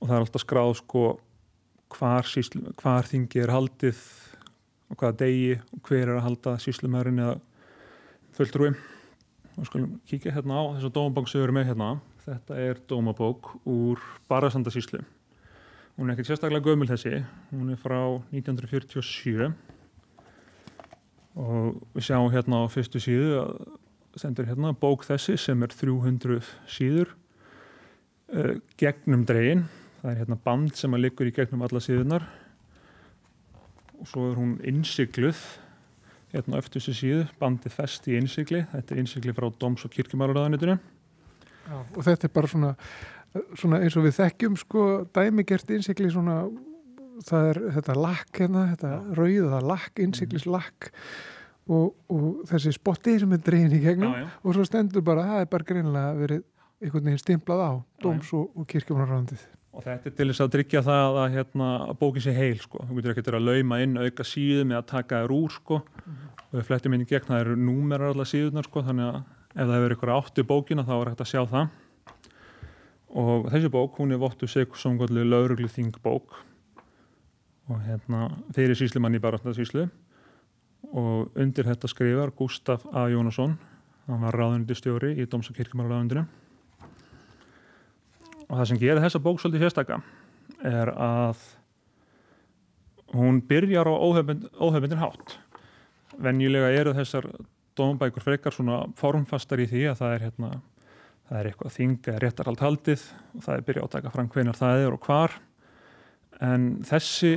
Og 0.00 0.08
það 0.08 0.16
er 0.16 0.24
alltaf 0.24 0.44
skráð 0.44 0.74
sko 0.80 1.04
hvar, 1.96 2.26
síslu, 2.28 2.64
hvar 2.80 3.08
þingi 3.08 3.42
er 3.44 3.52
haldið 3.54 4.00
og 4.90 4.98
hvaða 4.98 5.20
degi 5.24 5.54
og 5.58 5.82
hver 5.86 6.06
er 6.06 6.16
að 6.16 6.26
halda 6.26 6.56
síslumærin 6.62 7.22
eða 7.22 7.38
fulltrúi. 8.38 8.74
Og 9.58 9.68
skulum 9.68 9.96
kíkja 10.08 10.34
hérna 10.34 10.62
á 10.62 10.64
þess 10.74 10.88
að 10.88 10.96
dómabók 10.96 11.30
sem 11.30 11.40
við 11.40 11.48
erum 11.48 11.60
með 11.60 11.72
hérna. 11.72 11.94
Þetta 12.26 12.60
er 12.64 12.84
dómabók 12.88 13.54
úr 13.68 14.04
Barasandasíslu 14.30 15.02
hún 16.00 16.08
er 16.08 16.16
ekkert 16.16 16.30
sérstaklega 16.30 16.64
gömul 16.64 16.88
þessi. 16.88 17.18
Hún 17.52 17.74
er 17.74 17.80
frá 17.80 17.98
1947 18.32 19.50
og 21.40 21.76
við 21.92 22.06
sjáum 22.06 22.30
hérna 22.32 22.62
á 22.64 22.72
fyrstu 22.72 23.02
síðu 23.04 23.34
að 23.42 23.52
sendur 24.18 24.48
hérna 24.48 24.72
bók 24.72 25.04
þessi 25.06 25.36
sem 25.38 25.60
er 25.62 25.74
300 25.76 26.40
síður 26.72 27.12
uh, 28.32 28.56
gegnum 28.80 29.26
dregin 29.28 29.66
það 30.00 30.12
er 30.12 30.22
hérna 30.22 30.38
band 30.44 30.76
sem 30.78 30.94
að 30.96 31.04
liggur 31.06 31.28
í 31.28 31.34
gegnum 31.36 31.64
alla 31.66 31.82
síðunar 31.82 32.24
og 34.00 34.08
svo 34.08 34.30
er 34.30 34.38
hún 34.40 34.54
innsikluð 34.66 35.40
hérna 36.30 36.60
öftu 36.60 36.78
þessu 36.78 36.94
síðu, 36.96 37.26
bandið 37.40 37.74
fest 37.74 38.06
í 38.08 38.16
innsikli 38.18 38.62
þetta 38.72 38.94
er 38.94 39.02
innsikli 39.02 39.34
frá 39.36 39.48
Dóms- 39.60 39.84
og 39.86 39.92
kirkjumálaröðanitinu 39.96 40.78
og 41.70 42.00
þetta 42.06 42.28
er 42.28 42.34
bara 42.34 42.50
svona, 42.50 42.72
svona 43.58 43.80
eins 43.84 43.98
og 43.98 44.06
við 44.06 44.16
þekkjum 44.20 44.56
sko 44.60 44.86
dæmigert 45.14 45.74
innsikli 45.74 46.10
svona 46.12 46.42
það 47.26 47.50
er 47.50 47.60
þetta 47.76 47.98
lakk 47.98 48.40
hérna, 48.40 48.64
þetta 48.72 48.94
rauð 49.18 49.50
það 49.52 49.68
lakk, 49.68 49.92
innsiklis 50.00 50.46
lakk 50.48 50.90
og, 51.70 51.92
og 52.10 52.44
þessi 52.48 52.72
spotti 52.74 53.18
sem 53.20 53.36
er 53.36 53.44
dreyin 53.44 53.76
í 53.76 53.82
gegnum 53.84 54.14
já, 54.14 54.24
já. 54.24 54.28
og 54.40 54.56
svo 54.56 54.64
stendur 54.66 55.04
bara, 55.04 55.28
það 55.28 55.44
er 55.44 55.50
bara 55.52 55.68
greinlega 55.68 56.18
verið 56.22 56.44
einhvern 56.80 57.10
veginn 57.10 57.20
stimplað 57.26 57.66
á 57.66 57.72
Dóms- 58.00 58.32
og, 58.38 58.54
og 58.56 58.70
kirkjumálaröðandið 58.70 59.48
og 59.70 59.84
þetta 59.84 60.10
er 60.10 60.14
til 60.18 60.28
þess 60.30 60.42
að 60.44 60.52
tryggja 60.54 60.82
það 60.82 61.18
að 61.22 61.34
hérna, 61.36 61.68
bókin 62.00 62.24
sé 62.24 62.34
heil 62.34 62.58
sko. 62.58 62.84
þú 62.88 62.96
getur 62.96 63.12
ekki 63.14 63.34
að 63.36 63.46
lauma 63.46 63.78
inn 63.82 63.98
auka 64.00 64.26
síðum 64.26 64.74
eða 64.74 64.86
taka 64.86 65.22
þér 65.22 65.34
úr 65.36 65.50
sko. 65.54 65.78
mm 65.78 66.12
-hmm. 66.12 66.40
og 66.50 66.58
við 66.58 66.66
flettum 66.66 66.94
inn 66.94 67.04
í 67.04 67.10
gegn 67.10 67.28
það 67.28 67.40
eru 67.40 67.56
númerar 67.56 68.10
allar 68.10 68.26
síðunar 68.26 68.64
sko. 68.64 68.82
þannig 68.82 69.06
að 69.14 69.22
ef 69.54 69.66
það 69.66 69.76
hefur 69.76 69.94
ykkur 69.96 70.14
áttu 70.14 70.44
bókina 70.46 70.86
þá 70.86 70.94
er 71.00 71.08
hægt 71.10 71.20
að 71.20 71.32
sjá 71.32 71.42
það 71.46 71.68
og 73.10 73.50
þessi 73.50 73.70
bók 73.70 73.98
hún 73.98 74.12
er 74.12 74.18
vottu 74.22 74.46
sig 74.46 74.68
som 74.78 74.98
góðlega 74.98 75.30
lauruglu 75.30 75.68
þingbók 75.68 76.36
og 77.70 77.80
hérna 77.86 78.30
er 78.56 78.74
síslimann 78.74 79.14
í 79.14 79.22
Baráttasíslu 79.22 79.88
og 80.92 81.30
undir 81.34 81.64
þetta 81.64 81.88
skrifar 81.88 82.30
Gustaf 82.30 82.86
A. 82.92 83.08
Jónasson 83.10 83.58
hann 84.06 84.22
var 84.22 84.34
ráðundi 84.34 84.74
stjóri 84.74 85.16
í 85.18 85.26
Dóms- 85.26 85.50
og 88.50 88.58
það 88.58 88.66
sem 88.70 88.80
gerir 88.82 89.02
þessa 89.04 89.22
bók 89.22 89.40
svolítið 89.40 89.64
sérstakka 89.66 90.00
er 90.66 90.90
að 90.92 91.44
hún 93.14 93.40
byrjar 93.46 93.88
á 93.90 93.94
óhefmyndir 93.94 95.00
hátt. 95.00 95.38
Venjulega 96.20 96.72
eru 96.74 96.94
þessar 96.98 97.28
dómbækur 97.78 98.24
frekar 98.24 98.54
svona 98.54 98.82
formfastar 98.98 99.62
í 99.62 99.68
því 99.70 99.86
að 99.90 100.02
það 100.02 100.14
er 100.16 100.26
hérna 100.26 100.50
það 101.30 101.38
er 101.38 101.48
eitthvað 101.50 101.76
þing 101.76 102.10
eða 102.10 102.20
réttarhald 102.24 102.64
haldið 102.64 103.06
og 103.36 103.46
það 103.46 103.54
er 103.54 103.64
byrjað 103.68 103.86
að 103.86 103.94
taka 103.94 104.12
fram 104.16 104.30
hvenar 104.34 104.58
það 104.58 104.84
er 104.84 104.96
og 104.96 105.06
hvar. 105.06 105.36
En 106.42 106.66
þessi 106.88 107.32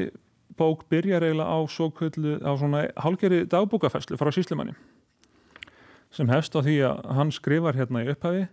bók 0.57 0.87
byrjar 0.89 1.25
eiginlega 1.27 1.53
á 1.53 1.59
svo 1.69 1.89
kvöldu 1.93 2.39
á 2.41 2.51
svona 2.57 2.87
hálgeri 2.97 3.43
dagbúkafæslu 3.49 4.17
frá 4.17 4.33
síslimanni 4.33 4.75
sem 6.13 6.29
hefst 6.29 6.53
á 6.53 6.61
því 6.61 6.75
að 6.85 7.07
hann 7.17 7.31
skrifar 7.33 7.77
hérna 7.77 8.03
í 8.03 8.11
upphafi 8.13 8.43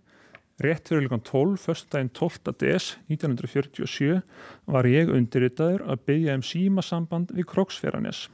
Rétt 0.60 0.88
fyrir 0.88 1.06
líka 1.06 1.18
12, 1.24 1.56
förstdægin 1.56 2.10
12. 2.12 2.52
des 2.60 2.96
1947 3.08 4.20
var 4.66 4.84
ég 4.84 5.08
undirritaður 5.08 5.86
að 5.88 6.04
byggja 6.10 6.36
um 6.36 6.44
símasamband 6.44 7.32
við 7.32 7.48
Kroksfjaranes. 7.48 8.28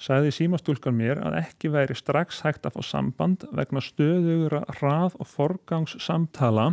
sagði 0.00 0.30
símastúlkan 0.32 0.96
mér 0.96 1.18
að 1.20 1.36
ekki 1.42 1.68
væri 1.68 1.94
strax 1.98 2.40
hægt 2.40 2.64
að 2.64 2.78
fá 2.78 2.86
samband 2.88 3.44
vegna 3.52 3.82
stöðugra 3.84 4.62
hrað 4.78 5.18
og 5.20 5.28
forgangssamtala 5.28 6.70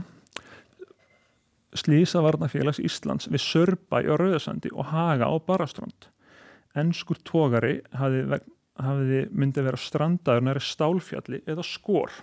Slísavarnafélags 1.76 2.80
Íslands 2.80 3.28
við 3.28 3.44
Sörbæ 3.44 4.00
og 4.08 4.22
Rauðsandi 4.22 4.72
og 4.72 4.88
Haga 4.94 5.28
á 5.28 5.36
Baraströnd. 5.44 6.08
Enskur 6.78 7.20
tógari 7.28 7.82
hafiði 7.92 8.40
hafi 8.78 9.22
myndi 9.34 9.64
vera 9.66 9.80
strandaður 9.82 10.48
næri 10.48 10.64
stálfjalli 10.64 11.42
eða 11.50 11.66
skór. 11.66 12.14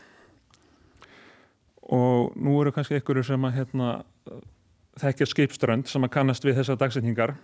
Og 1.92 2.32
nú 2.40 2.56
eru 2.62 2.72
kannski 2.72 2.96
einhverju 2.96 3.26
sem 3.28 3.44
að 3.44 3.56
hérna, 3.58 3.88
þekkja 5.00 5.28
skipströnd 5.28 5.90
sem 5.90 6.06
að 6.06 6.14
kannast 6.16 6.46
við 6.46 6.60
þessar 6.60 6.78
dagsetningar. 6.80 7.34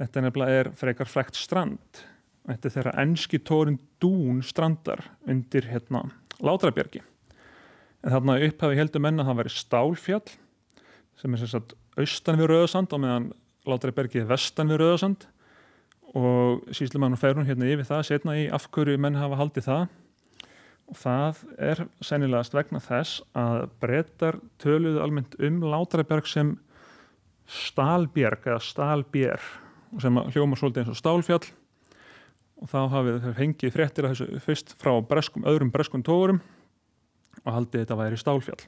Þetta 0.00 0.24
nefnilega 0.24 0.62
er 0.64 0.72
frekar 0.76 1.08
frækt 1.08 1.38
strand. 1.38 2.02
Þetta 2.48 2.68
er 2.68 2.74
þeirra 2.76 2.96
enski 3.04 3.40
tórin 3.44 3.78
dún 4.02 4.40
strandar 4.44 5.04
undir 5.28 5.68
hérna, 5.70 6.06
Látrabjörgi. 6.40 7.02
En 8.00 8.14
þarna 8.14 8.38
upphafi 8.46 8.78
heldur 8.78 9.02
menna 9.04 9.24
að 9.24 9.30
það 9.30 9.40
væri 9.42 9.52
stálfjall 9.54 10.30
sem 11.20 11.36
er 11.36 11.50
sagt, 11.52 11.74
austan 12.00 12.38
við 12.40 12.48
Rauðsand 12.48 12.94
og 12.96 13.02
meðan 13.02 13.26
Látrabjörgi 13.68 14.22
er 14.22 14.30
vestan 14.30 14.72
við 14.72 14.80
Rauðsand 14.80 15.26
og 16.16 16.64
síslumann 16.74 17.14
og 17.14 17.20
ferun 17.20 17.46
hérna 17.46 17.68
yfir 17.70 17.86
það 17.86 18.06
setna 18.08 18.36
í 18.40 18.46
afhverju 18.50 18.96
menn 18.98 19.18
hafa 19.20 19.38
haldið 19.38 19.68
það 19.68 19.82
það 20.96 21.44
er 21.62 21.84
sennilegast 22.04 22.54
vegna 22.56 22.80
þess 22.82 23.22
að 23.38 23.68
breytar 23.82 24.38
töluðu 24.62 25.02
almennt 25.02 25.36
um 25.38 25.60
Látrabjörg 25.62 26.28
sem 26.28 26.54
Stalbjörg 27.50 28.46
eða 28.46 28.62
Stalbjör 28.62 29.50
sem 29.98 30.20
hljóma 30.30 30.58
svolítið 30.58 30.84
eins 30.84 30.92
og 30.92 30.98
Stálfjall. 31.00 31.46
Og 32.60 32.70
þá 32.70 32.80
hafið 32.92 33.20
þau 33.24 33.32
fengið 33.38 33.74
fréttir 33.74 34.06
að 34.06 34.14
þessu 34.14 34.42
fyrst 34.44 34.74
frá 34.78 34.92
breskum, 35.02 35.46
öðrum 35.48 35.72
breskum 35.72 36.04
tógurum 36.06 36.42
og 37.40 37.54
haldið 37.56 37.84
þetta 37.84 37.98
væri 37.98 38.20
Stálfjall. 38.20 38.60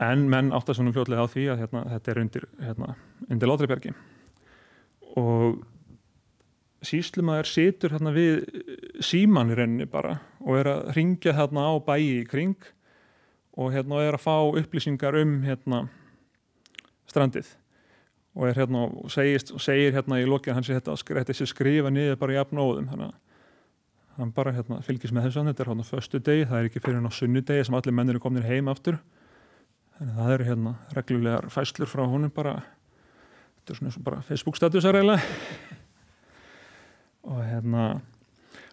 En 0.00 0.24
menn 0.32 0.50
átt 0.56 0.72
að 0.72 0.80
svona 0.80 0.94
fljóðlega 0.96 1.24
á 1.28 1.32
því 1.32 1.44
að 1.52 1.60
hérna, 1.62 1.84
þetta 1.94 2.10
er 2.10 2.22
undir, 2.24 2.48
hérna, 2.64 2.94
undir 3.28 3.50
Látrabjörgi 3.50 3.94
og 5.20 5.60
síslumæður 6.86 7.48
situr 7.50 7.94
hérna 7.96 8.12
við 8.14 8.44
síman 9.04 9.50
í 9.52 9.56
rauninni 9.58 9.86
bara 9.90 10.16
og 10.40 10.58
er 10.60 10.70
að 10.72 10.92
ringja 10.96 11.34
hérna 11.36 11.68
á 11.68 11.72
bæi 11.84 12.02
í 12.02 12.20
kring 12.28 12.56
og 13.60 13.72
hérna 13.74 14.00
er 14.04 14.16
að 14.16 14.24
fá 14.24 14.36
upplýsingar 14.60 15.18
um 15.20 15.40
hérna 15.44 15.84
strandið. 17.10 17.48
Og 18.38 18.46
er 18.48 18.60
hérna 18.60 18.86
og 18.86 19.10
segist, 19.12 19.50
segir 19.60 19.96
hérna 19.96 20.20
í 20.20 20.28
lokið 20.28 20.56
hans 20.56 20.70
er 20.70 20.78
þetta 20.80 20.94
að 20.94 21.50
skrifa 21.50 21.90
niður 21.90 22.20
bara 22.20 22.36
í 22.36 22.40
apnóðum 22.40 22.88
þannig 22.92 23.10
að 23.10 23.18
hann 24.20 24.32
bara 24.36 24.52
hérna 24.54 24.80
fylgis 24.84 25.12
með 25.16 25.28
þessu 25.28 25.44
þetta 25.48 25.64
er 25.64 25.70
hérna 25.72 25.86
föstu 25.88 26.20
degi, 26.20 26.46
það 26.48 26.58
er 26.58 26.68
ekki 26.68 26.82
fyrir 26.82 26.98
hérna 26.98 27.12
sunnudegi 27.14 27.66
sem 27.66 27.76
allir 27.78 27.96
mennir 27.96 28.18
er 28.18 28.22
komin 28.22 28.46
heim 28.46 28.68
aftur. 28.70 29.00
Þannig 29.96 30.14
að 30.14 30.20
það 30.20 30.34
eru 30.34 30.48
hérna 30.48 30.74
reglulegar 30.96 31.48
fæslur 31.52 31.90
frá 31.90 32.04
honum 32.08 32.32
bara. 32.32 32.54
Þetta 33.58 33.74
er 33.74 33.80
svona 33.80 34.04
bara 34.06 34.22
Facebook 34.24 34.56
statusar 34.56 34.96
eiginlega. 34.96 35.24
Og 37.28 37.42
hérna 37.44 37.84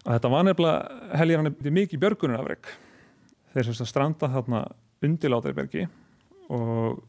og 0.04 0.10
þetta 0.12 0.30
var 0.32 0.46
nefnilega 0.46 1.16
helgir 1.20 1.42
hann 1.42 1.74
mikið 1.78 2.02
björgunarafreg 2.04 2.70
þeir 3.54 3.70
sem 3.70 3.88
stranda 3.88 4.30
þarna 4.32 4.62
undir 5.04 5.32
Látarbergi 5.32 5.86
og 6.54 7.02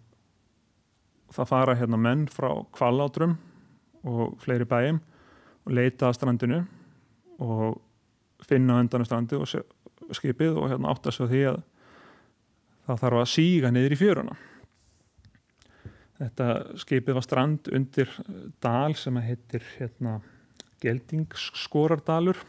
það 1.34 1.52
fara 1.52 1.78
hérna 1.78 2.00
menn 2.02 2.26
frá 2.32 2.50
Kvallátrum 2.76 3.38
og 4.10 4.38
fleiri 4.42 4.68
bæjum 4.70 5.00
og 5.66 5.74
leita 5.76 6.10
að 6.10 6.18
strandinu 6.18 6.62
og 7.44 7.80
finna 8.48 8.80
undan 8.82 9.06
strandi 9.06 9.38
og 9.38 9.50
skipið 10.16 10.58
og 10.58 10.70
hérna 10.72 10.94
átta 10.94 11.14
svo 11.14 11.28
því 11.30 11.44
að 11.52 11.60
það 12.88 13.02
þarf 13.04 13.22
að 13.22 13.32
síga 13.34 13.72
niður 13.74 13.94
í 13.94 14.00
fjöruna. 14.00 14.38
Þetta 16.20 16.48
skipið 16.82 17.16
var 17.16 17.26
strand 17.26 17.70
undir 17.76 18.16
dal 18.64 18.96
sem 19.00 19.20
heitir 19.24 19.64
hérna, 19.78 20.20
Geldingsskorardalur 20.80 22.40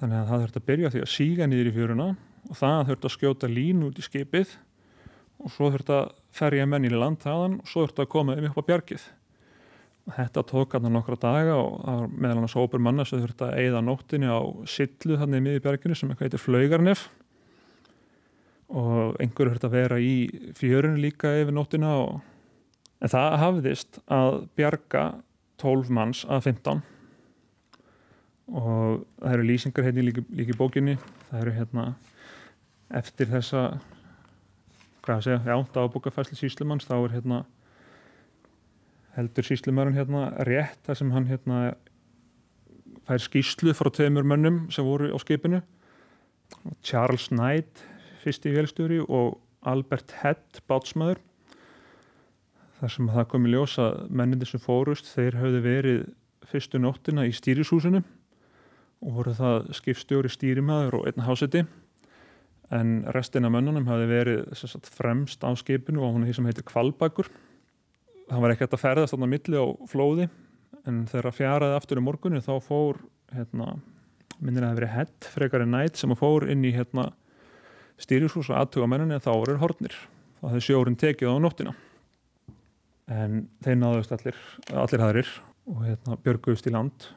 þannig 0.00 0.18
að 0.18 0.30
það 0.30 0.42
þurfti 0.42 0.60
að 0.60 0.70
byrja 0.70 0.92
því 0.92 1.02
að 1.02 1.12
síga 1.12 1.48
niður 1.48 1.68
í 1.70 1.74
fjöruna 1.76 2.06
og 2.46 2.58
það 2.58 2.80
þurfti 2.90 3.08
að 3.08 3.14
skjóta 3.14 3.50
lín 3.50 3.84
út 3.86 4.00
í 4.00 4.04
skipið 4.04 4.56
og 5.42 5.52
svo 5.52 5.70
þurfti 5.72 5.94
að 5.96 6.10
ferja 6.36 6.66
menn 6.68 6.88
í 6.88 6.92
land 6.92 7.20
þaðan 7.24 7.60
og 7.60 7.70
svo 7.70 7.84
þurfti 7.84 8.04
að 8.04 8.10
koma 8.12 8.36
um 8.36 8.48
upp 8.48 8.60
á 8.60 8.68
bjargið. 8.70 9.06
Þetta 10.16 10.42
tók 10.46 10.74
hann 10.76 10.88
nokkra 10.94 11.18
daga 11.18 11.56
og 11.58 12.12
meðal 12.14 12.36
annars 12.38 12.54
hópur 12.54 12.82
manna 12.82 13.06
sem 13.08 13.22
þurfti 13.24 13.48
að 13.48 13.56
eigða 13.62 13.82
nóttinni 13.82 14.30
á 14.30 14.40
sillu 14.70 15.18
þannig 15.18 15.42
í 15.42 15.46
miðbjarginu 15.48 15.98
sem 15.98 16.12
heitir 16.20 16.42
Flaugarnef 16.42 17.08
og 18.66 19.18
einhverju 19.22 19.54
höfði 19.54 19.68
að 19.68 19.76
vera 19.76 19.98
í 20.02 20.14
fjörun 20.58 21.00
líka 21.02 21.32
yfir 21.40 21.54
nóttina 21.54 21.94
og... 22.02 22.20
en 23.00 23.12
það 23.12 23.38
hafðist 23.42 23.98
að 24.06 24.38
bjarga 24.58 25.06
12 25.62 25.92
manns 25.94 26.24
að 26.28 26.52
15 26.52 26.84
og 28.52 29.04
það 29.18 29.32
eru 29.32 29.46
lýsingar 29.46 29.86
hérna 29.88 30.06
líka, 30.06 30.22
líka 30.30 30.54
í 30.54 30.58
bókinni. 30.58 30.96
Það 31.30 31.42
eru 31.42 31.54
hérna 31.56 31.86
eftir 32.94 33.30
þessa 33.30 33.62
hvað 35.06 35.16
að 35.16 35.26
segja, 35.26 35.40
já, 35.46 35.56
dagbúkafæsli 35.74 36.38
síslumanns 36.38 36.86
þá 36.86 36.96
er 36.98 37.14
hérna 37.14 37.42
heldur 39.16 39.46
síslumörun 39.46 39.96
hérna 39.96 40.28
rétt 40.46 40.82
þar 40.86 40.98
sem 41.00 41.12
hann 41.14 41.28
hérna 41.30 41.60
fær 43.06 43.22
skýslu 43.22 43.74
frá 43.76 43.90
tveimur 43.94 44.26
mönnum 44.26 44.66
sem 44.74 44.86
voru 44.86 45.12
á 45.14 45.18
skipinu. 45.22 45.62
Charles 46.82 47.30
Knight 47.30 47.82
fyrsti 48.22 48.52
vélstjóri 48.54 49.00
og 49.02 49.38
Albert 49.66 50.12
Head 50.22 50.60
bátsmaður. 50.70 51.22
Þar 52.80 52.92
sem 52.92 53.08
það 53.08 53.28
kom 53.32 53.46
í 53.46 53.54
ljós 53.54 53.78
að 53.82 54.02
mennindir 54.10 54.50
sem 54.50 54.62
fórust 54.62 55.08
þeir 55.14 55.38
hafði 55.40 55.62
verið 55.64 56.04
fyrstu 56.46 56.78
nóttina 56.82 57.24
í 57.26 57.32
stýrishúsinu 57.34 58.02
og 59.04 59.18
voru 59.18 59.34
það 59.36 59.72
skipstjóri 59.76 60.30
stýrimæður 60.32 61.00
og 61.00 61.10
einn 61.10 61.26
háseti. 61.26 61.66
En 62.74 63.02
restin 63.14 63.46
af 63.46 63.52
mönnunum 63.54 63.86
hafði 63.86 64.06
verið 64.10 64.54
sagt, 64.58 64.88
fremst 64.90 65.44
á 65.46 65.50
skipinu 65.54 66.02
og 66.02 66.16
hún 66.16 66.24
er 66.24 66.32
því 66.32 66.38
sem 66.40 66.48
heitir 66.48 66.66
Kvalbakur 66.66 67.30
það 68.26 68.42
var 68.42 68.54
ekkert 68.54 68.74
að 68.74 68.82
ferðast 68.82 69.14
á 69.14 69.18
milli 69.22 69.60
á 69.60 69.66
flóði 69.90 70.26
en 70.86 71.04
þegar 71.10 71.34
fjaraði 71.34 71.78
aftur 71.78 72.00
í 72.00 72.04
morgunni 72.04 72.42
þá 72.42 72.54
fór 72.62 72.98
hérna, 73.34 73.76
minnir 74.38 74.64
að 74.64 74.66
það 74.66 74.72
hefði 74.72 74.80
verið 74.80 74.94
Head 74.96 75.30
frekar 75.34 75.64
en 75.64 75.72
Knight 75.72 76.00
sem 76.00 76.14
fór 76.18 76.46
inn 76.50 76.64
í 76.66 76.72
hérna 76.74 77.08
stýrishús 78.02 78.50
og 78.50 78.58
aðtuga 78.60 78.88
menninni 78.90 79.20
þá 79.22 79.32
eru 79.34 79.58
hornir 79.62 79.98
þá 80.40 80.48
hefði 80.50 80.64
sjórin 80.66 80.98
tekið 81.00 81.32
á 81.32 81.36
nóttina. 81.42 81.76
En 83.06 83.46
þeir 83.62 83.78
náðust 83.78 84.14
allir 84.14 84.40
allir 84.74 85.04
hæðrir 85.04 85.32
og 85.70 85.84
hérna 85.86 86.18
björguðust 86.26 86.66
í 86.66 86.74
land 86.74 87.08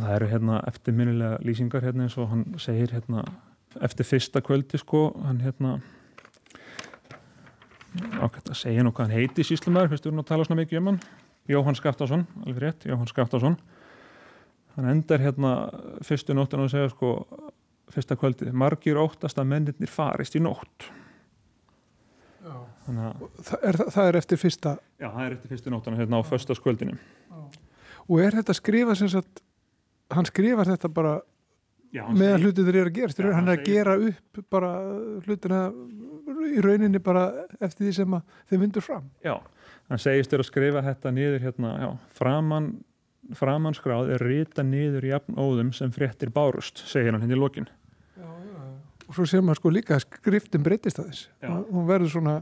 það 0.00 0.16
eru 0.16 0.28
hérna 0.30 0.58
eftirminnilega 0.70 1.38
lýsingar 1.44 1.84
hérna 1.84 2.06
eins 2.06 2.18
og 2.20 2.30
hann 2.32 2.44
segir 2.60 2.92
hérna 2.94 3.24
eftir 3.84 4.06
fyrsta 4.08 4.42
kvöldi 4.44 4.80
sko 4.80 5.10
hann 5.24 5.40
hérna 5.44 5.78
ákveðt 8.20 8.52
að 8.52 8.60
segja 8.60 8.84
nú 8.86 8.92
hvað 8.94 9.08
hann 9.08 9.18
heiti 9.18 9.44
síslumæður, 9.46 9.92
fyrstu 9.94 10.12
hún 10.12 10.22
að 10.22 10.30
tala 10.30 10.46
svona 10.46 10.62
mikið 10.62 10.80
um 10.80 10.90
hann. 10.92 11.00
Jóhann 11.50 11.78
Skaftásson, 11.78 12.26
alveg 12.44 12.62
rétt, 12.62 12.86
Jóhann 12.86 13.10
Skaftásson 13.10 13.56
hann 14.76 14.88
endar 14.92 15.22
hérna 15.22 15.54
fyrstu 16.06 16.34
nóttin 16.36 16.62
og 16.62 16.70
segja 16.70 16.92
sko 16.92 17.12
fyrsta 17.90 18.14
kvöldið, 18.18 18.52
margir 18.54 19.00
óttast 19.02 19.38
að 19.42 19.50
mennir 19.50 19.90
farist 19.90 20.36
í 20.38 20.42
nótt. 20.42 20.90
Það 22.86 23.64
er, 23.66 23.76
það 23.92 24.06
er 24.06 24.16
eftir 24.18 24.38
fyrsta 24.40 24.76
já, 24.98 25.08
það 25.10 25.24
er 25.24 25.34
eftir 25.36 25.52
fyrstu 25.52 25.70
nóttana 25.70 25.98
hérna 26.00 26.18
á 26.18 26.22
förstaskvöldinu 26.26 26.96
og 28.10 28.22
er 28.24 28.34
þetta 28.40 28.56
skrifa 28.56 28.96
sem 28.98 29.10
sagt 29.12 29.42
hann 30.14 30.28
skrifar 30.28 30.70
þetta 30.70 30.90
bara 30.94 31.14
já, 31.94 32.04
meðan 32.08 32.44
hlutir 32.44 32.66
þeir 32.66 32.80
eru 32.82 32.90
að 32.90 32.98
gerast. 32.98 33.22
Já, 33.22 33.30
hann 33.36 33.48
er 33.48 33.58
að 33.58 33.70
gera 33.70 33.96
upp 34.10 34.42
bara 34.52 34.74
hlutina 35.26 35.62
í 36.50 36.62
rauninni 36.64 37.00
bara 37.02 37.24
eftir 37.60 37.88
því 37.88 37.96
sem 37.96 38.20
þeir 38.50 38.62
vindur 38.64 38.84
fram. 38.84 39.10
Já, 39.24 39.36
hann 39.90 40.02
segist 40.02 40.32
þér 40.32 40.44
að 40.44 40.50
skrifa 40.50 40.84
þetta 40.86 41.14
niður 41.16 41.44
hérna, 41.48 41.74
já, 41.82 41.90
framann 42.18 42.72
framanskráð 43.36 44.14
er 44.16 44.24
rita 44.24 44.64
niður 44.66 45.06
jafn 45.10 45.36
óðum 45.38 45.74
sem 45.76 45.92
fréttir 45.94 46.32
bárust 46.34 46.82
segir 46.88 47.12
hann 47.12 47.22
henni 47.22 47.36
hérna 47.36 47.38
í 47.38 47.44
lokin. 47.44 47.68
Og 49.10 49.16
svo 49.16 49.26
séum 49.26 49.48
maður 49.48 49.58
sko 49.58 49.72
líka 49.74 49.96
að 49.96 50.04
skriftin 50.04 50.62
breytist 50.62 51.00
að 51.02 51.10
þess. 51.10 51.28
Hún 51.42 51.88
verður 51.88 52.12
svona, 52.12 52.34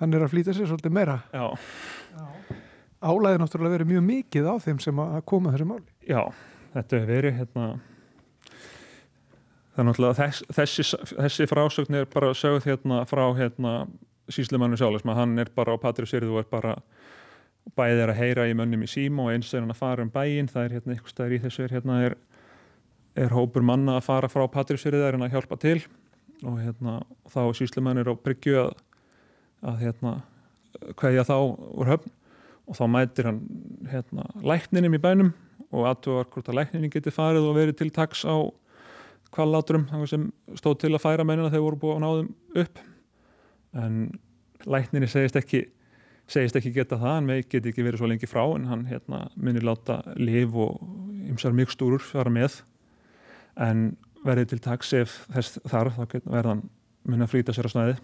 hann 0.00 0.14
er 0.16 0.24
að 0.24 0.32
flýta 0.34 0.54
sér 0.54 0.66
svolítið 0.70 0.94
meira. 0.96 1.20
Álæði 3.02 3.38
náttúrulega 3.42 3.76
verið 3.78 3.92
mjög 3.92 4.04
mikið 4.08 4.48
á 4.50 4.54
þeim 4.62 4.80
sem 4.82 5.02
að 5.02 5.20
koma 5.30 5.54
þessu 5.54 5.68
máli. 5.70 5.86
Já, 6.06 6.22
þetta 6.74 6.98
hefur 6.98 7.10
verið 7.12 7.38
hérna 7.40 7.66
það 9.72 9.82
er 9.82 9.88
náttúrulega 9.88 10.18
þess, 10.20 10.44
þessi, 10.52 10.86
þessi 11.12 11.48
frásögn 11.48 12.00
er 12.00 12.08
bara 12.12 12.32
sögð 12.36 12.68
hérna 12.68 13.02
frá 13.08 13.24
hérna 13.38 13.74
síslimannu 14.32 14.78
sjálf 14.80 15.04
hann 15.04 15.38
er 15.38 15.50
bara 15.54 15.74
á 15.74 15.80
Patrik 15.80 16.10
Sýrið 16.10 16.34
og 16.34 16.44
er 16.44 16.50
bara 16.50 16.76
bæðið 17.78 18.02
er 18.04 18.12
að 18.12 18.20
heyra 18.20 18.46
í 18.50 18.54
mönnum 18.58 18.84
í 18.84 18.90
síma 18.90 19.26
og 19.26 19.34
eins 19.34 19.52
er 19.52 19.62
hann 19.62 19.72
að 19.72 19.80
fara 19.80 20.04
um 20.04 20.12
bæin 20.12 20.50
það 20.50 20.64
er 20.64 20.76
hérna 20.76 20.94
eitthvað 20.94 21.14
stæðir 21.14 21.36
í 21.36 21.42
þessu 21.44 21.64
er 21.64 21.74
hérna 21.76 21.98
er, 22.08 22.16
er 23.24 23.34
hópur 23.34 23.64
manna 23.66 23.98
að 23.98 24.06
fara 24.08 24.30
frá 24.32 24.44
Patrísfyrðið 24.50 25.06
er 25.06 25.16
hann 25.16 25.26
að 25.26 25.36
hjálpa 25.36 25.58
til. 25.62 25.78
Og 26.42 26.58
hérna 26.58 26.96
þá 27.30 27.42
síslemennir 27.54 28.10
á 28.10 28.14
Bryggju 28.18 28.58
að, 28.64 28.72
að 29.70 29.84
hérna 29.84 30.14
hverja 30.98 31.26
þá 31.28 31.36
úr 31.38 31.92
höfn. 31.92 32.14
Og 32.66 32.78
þá 32.78 32.84
mætir 32.90 33.28
hann 33.28 33.40
hérna 33.90 34.26
lækninum 34.42 34.98
í 34.98 35.02
bænum 35.02 35.32
og 35.72 35.88
aðtúar 35.88 36.28
hvort 36.32 36.50
að 36.50 36.58
lækninni 36.60 36.90
geti 36.92 37.12
farið 37.14 37.48
og 37.48 37.56
verið 37.56 37.78
til 37.80 37.90
taks 37.94 38.24
á 38.28 38.36
kvalláturum 39.32 39.86
sem 40.08 40.28
stóð 40.58 40.82
til 40.82 40.92
að 40.92 41.04
færa 41.04 41.24
mennina 41.24 41.50
þegar 41.50 41.64
voru 41.66 41.80
búið 41.82 41.94
að 41.96 42.02
náðum 42.04 42.32
upp. 42.62 42.82
En 43.82 43.94
lækninni 44.68 45.08
segist 45.08 45.38
ekki 45.40 45.64
segist 46.30 46.56
ekki 46.56 46.72
geta 46.76 46.98
það, 47.00 47.16
hann 47.16 47.30
veit 47.30 47.48
geti 47.50 47.72
ekki 47.72 47.84
verið 47.84 48.02
svo 48.02 48.10
lengi 48.10 48.28
frá 48.30 48.42
en 48.44 48.68
hann 48.70 48.84
hérna, 48.88 49.24
myndir 49.36 49.64
láta 49.66 50.00
liv 50.20 50.54
og 50.56 50.78
ymsar 51.28 51.54
mygstúrur 51.56 52.02
fara 52.04 52.32
með. 52.32 52.60
En 53.60 53.92
verið 54.26 54.52
til 54.52 54.60
taks 54.62 54.92
ef 54.96 55.16
þess 55.32 55.58
þar 55.68 55.92
þá 55.96 56.04
verðan 56.30 56.62
mun 57.08 57.24
að 57.24 57.32
flýta 57.32 57.54
sér 57.56 57.66
á 57.68 57.72
snæði 57.72 57.96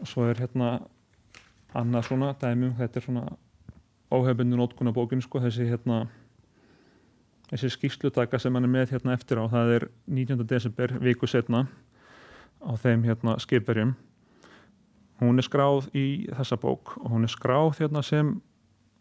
og 0.00 0.08
svo 0.08 0.24
er 0.26 0.40
hérna 0.40 0.80
annað 1.76 2.08
svona 2.08 2.32
dæmum, 2.40 2.74
þetta 2.78 2.98
er 2.98 3.04
svona 3.04 3.24
óhefbundu 4.10 4.58
nótkunna 4.58 4.94
bókin 4.94 5.22
sko, 5.22 5.38
þessi 5.44 5.68
hérna 5.68 6.02
þessi 7.50 7.70
skýrslutaka 7.74 8.38
sem 8.38 8.54
hann 8.54 8.66
er 8.66 8.70
með 8.72 8.94
hérna 8.94 9.16
eftir 9.16 9.40
á 9.42 9.44
það 9.50 9.72
er 9.76 9.86
19. 10.06 10.44
desember 10.46 10.94
viku 11.02 11.28
setna 11.30 11.64
á 12.62 12.70
þeim 12.78 13.02
hérna 13.08 13.36
skipverjum. 13.42 13.96
Hún 15.20 15.40
er 15.40 15.44
skráð 15.44 15.90
í 15.96 16.04
þessa 16.30 16.58
bók 16.60 16.94
og 17.00 17.10
hún 17.12 17.26
er 17.26 17.32
skráð 17.32 17.80
hérna 17.80 18.04
sem 18.06 18.36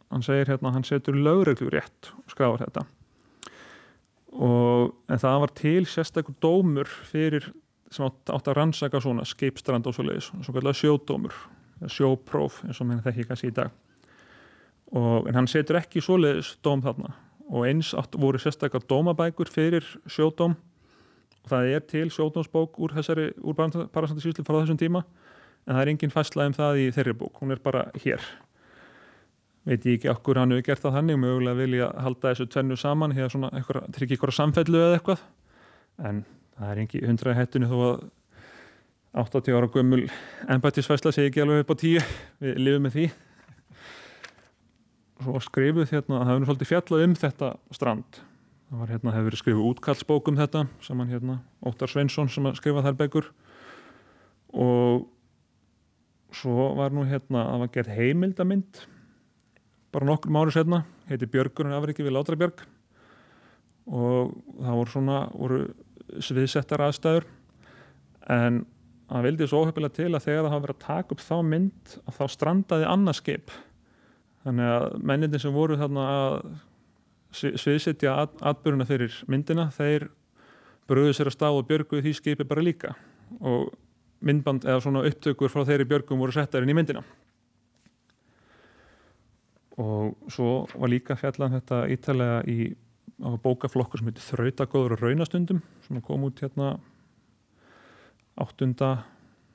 hann 0.09 0.25
segir 0.25 0.49
hérna 0.49 0.73
hann 0.73 0.87
setur 0.87 1.17
lögreglu 1.17 1.69
rétt 1.71 2.11
og 2.17 2.33
skráður 2.33 2.65
þetta. 2.65 2.85
Og 4.29 4.95
en 5.09 5.21
það 5.21 5.39
var 5.45 5.55
til 5.57 5.85
sérstaklega 5.89 6.41
dómur 6.41 6.89
fyrir 6.89 7.51
sem 7.93 8.05
átt, 8.05 8.29
átt 8.29 8.49
að 8.49 8.57
rannsaka 8.57 9.01
svona 9.01 9.25
skipstrand 9.25 9.87
og 9.89 9.95
svo 9.95 10.05
leiðis, 10.05 10.29
svo 10.45 10.53
kallar 10.53 10.77
sjódómur 10.77 11.37
sjópróf 11.89 12.59
eins 12.67 12.81
og 12.81 12.89
mér 12.89 13.05
þekki 13.05 13.25
kannski 13.29 13.49
í 13.49 13.55
dag. 13.55 13.71
Og, 14.89 15.29
en 15.29 15.37
hann 15.37 15.47
setur 15.49 15.77
ekki 15.79 16.01
svoleiðis 16.01 16.55
dóm 16.65 16.81
þarna 16.83 17.13
og 17.49 17.65
eins 17.65 17.93
átt 17.97 18.17
voru 18.19 18.39
sérstaklega 18.41 18.85
dómabækur 18.89 19.49
fyrir 19.49 19.85
sjódóm. 20.09 20.55
Og 21.43 21.49
það 21.49 21.71
er 21.73 21.85
til 21.89 22.09
sjódómsbók 22.13 22.77
úr 22.77 22.93
úr 22.93 23.57
parasandarsýslu 23.93 24.45
frá 24.45 24.59
þessum 24.61 24.77
tíma 24.79 25.03
en 25.65 25.75
það 25.75 25.81
er 25.81 25.91
enginn 25.93 26.13
fæslað 26.13 26.49
um 26.49 26.55
það 26.57 26.81
í 26.81 26.85
þeirri 26.95 27.15
bók, 27.19 27.41
hún 27.41 27.53
er 27.53 27.61
bara 27.63 27.89
hér. 28.03 28.23
Veit 29.67 29.85
ég 29.85 29.99
ekki 29.99 30.09
okkur 30.09 30.39
hann 30.39 30.53
hefur 30.53 30.65
gert 30.65 30.81
það 30.81 30.95
þannig, 30.97 31.19
mögulega 31.21 31.59
vilja 31.59 31.89
halda 32.01 32.31
þessu 32.31 32.47
tvennu 32.49 32.77
saman, 32.79 33.13
hér 33.13 33.29
svona 33.29 33.51
tryggja 33.93 34.17
ykkur 34.17 34.33
samfellu 34.33 34.79
eða 34.79 34.97
eitthvað. 34.97 35.25
En 36.09 36.23
það 36.57 36.71
er 36.71 36.83
ekki 36.85 37.03
hundra 37.05 37.35
í 37.35 37.37
hættunni 37.37 37.69
þó 37.69 37.77
að 37.89 38.05
80 39.19 39.57
ára 39.57 39.71
gömul 39.73 40.03
ennbættisfæsla 40.49 41.13
segi 41.13 41.31
ekki 41.31 41.43
alveg 41.43 41.65
upp 41.65 41.73
á 41.73 41.81
tíu. 41.81 42.05
Við 42.41 42.61
lifum 42.63 42.87
með 42.87 42.95
því 42.95 43.05
skrifuð 45.43 45.91
hérna, 45.91 46.23
það 46.23 46.33
hefur 46.33 46.49
svolítið 46.49 46.71
fjallað 46.71 47.05
um 47.05 47.15
þetta 47.19 47.51
strand. 47.75 48.19
Það 48.69 48.81
var 48.83 48.91
hérna, 48.93 49.13
hefur 49.15 49.29
verið 49.29 49.41
skrifuð 49.43 49.69
útkallsbók 49.73 50.31
um 50.31 50.39
þetta 50.39 50.65
saman 50.85 51.09
hérna, 51.11 51.39
Óttar 51.65 51.91
Sveinsson 51.91 52.29
sem 52.31 52.49
skrifað 52.59 52.89
þær 52.89 52.99
begur 52.99 53.31
og 54.53 55.07
svo 56.33 56.71
var 56.77 56.93
nú 56.93 57.05
hérna 57.09 57.45
það 57.47 57.61
var 57.63 57.71
gert 57.73 57.93
heimildamind 57.93 58.81
bara 59.93 60.09
nokkur 60.09 60.33
máru 60.33 60.53
setna 60.53 60.83
heiti 61.09 61.29
Björgurinn 61.29 61.73
Afriki 61.73 62.05
við 62.05 62.15
Látrabjörg 62.15 62.65
og 63.89 64.35
það 64.59 64.79
voru 64.79 64.93
svona 64.93 65.19
voru 65.33 65.61
sviðsettar 66.21 66.83
aðstæður 66.85 67.25
en 68.29 68.61
það 69.09 69.25
vildi 69.25 69.49
svo 69.49 69.63
óhefilega 69.63 69.97
til 69.97 70.11
að 70.11 70.25
þegar 70.27 70.43
það 70.43 70.53
hafa 70.53 70.65
verið 70.65 70.77
að 70.77 70.85
taka 70.85 71.15
upp 71.15 71.25
þá 71.25 71.35
mynd 71.49 71.95
að 72.03 72.19
þá 72.19 72.23
strandaði 72.35 72.89
annarskip 72.89 73.53
þannig 74.45 74.71
að 74.73 74.87
mennindir 75.11 75.43
sem 75.43 75.53
voru 75.55 75.77
þarna 75.79 76.07
að 76.15 76.39
sviðsetja 77.39 78.15
at, 78.23 78.39
atbyrjuna 78.41 78.87
fyrir 78.89 79.13
myndina 79.29 79.67
þeir 79.75 80.07
bröðu 80.89 81.13
sér 81.13 81.29
að 81.29 81.37
stá 81.37 81.47
og 81.51 81.67
björguði 81.69 82.07
því 82.07 82.13
skipi 82.17 82.47
bara 82.49 82.65
líka 82.65 82.95
og 83.39 83.69
myndband 84.25 84.65
eða 84.65 84.81
svona 84.83 85.03
upptökur 85.07 85.51
frá 85.53 85.63
þeirri 85.67 85.87
björgum 85.89 86.21
voru 86.21 86.35
settarinn 86.35 86.71
í 86.73 86.77
myndina 86.77 87.03
og 89.79 90.31
svo 90.31 90.65
var 90.73 90.91
líka 90.91 91.15
fjallan 91.19 91.55
þetta 91.59 91.83
ítalega 91.93 92.39
í 92.49 92.73
bókaflokkur 93.19 93.99
sem 93.99 94.09
heitir 94.09 94.25
Þrautagóður 94.25 94.95
og 94.95 95.03
Raunastundum 95.03 95.61
sem 95.85 96.01
kom 96.03 96.25
út 96.27 96.39
hérna 96.43 96.77
8. 98.39 98.69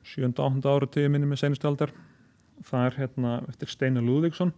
7. 0.05 0.30
8. 0.37 0.68
ára 0.68 0.89
tíu 0.93 1.11
minni 1.12 1.28
með 1.28 1.45
senustu 1.45 1.68
aldar 1.68 1.93
það 2.68 2.87
er 2.87 2.99
hérna 3.03 3.35
eftir 3.49 3.72
Steinar 3.72 4.05
Lúðvíksson 4.05 4.53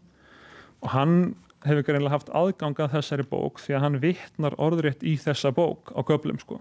og 0.84 0.92
hann 0.92 1.18
hefur 1.66 1.82
ekki 1.82 1.94
reynilega 1.94 2.14
haft 2.14 2.32
aðganga 2.36 2.88
þessari 2.92 3.26
bók 3.26 3.60
því 3.62 3.76
að 3.76 3.84
hann 3.86 4.00
vittnar 4.02 4.56
orðrétt 4.62 5.04
í 5.06 5.16
þessa 5.20 5.52
bók 5.56 5.92
á 5.96 6.00
köplum 6.06 6.38
sko. 6.42 6.60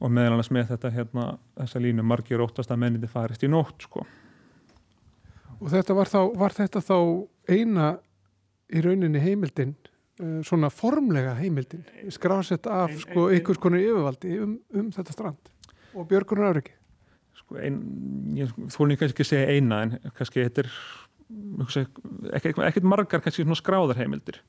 Og 0.00 0.12
meðal 0.12 0.38
annars 0.38 0.52
með 0.54 0.70
þetta 0.72 0.92
hérna 0.94 1.26
þessa 1.58 1.82
línu 1.84 2.04
margir 2.06 2.40
óttast 2.40 2.72
að 2.72 2.80
menniti 2.84 3.10
farist 3.10 3.44
í 3.44 3.50
nótt 3.52 3.84
sko. 3.84 4.06
Og 5.60 5.68
þetta 5.68 5.96
var, 5.96 6.08
þá, 6.08 6.20
var 6.40 6.56
þetta 6.56 6.80
þá 6.80 6.96
eina 7.52 7.90
í 8.72 8.82
rauninni 8.84 9.20
heimildin 9.20 9.74
uh, 10.22 10.40
svona 10.46 10.70
formlega 10.72 11.34
heimildin 11.38 11.84
skrásett 12.12 12.68
af 12.70 12.94
ein, 12.94 13.00
sko 13.02 13.26
ein, 13.28 13.38
einhvers 13.38 13.60
konar 13.62 13.82
yfirvaldi 13.82 14.36
um, 14.44 14.54
um 14.76 14.90
þetta 14.94 15.16
strand 15.16 15.50
og 15.94 16.06
Björgunar 16.10 16.54
Áriki 16.54 16.76
Sko 17.40 17.58
ein, 17.58 17.78
ég 18.38 18.50
þólum 18.70 18.98
kannski 19.00 19.14
ekki 19.14 19.26
að 19.26 19.30
segja 19.32 19.54
eina 19.56 19.82
en 19.84 19.96
kannski 20.16 20.44
þetta 20.44 20.64
er 20.64 20.72
ekkert 22.34 22.86
margar 22.86 23.22
kannski 23.22 23.44
svona 23.44 23.58
skráðar 23.58 24.00
heimildir 24.00 24.40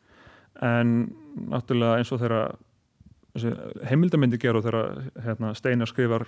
en 0.62 1.12
náttúrulega 1.52 2.02
eins 2.02 2.12
og 2.12 2.22
þeirra 2.22 2.44
heimildamindi 3.88 4.40
gerur 4.42 4.64
þegar 4.66 5.06
hérna, 5.24 5.54
Steinar 5.56 5.88
skrifar 5.88 6.26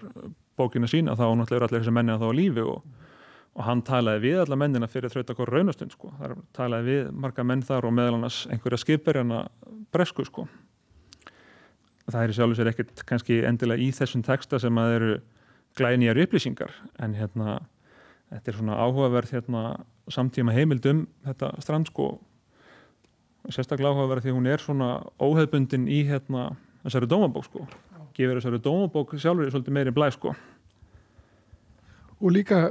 bókina 0.58 0.88
sína 0.88 1.18
þá 1.20 1.26
náttúrulega 1.36 1.58
eru 1.58 1.68
allir 1.68 1.84
þessi 1.84 1.96
menni 1.96 2.14
að 2.14 2.24
þá 2.24 2.28
á 2.32 2.40
lífi 2.40 2.64
og, 2.64 2.86
og 3.54 3.66
hann 3.68 3.82
talaði 3.84 4.24
við 4.24 4.44
alla 4.46 4.60
mennina 4.60 4.88
fyrir 4.88 5.12
þrautakor 5.12 5.52
raunastund 5.52 5.96
sko. 5.96 6.14
það 6.20 6.38
talaði 6.56 6.90
við 6.90 7.12
marga 7.26 7.44
menn 7.44 7.66
þar 7.66 7.90
og 7.90 7.96
meðal 7.98 8.20
annars 8.22 8.44
einhverja 8.48 8.80
skipverjana 8.86 9.44
bresku 9.92 10.26
sko. 10.30 10.48
það 12.08 12.22
er 12.22 12.32
í 12.32 12.38
sjálf 12.40 12.56
og 12.56 12.62
sér 12.62 12.72
ekkert 12.72 13.06
kannski 13.10 13.42
endilega 13.44 13.84
í 13.84 13.92
þessum 13.92 14.24
texta 14.24 14.60
sem 14.60 14.80
að 14.80 14.96
eru 14.96 15.14
glænýjar 15.76 16.24
upplýsingar 16.24 16.72
en 17.04 17.18
hérna 17.18 17.60
þetta 18.34 18.52
er 18.52 18.60
svona 18.60 18.78
áhugaverð 18.82 19.34
hérna, 19.38 19.64
samtíma 20.12 20.56
heimildum 20.56 21.06
þetta 21.28 21.54
strand 21.64 21.90
sko. 21.92 22.14
Sérstaklega 23.50 23.94
áhugaverð 23.94 24.28
því 24.28 24.38
hún 24.38 24.50
er 24.52 24.64
svona 24.64 24.90
óheðbundin 25.22 25.90
í 25.92 26.04
hérna 26.08 26.52
þessari 26.84 27.10
dómabók 27.12 27.48
sko. 27.48 27.68
Gefur 28.18 28.40
þessari 28.40 28.62
dómabók 28.64 29.16
sjálfur 29.18 29.52
svolítið 29.52 29.78
meiri 29.78 29.96
blæ 29.96 30.10
sko. 30.16 30.34
Og 32.24 32.32
líka 32.32 32.68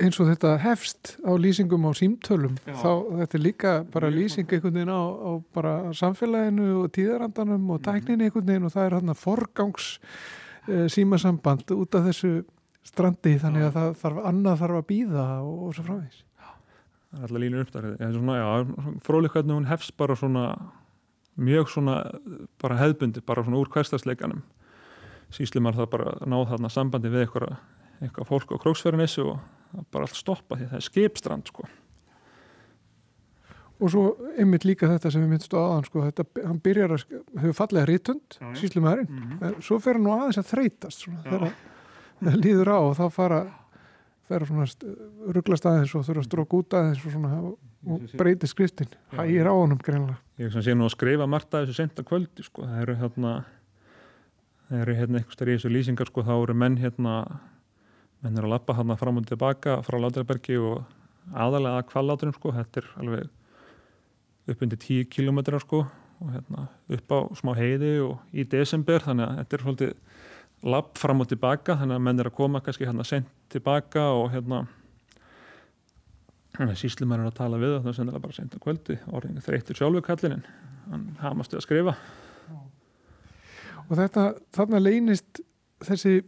eins 0.00 0.18
og 0.20 0.30
þetta 0.30 0.54
hefst 0.62 1.14
á 1.24 1.32
lýsingum 1.36 1.84
á 1.88 1.92
símtölum 1.96 2.56
Já. 2.64 2.74
þá 2.80 2.90
þetta 3.20 3.36
er 3.36 3.42
líka 3.44 3.72
bara 3.92 4.12
lýsing 4.12 4.48
einhvern 4.48 4.76
veginn 4.76 4.92
á, 4.92 5.02
á 5.02 5.30
bara 5.54 5.74
samfélaginu 5.96 6.68
og 6.84 6.92
tíðarandanum 6.96 7.74
og 7.74 7.82
tæknin 7.84 8.24
einhvern 8.24 8.48
veginn 8.48 8.68
og 8.68 8.74
það 8.74 8.86
er 8.86 8.96
hérna 8.98 9.16
forgangs 9.18 9.90
e, 10.68 10.88
símasamband 10.92 11.74
út 11.76 11.98
af 11.98 12.08
þessu 12.08 12.32
strandi 12.86 13.36
þannig 13.38 13.68
að 13.68 13.78
það 13.78 13.94
þarf 14.02 14.26
annað 14.30 14.60
þarf 14.62 14.80
að 14.80 14.86
býða 14.90 15.26
og, 15.44 15.56
og 15.68 15.74
svo 15.76 15.86
frávegs 15.86 16.24
Það 17.10 17.18
er 17.18 17.26
alltaf 17.26 17.42
línur 17.42 17.64
uppdæri 17.64 17.88
fróðleik 19.02 19.32
hvernig 19.34 19.56
hún 19.56 19.66
hefst 19.66 19.96
bara 19.98 20.14
svona 20.14 20.44
mjög 21.40 21.70
svona 21.72 21.96
bara 22.62 22.76
hefðbundi, 22.78 23.22
bara 23.26 23.42
svona 23.42 23.58
úr 23.58 23.70
hverstagsleikanum 23.72 24.44
síslumar 25.34 25.76
það 25.78 25.90
bara 25.94 26.14
náð 26.28 26.48
þarna 26.52 26.70
sambandi 26.72 27.10
við 27.12 27.24
eitthvað, 27.24 27.54
eitthvað 28.00 28.30
fólk 28.30 28.54
á 28.54 28.62
króksferðinissu 28.62 29.26
og 29.30 29.84
bara 29.92 30.06
allt 30.06 30.18
stoppa 30.18 30.58
því 30.58 30.70
það 30.70 30.80
er 30.80 30.86
skipstrand 30.86 31.50
sko. 31.50 31.66
Og 33.80 33.92
svo 33.94 34.04
einmitt 34.36 34.66
líka 34.68 34.90
þetta 34.90 35.12
sem 35.12 35.22
við 35.24 35.30
myndstu 35.32 35.56
aðan 35.56 35.86
sko, 35.86 36.02
þetta, 36.04 36.26
hann 36.44 36.58
byrjar 36.60 36.96
að 36.96 37.04
hefur 37.40 37.56
fallega 37.56 37.88
rítund, 37.88 38.38
síslumæðurinn 38.60 39.08
mm 39.08 39.28
-hmm. 39.30 39.60
svo 39.64 39.78
fer 39.80 39.96
hann 39.96 40.04
nú 40.04 40.12
aðeins 40.12 40.40
að 40.42 40.50
þreytast 40.50 41.06
svona, 41.06 41.22
þegar 41.24 41.54
líður 42.20 42.72
á 42.74 42.78
og 42.78 42.94
þá 42.98 43.06
fara 43.14 43.40
fer 44.30 44.46
svona 44.46 44.66
rugglast 45.34 45.66
aðeins 45.66 45.94
og 45.98 46.06
þurfa 46.06 46.22
að 46.22 46.28
stróka 46.28 46.60
út 46.60 46.76
aðeins 46.78 47.04
og 47.04 47.14
svona 47.14 47.30
og 47.50 48.12
breyti 48.20 48.48
skriftin 48.50 48.92
hægir 49.16 49.48
á 49.50 49.54
honum 49.54 49.80
greinlega 49.80 50.18
ég 50.40 50.52
sé 50.54 50.74
nú 50.76 50.86
að 50.86 50.94
skrifa 50.94 51.26
margt 51.30 51.54
að 51.54 51.66
þessu 51.66 51.80
senda 51.80 52.04
kvöldi 52.06 52.44
sko. 52.46 52.66
það 52.68 52.82
eru 52.84 52.96
hérna 53.00 53.32
það 54.68 54.84
eru 54.84 54.96
hérna 55.00 55.20
eitthvað 55.20 55.38
stærri 55.38 55.56
í 55.56 55.58
þessu 55.58 55.72
lýsingar 55.74 56.10
sko. 56.10 56.24
þá 56.26 56.34
eru 56.36 56.56
menn 56.62 56.78
hérna 56.80 57.14
menn 58.20 58.36
eru 58.36 58.50
að 58.50 58.54
lappa 58.54 58.76
hérna 58.78 58.98
fram 59.00 59.18
og 59.18 59.26
tilbaka 59.26 59.80
frá 59.86 59.98
Láðarbergi 59.98 60.60
og 60.60 60.84
aðalega 61.32 61.80
að 61.80 61.88
kvalláturum 61.90 62.36
sko. 62.36 62.54
þetta 62.54 62.82
er 62.82 62.90
alveg 63.02 63.28
upp 64.50 64.62
undir 64.66 64.78
10 64.78 65.10
km 65.10 65.42
sko 65.58 65.84
og 66.20 66.34
hérna 66.36 66.68
upp 66.92 67.16
á 67.16 67.18
smá 67.40 67.54
heiði 67.56 67.96
og 68.04 68.20
í 68.36 68.44
desember 68.44 69.02
þannig 69.02 69.26
að 69.26 69.40
þetta 69.40 69.56
er 69.56 69.64
svolítið 69.64 69.94
lapp 70.66 70.98
fram 71.00 71.22
og 71.24 71.30
tilbaka 71.30 71.78
þannig 71.80 71.96
að 71.96 72.04
menn 72.06 72.20
er 72.20 72.28
að 72.30 72.36
koma 72.36 72.60
kannski 72.64 72.88
hérna 72.88 73.06
sent 73.06 73.28
tilbaka 73.52 74.10
og 74.16 74.30
hérna 74.34 74.64
þannig 76.56 76.74
að 76.74 76.80
síslumar 76.82 77.22
er 77.22 77.30
að 77.30 77.38
tala 77.38 77.60
við 77.60 77.78
það 77.86 78.02
er 78.06 78.18
bara 78.18 78.36
sent 78.36 78.56
á 78.56 78.58
kvöldi 78.60 78.98
orðinni 79.08 79.44
þreytur 79.44 79.78
sjálfu 79.78 80.02
kallinin 80.04 80.44
hann 80.90 81.06
hamast 81.20 81.54
við 81.54 81.60
að 81.60 81.66
skrifa. 81.66 81.94
Og 83.90 83.96
þetta, 83.98 84.26
þarna 84.54 84.82
leynist 84.82 85.40
þessi 85.84 86.20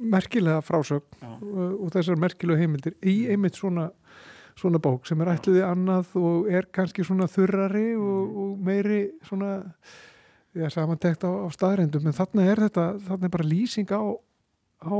merkilega 0.00 0.60
frásögn 0.64 1.06
Já. 1.20 1.30
og, 1.30 1.72
og 1.84 1.94
þessar 1.94 2.20
merkilega 2.20 2.62
heimildir 2.62 2.94
í 3.04 3.16
einmitt 3.32 3.58
svona, 3.58 3.88
svona 4.58 4.80
bók 4.82 5.08
sem 5.08 5.20
er 5.20 5.32
ætluði 5.34 5.64
annað 5.66 6.14
og 6.20 6.48
er 6.52 6.68
kannski 6.72 7.04
svona 7.06 7.28
þurrari 7.30 7.90
og, 7.98 8.38
og 8.44 8.62
meiri 8.64 9.02
svona 9.28 9.58
já, 10.54 10.66
samantekt 10.72 11.26
á, 11.26 11.30
á 11.30 11.46
staðrendum 11.54 12.08
en 12.08 12.16
þarna 12.16 12.48
er 12.50 12.64
þetta, 12.66 12.86
þarna 13.06 13.28
er 13.28 13.34
bara 13.36 13.50
lýsing 13.50 13.92
á, 13.94 14.02
á 14.82 14.96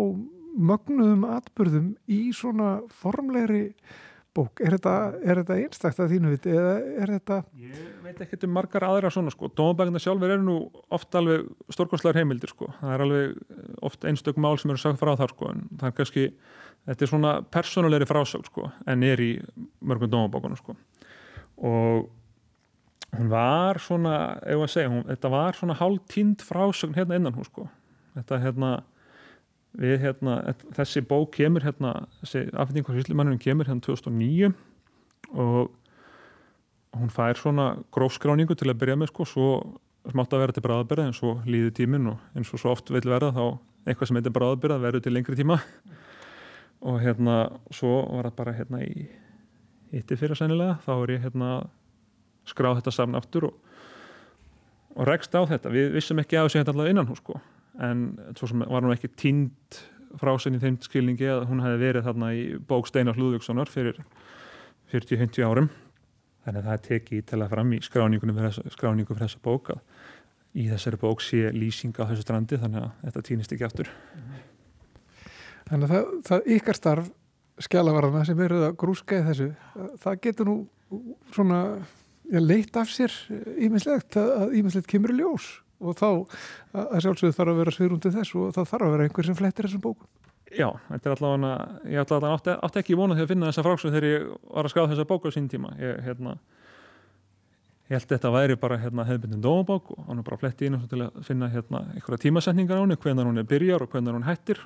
mögnuðum 0.58 1.26
atbyrðum 1.30 1.90
í 2.10 2.22
svona 2.36 2.80
formlegri 3.00 3.70
bók. 4.36 4.60
Er 4.62 4.76
þetta, 4.76 4.94
er 5.24 5.40
þetta 5.40 5.56
einstakt 5.58 6.00
að 6.02 6.14
þínu 6.14 6.32
viti 6.34 6.52
eða 6.54 6.74
er 7.02 7.12
þetta 7.16 7.38
Ég 7.58 7.80
veit 8.04 8.20
ekki 8.22 8.38
um 8.46 8.54
margar 8.54 8.86
aðra 8.86 9.10
svona 9.12 9.32
sko. 9.34 9.50
Dómabækina 9.58 10.02
sjálfur 10.02 10.34
eru 10.34 10.44
nú 10.46 10.56
oft 10.94 11.18
alveg 11.18 11.48
stórkostlegar 11.72 12.20
heimildir 12.20 12.52
sko. 12.52 12.70
Það 12.78 12.94
er 12.94 13.04
alveg 13.06 13.34
eh, 13.34 13.64
oft 13.90 14.06
einstök 14.06 14.38
mál 14.40 14.54
sem 14.60 14.70
eru 14.70 14.82
sagt 14.82 15.02
frá 15.02 15.16
þar 15.18 15.34
sko 15.34 15.50
en 15.50 15.66
það 15.80 15.90
er 15.90 15.96
kannski 15.98 16.26
þetta 16.90 17.06
er 17.06 17.12
svona 17.12 17.34
persónulegri 17.58 18.08
frásögn 18.08 18.46
sko 18.46 18.70
en 18.90 19.04
er 19.06 19.24
í 19.24 19.32
mörgum 19.82 20.12
dómabókunum 20.14 20.60
sko. 20.60 20.78
Og 21.66 22.08
hún 23.16 23.30
var 23.32 23.80
svona, 23.82 24.14
ef 24.46 24.62
að 24.64 24.72
segja 24.74 24.92
hún, 24.92 25.04
þetta 25.08 25.32
var 25.32 25.58
svona 25.58 25.76
hálf 25.80 26.06
tínd 26.12 26.44
frásögn 26.46 26.96
hérna 26.98 27.18
innan 27.18 27.36
hún 27.36 27.46
sko. 27.48 27.66
Þetta 28.14 28.40
hérna 28.44 28.70
við 29.78 30.00
hérna, 30.02 30.38
þessi 30.74 31.02
bók 31.06 31.34
kemur 31.36 31.64
hérna, 31.66 31.94
þessi 32.22 32.46
afhending 32.58 32.88
á 32.90 32.92
Sýslimannunum 32.96 33.42
kemur 33.42 33.70
hérna 33.70 33.84
2009 33.86 34.50
og 35.30 35.70
hún 36.98 37.12
fær 37.14 37.38
svona 37.38 37.72
grófskráningu 37.94 38.56
til 38.58 38.70
að 38.70 38.80
byrja 38.82 38.98
með 38.98 39.12
sko, 39.12 39.26
svo 39.28 39.50
smátt 40.10 40.34
að 40.34 40.42
vera 40.42 40.56
til 40.56 40.64
bráðabyrða 40.64 41.10
en 41.10 41.16
svo 41.16 41.36
líði 41.46 41.74
tíminn 41.76 42.08
og 42.10 42.22
eins 42.34 42.50
og 42.54 42.62
svo 42.62 42.72
oft 42.74 42.90
vil 42.90 43.04
verða 43.04 43.30
þá 43.36 43.44
eitthvað 43.86 44.10
sem 44.10 44.18
heitir 44.18 44.34
bráðabyrða 44.34 44.80
verður 44.82 45.04
til 45.04 45.14
lengri 45.14 45.38
tíma. 45.38 45.60
Og 46.80 46.96
hérna 47.02 47.36
svo 47.74 48.00
var 48.08 48.30
það 48.30 48.38
bara 48.38 48.56
hérna 48.56 48.80
í 48.86 49.06
hitti 49.92 50.16
fyrir 50.16 50.38
sennilega, 50.38 50.78
þá 50.86 50.92
er 50.96 51.14
ég 51.14 51.24
hérna 51.26 51.50
skráð 52.48 52.80
þetta 52.80 52.94
saman 52.94 53.20
aftur 53.20 53.50
og, 53.50 53.56
og 54.96 55.08
rekst 55.08 55.34
á 55.36 55.42
þetta. 55.48 55.72
Við 55.74 55.94
vissum 55.96 56.22
ekki 56.22 56.38
að 56.38 56.48
þessu 56.48 56.60
hérna 56.60 56.74
allavega 56.74 56.96
innan 56.96 57.10
hún 57.10 57.20
sko. 57.20 57.40
En 57.80 58.06
svo 58.38 58.50
sem 58.50 58.64
var 58.66 58.84
hún 58.84 58.94
ekki 58.94 59.12
tínd 59.16 59.80
frásinn 60.20 60.56
í 60.58 60.62
þeim 60.62 60.80
skilningi 60.82 61.28
að 61.30 61.46
hún 61.50 61.62
hefði 61.62 61.84
verið 61.84 62.08
þarna 62.08 62.32
í 62.34 62.42
bók 62.66 62.88
Steinar 62.90 63.18
Hlúðvíkssonar 63.18 63.70
fyrir 63.70 64.00
40-50 64.90 65.46
árum. 65.46 65.70
Þannig 66.44 66.64
að 66.64 66.70
það 66.70 66.82
tekið 66.88 67.26
til 67.30 67.38
að 67.40 67.52
fram 67.52 67.76
í 67.76 67.80
skráningu 67.84 68.26
fyrir 68.26 68.48
þessa, 68.48 68.74
skráningu 68.74 69.14
fyrir 69.14 69.28
þessa 69.28 69.42
bók 69.44 69.70
að 69.74 69.82
í 70.58 70.66
þessari 70.66 70.98
bók 70.98 71.22
sé 71.22 71.50
lýsing 71.54 71.94
á 72.02 72.08
þessu 72.10 72.24
strandi 72.24 72.58
þannig 72.58 72.82
að 72.82 73.04
þetta 73.04 73.24
týnist 73.28 73.54
ekki 73.54 73.66
aftur. 73.68 73.90
Þannig 75.68 75.86
að 75.86 75.92
það, 75.92 76.12
það 76.26 76.52
ykkar 76.56 76.78
starf 76.78 77.10
skjálavarðana 77.60 78.26
sem 78.26 78.42
eruð 78.42 78.66
að 78.66 78.76
grúska 78.80 79.20
í 79.20 79.24
þessu, 79.28 79.48
það 80.02 80.20
getur 80.24 80.48
nú 80.48 80.56
svona 81.34 81.60
leitt 82.38 82.76
af 82.78 82.92
sér 82.92 83.14
ímislegt 83.58 84.16
að 84.20 84.54
ímislegt 84.60 84.88
kemur 84.90 85.14
í 85.14 85.18
ljós 85.18 85.48
og 85.80 85.96
þá 85.98 86.08
að 86.76 87.02
sjálfsögðu 87.04 87.36
þarf 87.36 87.52
að 87.52 87.60
vera 87.62 87.74
sviðrúndið 87.74 88.16
þess 88.18 88.36
og 88.36 88.54
það 88.56 88.68
þarf 88.72 88.86
að 88.86 88.94
vera 88.94 89.06
einhver 89.08 89.26
sem 89.26 89.38
flettir 89.38 89.66
þessum 89.66 89.84
bókum. 89.84 90.08
Já, 90.50 90.66
þetta 90.88 91.06
er 91.06 91.12
allavega, 91.14 91.50
ég 91.86 92.00
allavega 92.02 92.36
átti, 92.36 92.54
átti 92.66 92.80
ekki 92.80 92.96
vona 92.98 93.14
því 93.14 93.22
að 93.22 93.30
finna 93.30 93.50
þessa 93.50 93.64
fráksum 93.66 93.92
þegar 93.94 94.06
ég 94.08 94.24
var 94.50 94.66
að 94.66 94.72
skráða 94.72 94.90
þessa 94.92 95.06
bóku 95.06 95.30
á 95.30 95.36
sín 95.36 95.46
tíma. 95.50 95.70
Ég, 95.78 96.00
hérna, 96.02 96.32
ég 97.86 97.94
held 97.94 98.08
þetta 98.10 98.32
væri 98.34 98.56
bara 98.58 98.78
hérna, 98.82 99.06
hefðbundin 99.06 99.44
dómabók 99.44 99.92
og 99.94 100.08
hann 100.08 100.18
er 100.18 100.26
bara 100.26 100.40
fletti 100.42 100.66
inn 100.66 100.80
til 100.90 101.04
að 101.06 101.20
finna 101.28 101.50
hérna, 101.54 101.84
einhverja 101.94 102.24
tímasetningar 102.26 102.82
á 102.82 102.82
henni, 102.82 102.98
hvenar 102.98 103.30
hún 103.30 103.38
er 103.38 103.46
byrjar 103.50 103.86
og 103.86 103.94
hvenar 103.94 104.18
hún 104.18 104.26
hættir 104.26 104.58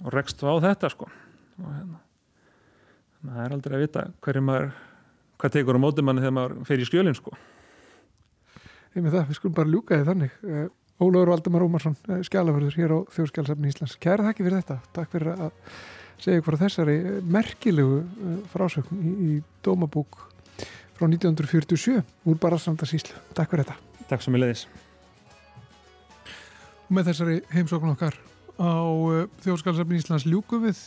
og 0.00 0.16
rekst 0.16 0.40
á 0.40 0.52
þetta 0.64 0.90
sko. 0.94 1.10
Og 1.60 1.68
hérna, 1.68 2.00
það 3.28 3.44
er 3.44 3.56
aldrei 3.58 3.76
að 3.76 3.84
vita 3.84 4.06
hverju 4.24 4.44
maður, 4.48 4.72
hvað 5.44 5.58
tekur 5.58 5.76
á 5.76 5.84
mótum 5.84 6.08
manni 6.08 6.24
þegar 6.24 6.36
maður 6.38 6.56
fer 6.64 6.80
í 6.80 6.88
skjölinn 6.88 7.16
sko. 7.18 7.34
Með 8.94 9.10
það, 9.12 9.26
við 9.28 9.36
skulum 9.36 9.56
bara 9.58 9.68
ljúka 9.68 9.98
því 9.98 10.06
þannig. 10.08 10.38
Ólaugur 11.02 11.32
Valdemar 11.32 11.64
Ómarsson, 11.66 11.96
skjálaförður 12.24 12.76
hér 12.78 12.94
á 12.94 12.98
Þjóðskjálfsafni 13.12 13.72
Íslands. 13.72 13.96
Kæra 14.00 14.28
þakki 14.28 14.46
fyrir 14.46 14.60
þetta. 14.62 14.76
Takk 14.94 15.10
fyrir 15.12 15.32
að 15.34 15.50
segja 16.22 16.40
ykkur 16.40 16.56
á 16.56 16.62
þessari 16.62 16.96
merkilegu 17.34 17.98
frásögn 18.52 19.02
í, 19.02 19.12
í 19.12 19.32
dómabúk 19.66 20.20
frá 20.94 21.08
1947 21.10 21.98
úr 22.30 22.40
Barðsranda 22.40 22.88
síslu. 22.88 23.18
Takk 23.36 23.52
fyrir 23.52 23.66
þetta. 23.66 24.06
Takk 24.12 24.24
sem 24.24 24.38
ég 24.38 24.44
leiðis. 24.46 24.66
Og 26.86 26.94
með 26.94 27.10
þessari 27.10 27.40
heimsókn 27.52 27.92
okkar 27.92 28.16
á 28.62 28.72
Þjóðskjálfsafni 29.44 29.98
Íslands 29.98 30.28
ljúku 30.30 30.62
við 30.62 30.78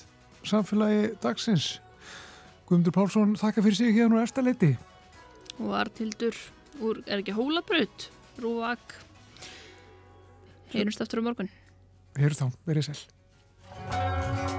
samfélagi 0.47 1.11
dagsins. 1.21 1.75
Guðmundur 2.67 2.91
Pálsson, 2.91 3.37
þakka 3.39 3.63
fyrir 3.63 3.77
sig 3.79 3.95
hérna 3.95 4.17
úr 4.17 4.25
eftirleiti. 4.25 4.73
Og 5.63 5.71
Artildur 5.79 6.35
úr, 6.83 6.99
er 7.07 7.21
ekki 7.21 7.35
hólabraut, 7.37 8.09
Rúvak. 8.43 8.97
Heyrumst 10.75 11.01
aftur 11.01 11.19
á 11.19 11.21
um 11.23 11.31
morgun. 11.31 11.51
Heyrumst 12.19 12.43
þá, 12.43 12.51
verið 12.67 12.89
sæl. 12.91 14.56